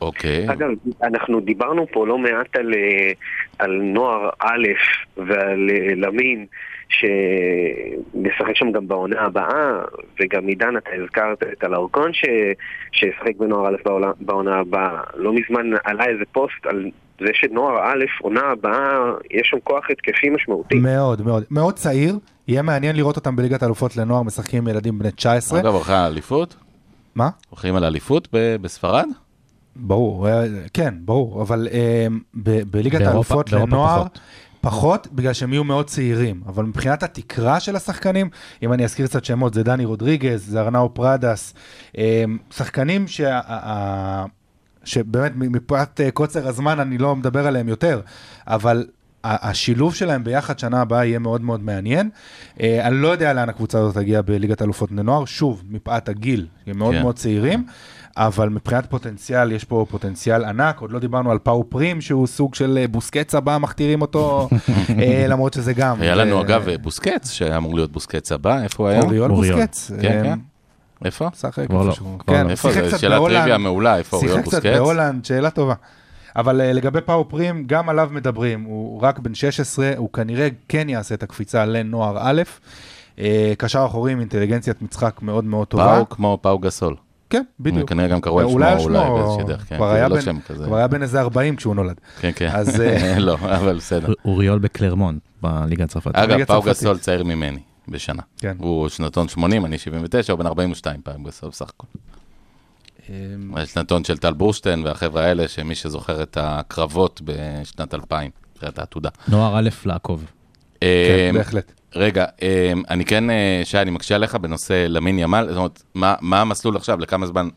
[0.00, 0.52] אוקיי.
[0.52, 0.68] אגב,
[1.02, 3.12] אנחנו דיברנו פה לא מעט על, אה,
[3.58, 4.66] על נוער א'
[5.16, 6.46] ועל אה, למין,
[6.90, 9.80] שנשחק שם גם בעונה הבאה,
[10.20, 12.24] וגם עידן, אתה הזכרת את אלארקון ש-
[12.92, 15.00] שישחק בנוער א' בעונה, בעונה הבאה.
[15.16, 16.84] לא מזמן עלה איזה פוסט על
[17.20, 18.98] זה שנוער א', עונה הבאה,
[19.30, 20.74] יש שם כוח התקפי משמעותי.
[20.78, 21.44] מאוד, מאוד.
[21.50, 22.18] מאוד צעיר,
[22.48, 25.60] יהיה מעניין לראות אותם בליגת האלופות לנוער משחקים עם ילדים בני 19.
[25.60, 26.56] אגב, הולכים על אליפות?
[27.14, 27.28] מה?
[27.50, 29.06] הולכים על אליפות ב- בספרד?
[29.76, 34.04] ברור, אה, כן, ברור, אבל אה, ב- בליגת האלופות לנוער,
[34.60, 35.08] פחות.
[35.12, 38.30] בגלל שהם יהיו מאוד צעירים, אבל מבחינת התקרה של השחקנים,
[38.62, 41.54] אם אני אזכיר קצת שמות, זה דני רודריגז, זה ארנאו פרדס,
[41.98, 43.40] אה, שחקנים שה...
[44.84, 48.00] שבאמת מפאת אה, קוצר הזמן אני לא מדבר עליהם יותר,
[48.46, 48.86] אבל
[49.24, 52.10] השילוב שלהם ביחד שנה הבאה יהיה מאוד מאוד מעניין.
[52.60, 56.46] אה, אני לא יודע לאן הקבוצה הזאת תגיע בליגת אלופות בני נוער, שוב, מפאת הגיל,
[56.66, 57.02] הם מאוד כן.
[57.02, 57.64] מאוד צעירים,
[58.16, 62.54] אבל מבחינת פוטנציאל, יש פה פוטנציאל ענק, עוד לא דיברנו על פאו פרים, שהוא סוג
[62.54, 64.48] של אה, בוסקץ הבא, מכתירים אותו,
[65.02, 66.00] אה, למרות שזה גם.
[66.00, 69.00] היה לנו אה, אגב בוסקץ, שהיה אמור להיות בוסקץ הבא, איפה הוא היה?
[69.00, 69.56] אוריול אוריול.
[69.56, 69.90] בוסקץ.
[70.00, 70.38] כן, כן.
[71.04, 71.28] איפה?
[71.66, 72.18] כבר לא, איפשהו.
[72.26, 72.50] כן, לא.
[72.50, 72.88] איפה שיחק זה?
[72.88, 73.16] קצת שאלה.
[73.16, 74.78] טריוויה מעולה, איפה אוריול שיחק קצת בוסקץ?
[74.78, 75.74] בהולנד, שאלה טובה.
[76.36, 81.14] אבל לגבי פאו פרים, גם עליו מדברים, הוא רק בן 16, הוא כנראה כן יעשה
[81.14, 82.42] את הקפיצה לנוער א',
[83.58, 85.96] קשר אחורי עם אינטליגנציית משחק מאוד מאוד טובה.
[85.96, 86.96] פאו כמו פאו גסול.
[87.30, 87.88] כן, בדיוק.
[87.88, 90.38] כנראה גם קראו על שמו אולי באיזושהי דרך, כן, כבר היה זה לא בן- שם
[90.46, 90.64] כזה.
[90.64, 92.00] כבר היה בן איזה 40 כשהוא נולד.
[92.20, 92.50] כן, כן.
[92.52, 94.12] אז, אה, לא, אבל בסדר.
[94.24, 96.16] אוריול בקלרמון, בליגה הצרפתית.
[96.16, 96.62] אגב, פאו.
[96.62, 97.58] גסול צעיר ממני
[97.88, 98.22] בשנה.
[98.38, 98.56] כן.
[98.58, 101.86] הוא שנתון 80, אני 79, הוא בן 42 פעם בסוף סך הכל.
[103.56, 109.08] השנתון של טל בורשטיין והחבר'ה האלה, שמי שזוכר את הקרבות בשנת 2000, קריאת העתודה.
[109.28, 110.24] נוער א' לעקוב.
[110.80, 111.72] כן, אמ, בהחלט.
[111.94, 116.14] רגע, אמ, אני כן, אה, שי, אני מקשה עליך בנושא למין ימל, זאת אומרת, מה
[116.20, 117.48] מה המסלול עכשיו, לכמה זמן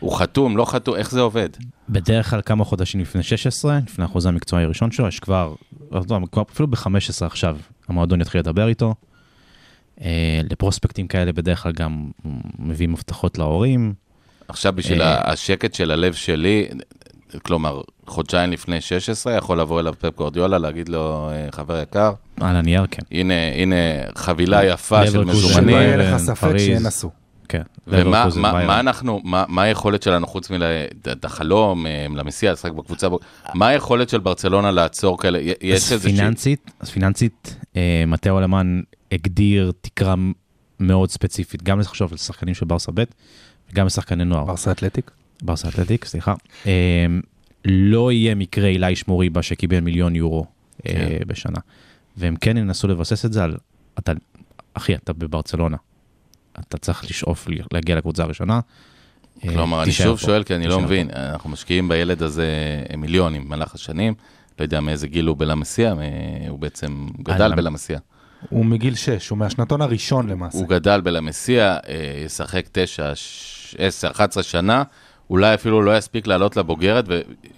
[0.00, 1.48] הוא חתום, לא חתום, איך זה עובד?
[1.88, 5.54] בדרך כלל כמה חודשים לפני 16, לפני החוזה המקצועי הראשון שלו, יש כבר,
[5.90, 6.00] לא
[6.32, 7.56] כבר אפילו ב-15 עכשיו,
[7.88, 8.94] המועדון יתחיל לדבר איתו.
[10.00, 12.10] אה, לפרוספקטים כאלה בדרך כלל גם
[12.58, 13.94] מביאים הבטחות להורים.
[14.48, 15.30] עכשיו בשביל אה.
[15.32, 16.68] השקט של הלב שלי,
[17.42, 22.56] כלומר, חודשיים לפני 16, יכול לבוא אליו פפ גורדיולה, להגיד לו, אה, חבר יקר, על
[22.56, 23.02] הנייר, כן.
[23.12, 23.74] הנה, הנה
[24.14, 25.76] חבילה יפה של לברקוזן, שלא מזומנים.
[25.76, 26.58] יהיה ביירן, לך ספק.
[26.58, 27.10] שינסו.
[27.48, 27.62] כן.
[27.86, 28.66] ומה מה.
[28.66, 31.86] מה אנחנו, מה, מה היכולת שלנו, חוץ מלחלום,
[32.16, 33.08] למסיע, לשחק בקבוצה,
[33.54, 35.38] מה היכולת של ברצלונה לעצור כאלה?
[35.60, 36.16] יש אז איזושהי...
[36.16, 38.80] פיננסית, אז פיננסית, אה, מתאו אלמן
[39.12, 40.14] הגדיר תקרה
[40.80, 43.04] מאוד ספציפית, גם לחשוב על שחקנים של ברסה ב'
[43.72, 44.44] וגם לשחקני נוער.
[44.44, 45.10] ברסה אתלטיק?
[45.42, 46.34] ברסה אתלטיק, סליחה.
[47.68, 50.46] אה, לא יהיה מקרה אילי שמוריבה שקיבל מיליון יורו
[50.86, 51.18] אה, כן.
[51.26, 51.58] בשנה.
[52.16, 53.56] והם כן ינסו לבסס את זה על,
[53.98, 54.12] אתה,
[54.74, 55.76] אחי, אתה בברצלונה.
[56.60, 58.60] אתה צריך לשאוף להגיע לקבוצה הראשונה.
[59.44, 60.26] אה, כלומר, אני שוב פה.
[60.26, 61.16] שואל, כי אני לא מבין, פה.
[61.16, 62.46] אנחנו משקיעים בילד הזה
[62.96, 64.14] מיליונים במהלך השנים,
[64.58, 65.98] לא יודע מאיזה גיל הוא בלמסיע, מ-
[66.48, 67.98] הוא בעצם גדל למ- בלמסיע.
[68.48, 70.58] הוא מגיל 6, הוא מהשנתון הראשון למעשה.
[70.58, 73.12] הוא גדל בלה מאסיה, אה, ישחק 9,
[73.78, 74.82] 10, 11 שנה,
[75.30, 77.04] אולי אפילו לא יספיק לעלות לבוגרת,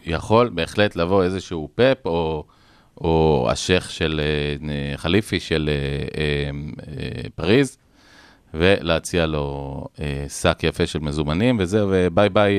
[0.06, 2.44] ויכול בהחלט לבוא איזשהו פפ, או,
[3.00, 4.20] או השייח של
[4.68, 7.78] אה, חלאיפי של אה, אה, פריז,
[8.54, 9.84] ולהציע לו
[10.28, 12.54] שק יפה של מזומנים, וזהו, וביי ביי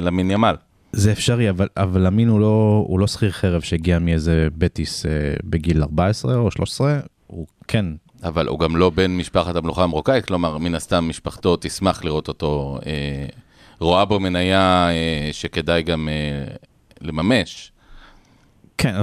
[0.00, 0.54] לאמין ימאל.
[0.92, 5.06] זה אפשרי, אבל, אבל לאמין הוא לא, הוא לא שכיר חרב שהגיע מאיזה בטיס
[5.44, 7.86] בגיל 14 או 13, הוא כן,
[8.22, 12.78] אבל הוא גם לא בן משפחת המלוכה המרוקאית, כלומר, מן הסתם משפחתו תשמח לראות אותו,
[12.86, 13.26] אה,
[13.80, 16.54] רואה בו מניה אה, שכדאי גם אה,
[17.00, 17.72] לממש.
[18.78, 18.94] כן,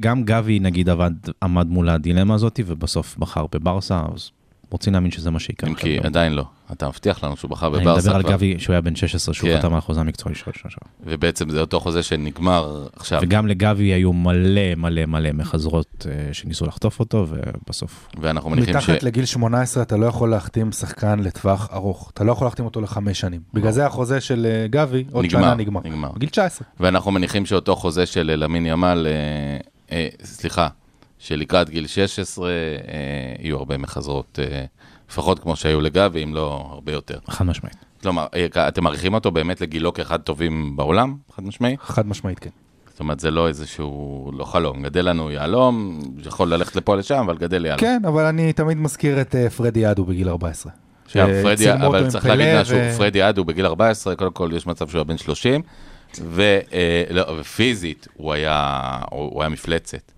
[0.00, 1.12] גם גבי נגיד עבד,
[1.42, 4.30] עמד מול הדילמה הזאת ובסוף בחר בברסה, אז
[4.74, 5.70] רוצים להאמין שזה מה שיקרה.
[5.70, 6.06] אם כי גם.
[6.06, 6.44] עדיין לא.
[6.72, 9.34] אתה מבטיח לנו שהוא בחר אני בברסה מדבר על כבר, גבי שהוא היה בן 16
[9.34, 9.58] שהוא כן.
[9.58, 10.52] חתם על החוזה המקצועי שלו.
[11.06, 13.20] ובעצם זה אותו חוזה שנגמר עכשיו.
[13.22, 18.90] וגם לגבי היו מלא מלא מלא מחזרות אה, שניסו לחטוף אותו ובסוף ואנחנו מניחים ש...
[18.90, 22.80] מתחת לגיל 18 אתה לא יכול להחתים שחקן לטווח ארוך, אתה לא יכול להחתים אותו
[22.80, 23.40] לחמש שנים.
[23.54, 25.80] בגלל זה החוזה של אה, גבי עוד נגמר, שנה נגמר.
[25.84, 26.12] נגמר.
[26.12, 26.68] בגיל 19.
[26.80, 29.56] ואנחנו מניחים שאותו חוזה של אה, למין ימל, אה,
[29.96, 30.68] אה, סליחה,
[31.24, 32.52] שלקראת גיל 16 אה,
[33.38, 34.64] יהיו הרבה מחזרות, אה,
[35.10, 37.18] לפחות כמו שהיו לגבי, אם לא הרבה יותר.
[37.28, 37.76] חד משמעית.
[38.02, 41.76] כלומר, אה, אתם מעריכים אותו באמת לגילו כאחד טובים בעולם, חד משמעי?
[41.80, 42.50] חד משמעית כן.
[42.90, 47.36] זאת אומרת, זה לא איזשהו, לא חלום, גדל לנו יהלום, יכול ללכת לפה לשם, אבל
[47.38, 47.80] גדל יהלום.
[47.80, 50.72] כן, אבל אני תמיד מזכיר את אה, פרדי אדו בגיל 14.
[51.16, 54.50] גם פרדי, שצילמו אותו אבל צריך להגיד משהו, ו- פרדי הוא בגיל 14, קודם כל
[54.52, 55.62] יש מצב שהוא היה בן 30,
[56.20, 60.13] ו, אה, לא, ופיזית הוא היה, הוא, הוא היה מפלצת.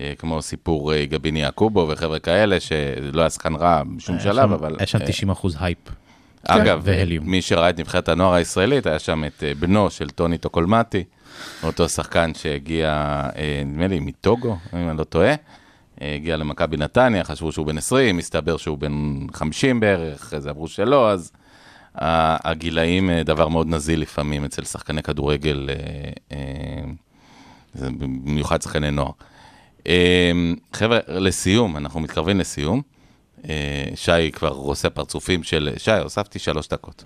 [0.00, 4.52] אה, כמו סיפור אה, גביני יעקובו וחבר'ה כאלה, שלא היה שחקן רע בשום היה שלב,
[4.52, 4.76] אבל...
[4.78, 5.78] היה שם אה, 90 אחוז הייפ.
[6.44, 7.26] אגב, והליום.
[7.26, 11.04] מי שראה את נבחרת הנוער הישראלית, היה שם את אה, בנו של טוני טוקולמטי,
[11.62, 12.90] אותו שחקן שהגיע,
[13.36, 15.34] אה, נדמה לי, מטוגו, אם אני לא טועה.
[16.02, 20.50] אה, הגיע למכבי נתניה, חשבו שהוא בן 20, מסתבר שהוא בן 50 בערך, אחרי זה
[20.50, 21.32] אמרו שלא, אז
[21.94, 29.10] הגילאים אה, דבר מאוד נזיל לפעמים אצל שחקני כדורגל, אה, אה, במיוחד שחקני נוער.
[29.86, 30.32] אה,
[30.72, 32.82] חבר'ה, לסיום, אנחנו מתקרבים לסיום.
[33.48, 33.54] אה,
[33.94, 37.04] שי כבר עושה פרצופים של, שי, הוספתי שלוש דקות.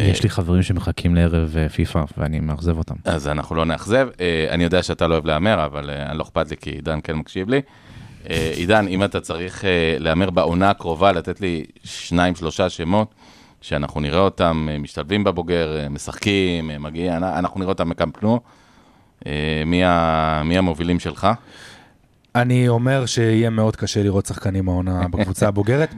[0.00, 2.94] יש לי חברים שמחכים לערב אה, פיפא ואני מאכזב אותם.
[3.04, 4.08] אז אנחנו לא נאכזב.
[4.20, 7.12] אה, אני יודע שאתה לא אוהב להמר, אבל אה, לא אכפת לי כי עידן כן
[7.16, 7.60] מקשיב לי.
[8.30, 13.14] אה, עידן, אם אתה צריך אה, להמר בעונה הקרובה, לתת לי שניים, שלושה שמות,
[13.60, 18.40] שאנחנו נראה אותם אה, משתלבים בבוגר, אה, משחקים, אה, מגיעים, אנחנו נראה אותם בקמפ נו.
[19.26, 19.32] אה,
[19.66, 21.28] מי ה- מי המובילים שלך?
[22.34, 25.94] אני אומר שיהיה מאוד קשה לראות שחקנים העונה בקבוצה הבוגרת.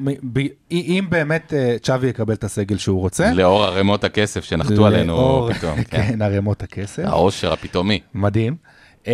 [0.73, 3.33] אם באמת אה, צ'אבי יקבל את הסגל שהוא רוצה.
[3.33, 5.83] לאור ערימות הכסף שנחתו עלינו לאור- פתאום.
[5.85, 6.07] כן.
[6.09, 7.03] כן, ערימות הכסף.
[7.07, 8.01] העושר הפתאומי.
[8.15, 8.57] מדהים.
[9.05, 9.09] Um,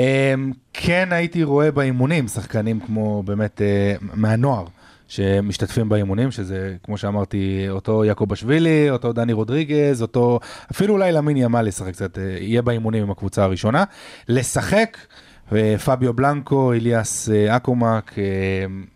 [0.72, 4.64] כן הייתי רואה באימונים שחקנים כמו באמת uh, מהנוער
[5.08, 10.40] שמשתתפים באימונים, שזה כמו שאמרתי, אותו יעקב אשווילי, אותו דני רודריגז, אותו,
[10.72, 13.84] אפילו אולי למין ימל ישחק קצת, uh, יהיה באימונים עם הקבוצה הראשונה.
[14.28, 14.96] לשחק,
[15.84, 18.16] פביו בלנקו, אליאס uh, אקומק, uh,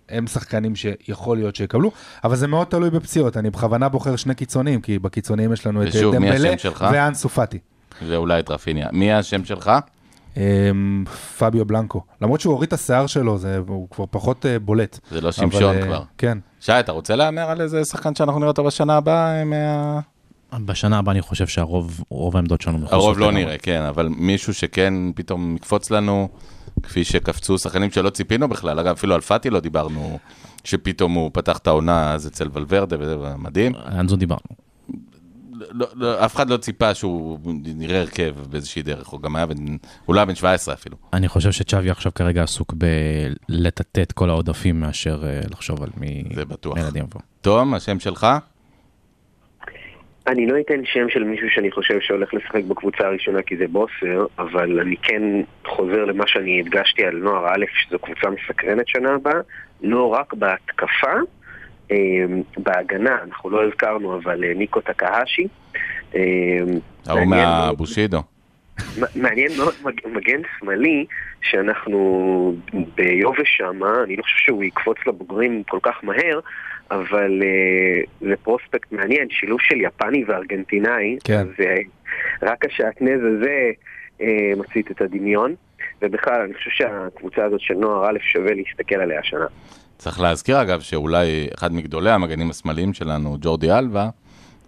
[0.09, 1.93] הם שחקנים שיכול להיות שיקבלו,
[2.25, 5.89] אבל זה מאוד תלוי בפציעות, אני בכוונה בוחר שני קיצוניים, כי בקיצוניים יש לנו את
[6.13, 6.55] דמבלה?
[6.93, 7.59] ואנסו פאטי.
[8.07, 8.89] ואולי את רפיניה.
[8.93, 9.71] מי השם שלך?
[10.37, 11.05] אמ,
[11.39, 12.03] פביו בלנקו.
[12.23, 14.99] למרות שהוא הוריד את השיער שלו, זה, הוא כבר פחות אה, בולט.
[15.11, 16.03] זה לא שמשון אבל, אה, כבר.
[16.19, 16.39] כן.
[16.61, 19.39] שי, אתה רוצה להמר על איזה שחקן שאנחנו נראה אותו בשנה הבאה?
[19.39, 20.01] אה, מה...
[20.59, 22.93] בשנה הבאה אני חושב שהרוב, רוב העמדות שלנו מחוסות.
[22.93, 23.45] הרוב לא לגמרי.
[23.45, 26.29] נראה, כן, אבל מישהו שכן פתאום יקפוץ לנו,
[26.83, 30.19] כפי שקפצו שחקנים שלא ציפינו בכלל, אגב, אפילו על פאטי לא דיברנו,
[30.65, 33.73] שפתאום הוא פתח את העונה אז אצל ולוורדה, וזה מדהים.
[33.85, 34.71] על זה דיברנו.
[35.71, 39.77] לא, לא, אף אחד לא ציפה שהוא נראה הרכב באיזושהי דרך, הוא גם היה בן,
[40.07, 40.97] הוא לא היה בן 17 אפילו.
[41.13, 42.75] אני חושב שצ'אבי עכשיו כרגע עסוק
[43.49, 46.79] בלטאטא את כל העודפים מאשר אה, לחשוב על מי זה בטוח.
[47.11, 47.19] פה.
[47.41, 48.27] תום, השם שלך?
[50.27, 54.27] אני לא אתן שם של מישהו שאני חושב שהולך לשחק בקבוצה הראשונה כי זה בוסר,
[54.39, 55.23] אבל אני כן
[55.67, 59.41] חוזר למה שאני הדגשתי על נוער א', שזו קבוצה מסקרנת שנה הבאה,
[59.83, 61.13] לא רק בהתקפה,
[61.91, 61.97] אה,
[62.57, 65.47] בהגנה, אנחנו לא הזכרנו, אבל אה, ניקו טקהשי.
[66.15, 66.21] אה,
[67.07, 67.25] ההוא.
[67.25, 68.23] מהבושידו.
[69.17, 71.07] מעניין מאוד מג- מגן שמאלי
[71.43, 72.55] שאנחנו
[72.95, 76.41] ביובש שם, אני לא חושב שהוא יקפוץ לבוגרים כל כך מהר,
[76.91, 81.39] אבל uh, זה פרוספקט מעניין, שילוב של יפני וארגנטינאי, כן.
[81.39, 81.67] אז uh,
[82.43, 83.71] רק השעטנז הזה
[84.19, 84.23] uh,
[84.57, 85.55] מצית את הדמיון,
[86.03, 89.47] ובכלל אני חושב שהקבוצה הזאת של נוער א' שווה להסתכל עליה השנה.
[89.99, 94.09] צריך להזכיר אגב שאולי אחד מגדולי המגנים השמאליים שלנו, ג'ורדי אלבה,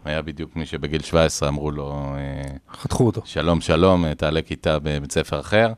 [0.05, 2.43] היה בדיוק מי שבגיל 17 אמרו לו, אה,
[2.73, 3.23] חתכו אותו.
[3.25, 5.73] שלום שלום, אה, תעלה כיתה בבית ספר אחר,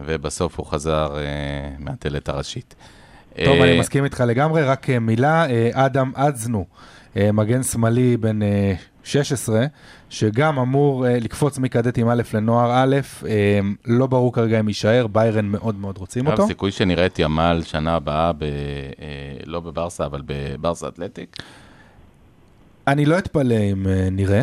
[0.00, 2.74] ובסוף הוא חזר אה, מהטלת הראשית.
[3.44, 6.66] טוב, אה, אני מסכים איתך לגמרי, רק אה, מילה, אה, אדם אדזנו,
[7.16, 8.74] מגן שמאלי בן אה,
[9.04, 9.66] 16,
[10.10, 12.96] שגם אמור לקפוץ מקדטים א' לנוער א',
[13.86, 16.48] לא ברור כרגע אם יישאר, ביירן מאוד מאוד רוצים אגב, אותו.
[16.48, 18.44] סיכוי שנראה את ימל שנה הבאה, ב,
[19.46, 21.36] לא בברסה, אבל בברסה אתלטיק.
[22.86, 24.42] אני לא אתפלא אם אה, נראה,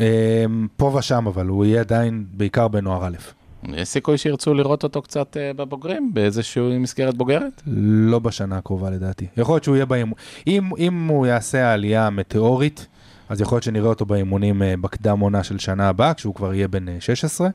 [0.00, 0.44] אה,
[0.76, 3.16] פה ושם, אבל הוא יהיה עדיין בעיקר בנוער א'.
[3.64, 7.62] יש סיכוי שירצו לראות אותו קצת אה, בבוגרים, באיזושהי מסגרת בוגרת?
[7.66, 9.26] לא בשנה הקרובה לדעתי.
[9.36, 10.14] יכול להיות שהוא יהיה באימון.
[10.46, 12.86] אם, אם הוא יעשה עלייה מטאורית,
[13.28, 16.68] אז יכול להיות שנראה אותו באימונים אה, בקדם עונה של שנה הבאה, כשהוא כבר יהיה
[16.68, 17.52] בן אה, 16, אה,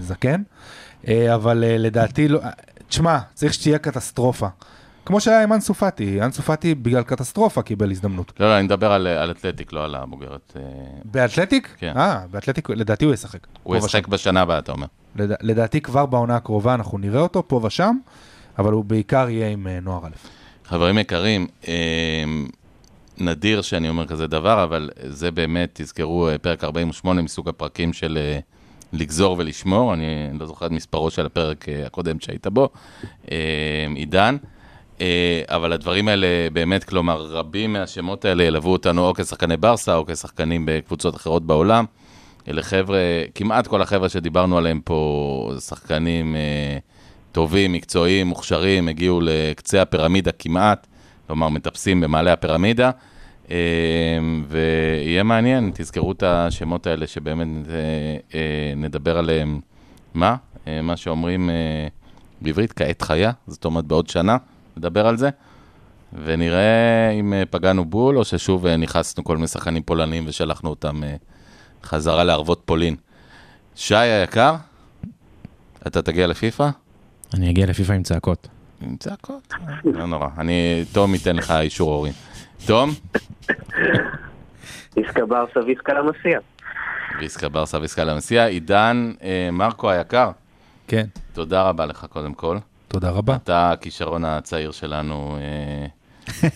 [0.00, 0.42] זקן.
[1.34, 2.40] אבל לדעתי, לא...
[2.88, 4.46] תשמע, צריך שתהיה קטסטרופה.
[5.06, 8.32] כמו שהיה עם אנסו פאטי, אנסו פאטי בגלל קטסטרופה קיבל הזדמנות.
[8.40, 10.56] לא, לא, אני מדבר על, על אתלטיק, לא על הבוגרת.
[11.04, 11.74] באתלטיק?
[11.78, 11.92] כן.
[11.96, 13.38] אה, באתלטיק, לדעתי הוא ישחק.
[13.62, 14.86] הוא ישחק בשנה הבאה, אתה אומר.
[15.16, 15.32] לד...
[15.40, 17.96] לדעתי כבר בעונה הקרובה אנחנו נראה אותו פה ושם,
[18.58, 20.10] אבל הוא בעיקר יהיה עם אה, נוער א'.
[20.64, 22.24] חברים יקרים, אה,
[23.18, 28.18] נדיר שאני אומר כזה דבר, אבל זה באמת, תזכרו, אה, פרק 48 מסוג הפרקים של
[28.92, 30.06] לגזור ולשמור, אני
[30.40, 32.68] לא זוכר את מספרו של הפרק הקודם שהיית בו,
[33.94, 34.36] עידן.
[35.48, 40.62] אבל הדברים האלה באמת, כלומר, רבים מהשמות האלה ילוו אותנו או כשחקני ברסה או כשחקנים
[40.66, 41.84] בקבוצות אחרות בעולם.
[42.48, 42.98] אלה חבר'ה,
[43.34, 46.78] כמעט כל החבר'ה שדיברנו עליהם פה, שחקנים אה,
[47.32, 50.86] טובים, מקצועיים, מוכשרים, הגיעו לקצה הפירמידה כמעט,
[51.26, 52.90] כלומר, מטפסים במעלה הפירמידה.
[53.50, 53.56] אה,
[54.48, 57.74] ויהיה מעניין, תזכרו את השמות האלה שבאמת אה,
[58.34, 59.60] אה, נדבר עליהם.
[60.14, 60.36] מה?
[60.68, 61.54] אה, מה שאומרים אה,
[62.40, 64.36] בעברית, כעת חיה, זאת אומרת בעוד שנה,
[64.76, 65.30] נדבר על זה.
[66.24, 71.04] ונראה אם אה, פגענו בול, או ששוב אה, נכנסנו כל מיני שחקנים פולנים ושלחנו אותם
[71.04, 71.14] אה,
[71.84, 72.96] חזרה לערבות פולין.
[73.74, 74.54] שי היקר,
[75.86, 76.68] אתה תגיע לפיפא?
[77.34, 78.48] אני אגיע לפיפ"א עם צעקות.
[78.80, 79.54] עם צעקות,
[79.84, 80.28] לא נורא.
[80.38, 82.12] אני, תום ייתן לך אישור הורים.
[82.66, 82.90] תום,
[84.96, 86.38] איסקה ברסה ואיסקה למסיע.
[87.20, 88.44] ויסקה ברסה ויסקה למסיע.
[88.44, 90.30] עידן אה, מרקו היקר,
[90.88, 92.58] כן, תודה רבה לך קודם כל.
[92.88, 93.36] תודה רבה.
[93.36, 95.86] אתה הכישרון הצעיר שלנו, אה,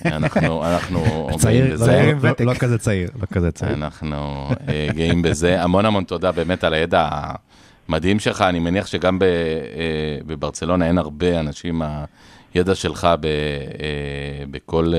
[0.06, 2.12] אנחנו, אנחנו צעיר, גאים לא, בזה.
[2.22, 3.74] לא, לא, לא כזה צעיר, לא כזה צעיר.
[3.74, 5.62] אנחנו אה, גאים בזה.
[5.62, 7.08] המון המון תודה באמת על הידע
[7.88, 8.42] המדהים שלך.
[8.42, 9.28] אני מניח שגם ב, אה,
[10.26, 11.82] בברצלונה אין הרבה אנשים,
[12.54, 13.30] הידע שלך ב, אה,
[14.50, 14.92] בכל,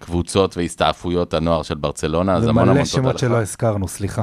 [0.00, 3.20] קבוצות והסתעפויות הנוער של ברצלונה, אז המון ומלא המון תודה שמות לך.
[3.20, 4.22] שלא הזכרנו, סליחה.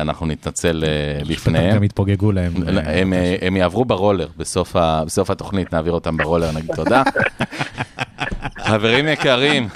[0.00, 0.84] אנחנו נתנצל
[1.20, 1.76] הם בפניהם.
[1.76, 2.52] גם יתפוגגו להם.
[2.84, 7.02] הם, הם יעברו ברולר, בסוף התוכנית נעביר אותם ברולר, נגיד תודה.
[8.70, 9.68] חברים יקרים,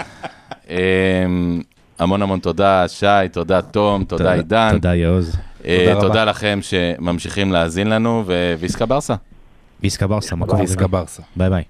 [0.71, 0.77] אה,
[1.99, 4.71] המון המון תודה, שי, תודה תום, תודה עידן.
[4.73, 5.37] תודה יעוז.
[5.67, 8.25] אה, תודה לכם שממשיכים להאזין לנו,
[8.59, 9.15] וויסקה ברסה.
[9.83, 10.87] ויסקה ברסה, מקום ויסקה.
[10.87, 11.23] ברסה.
[11.37, 11.63] ביי ביי.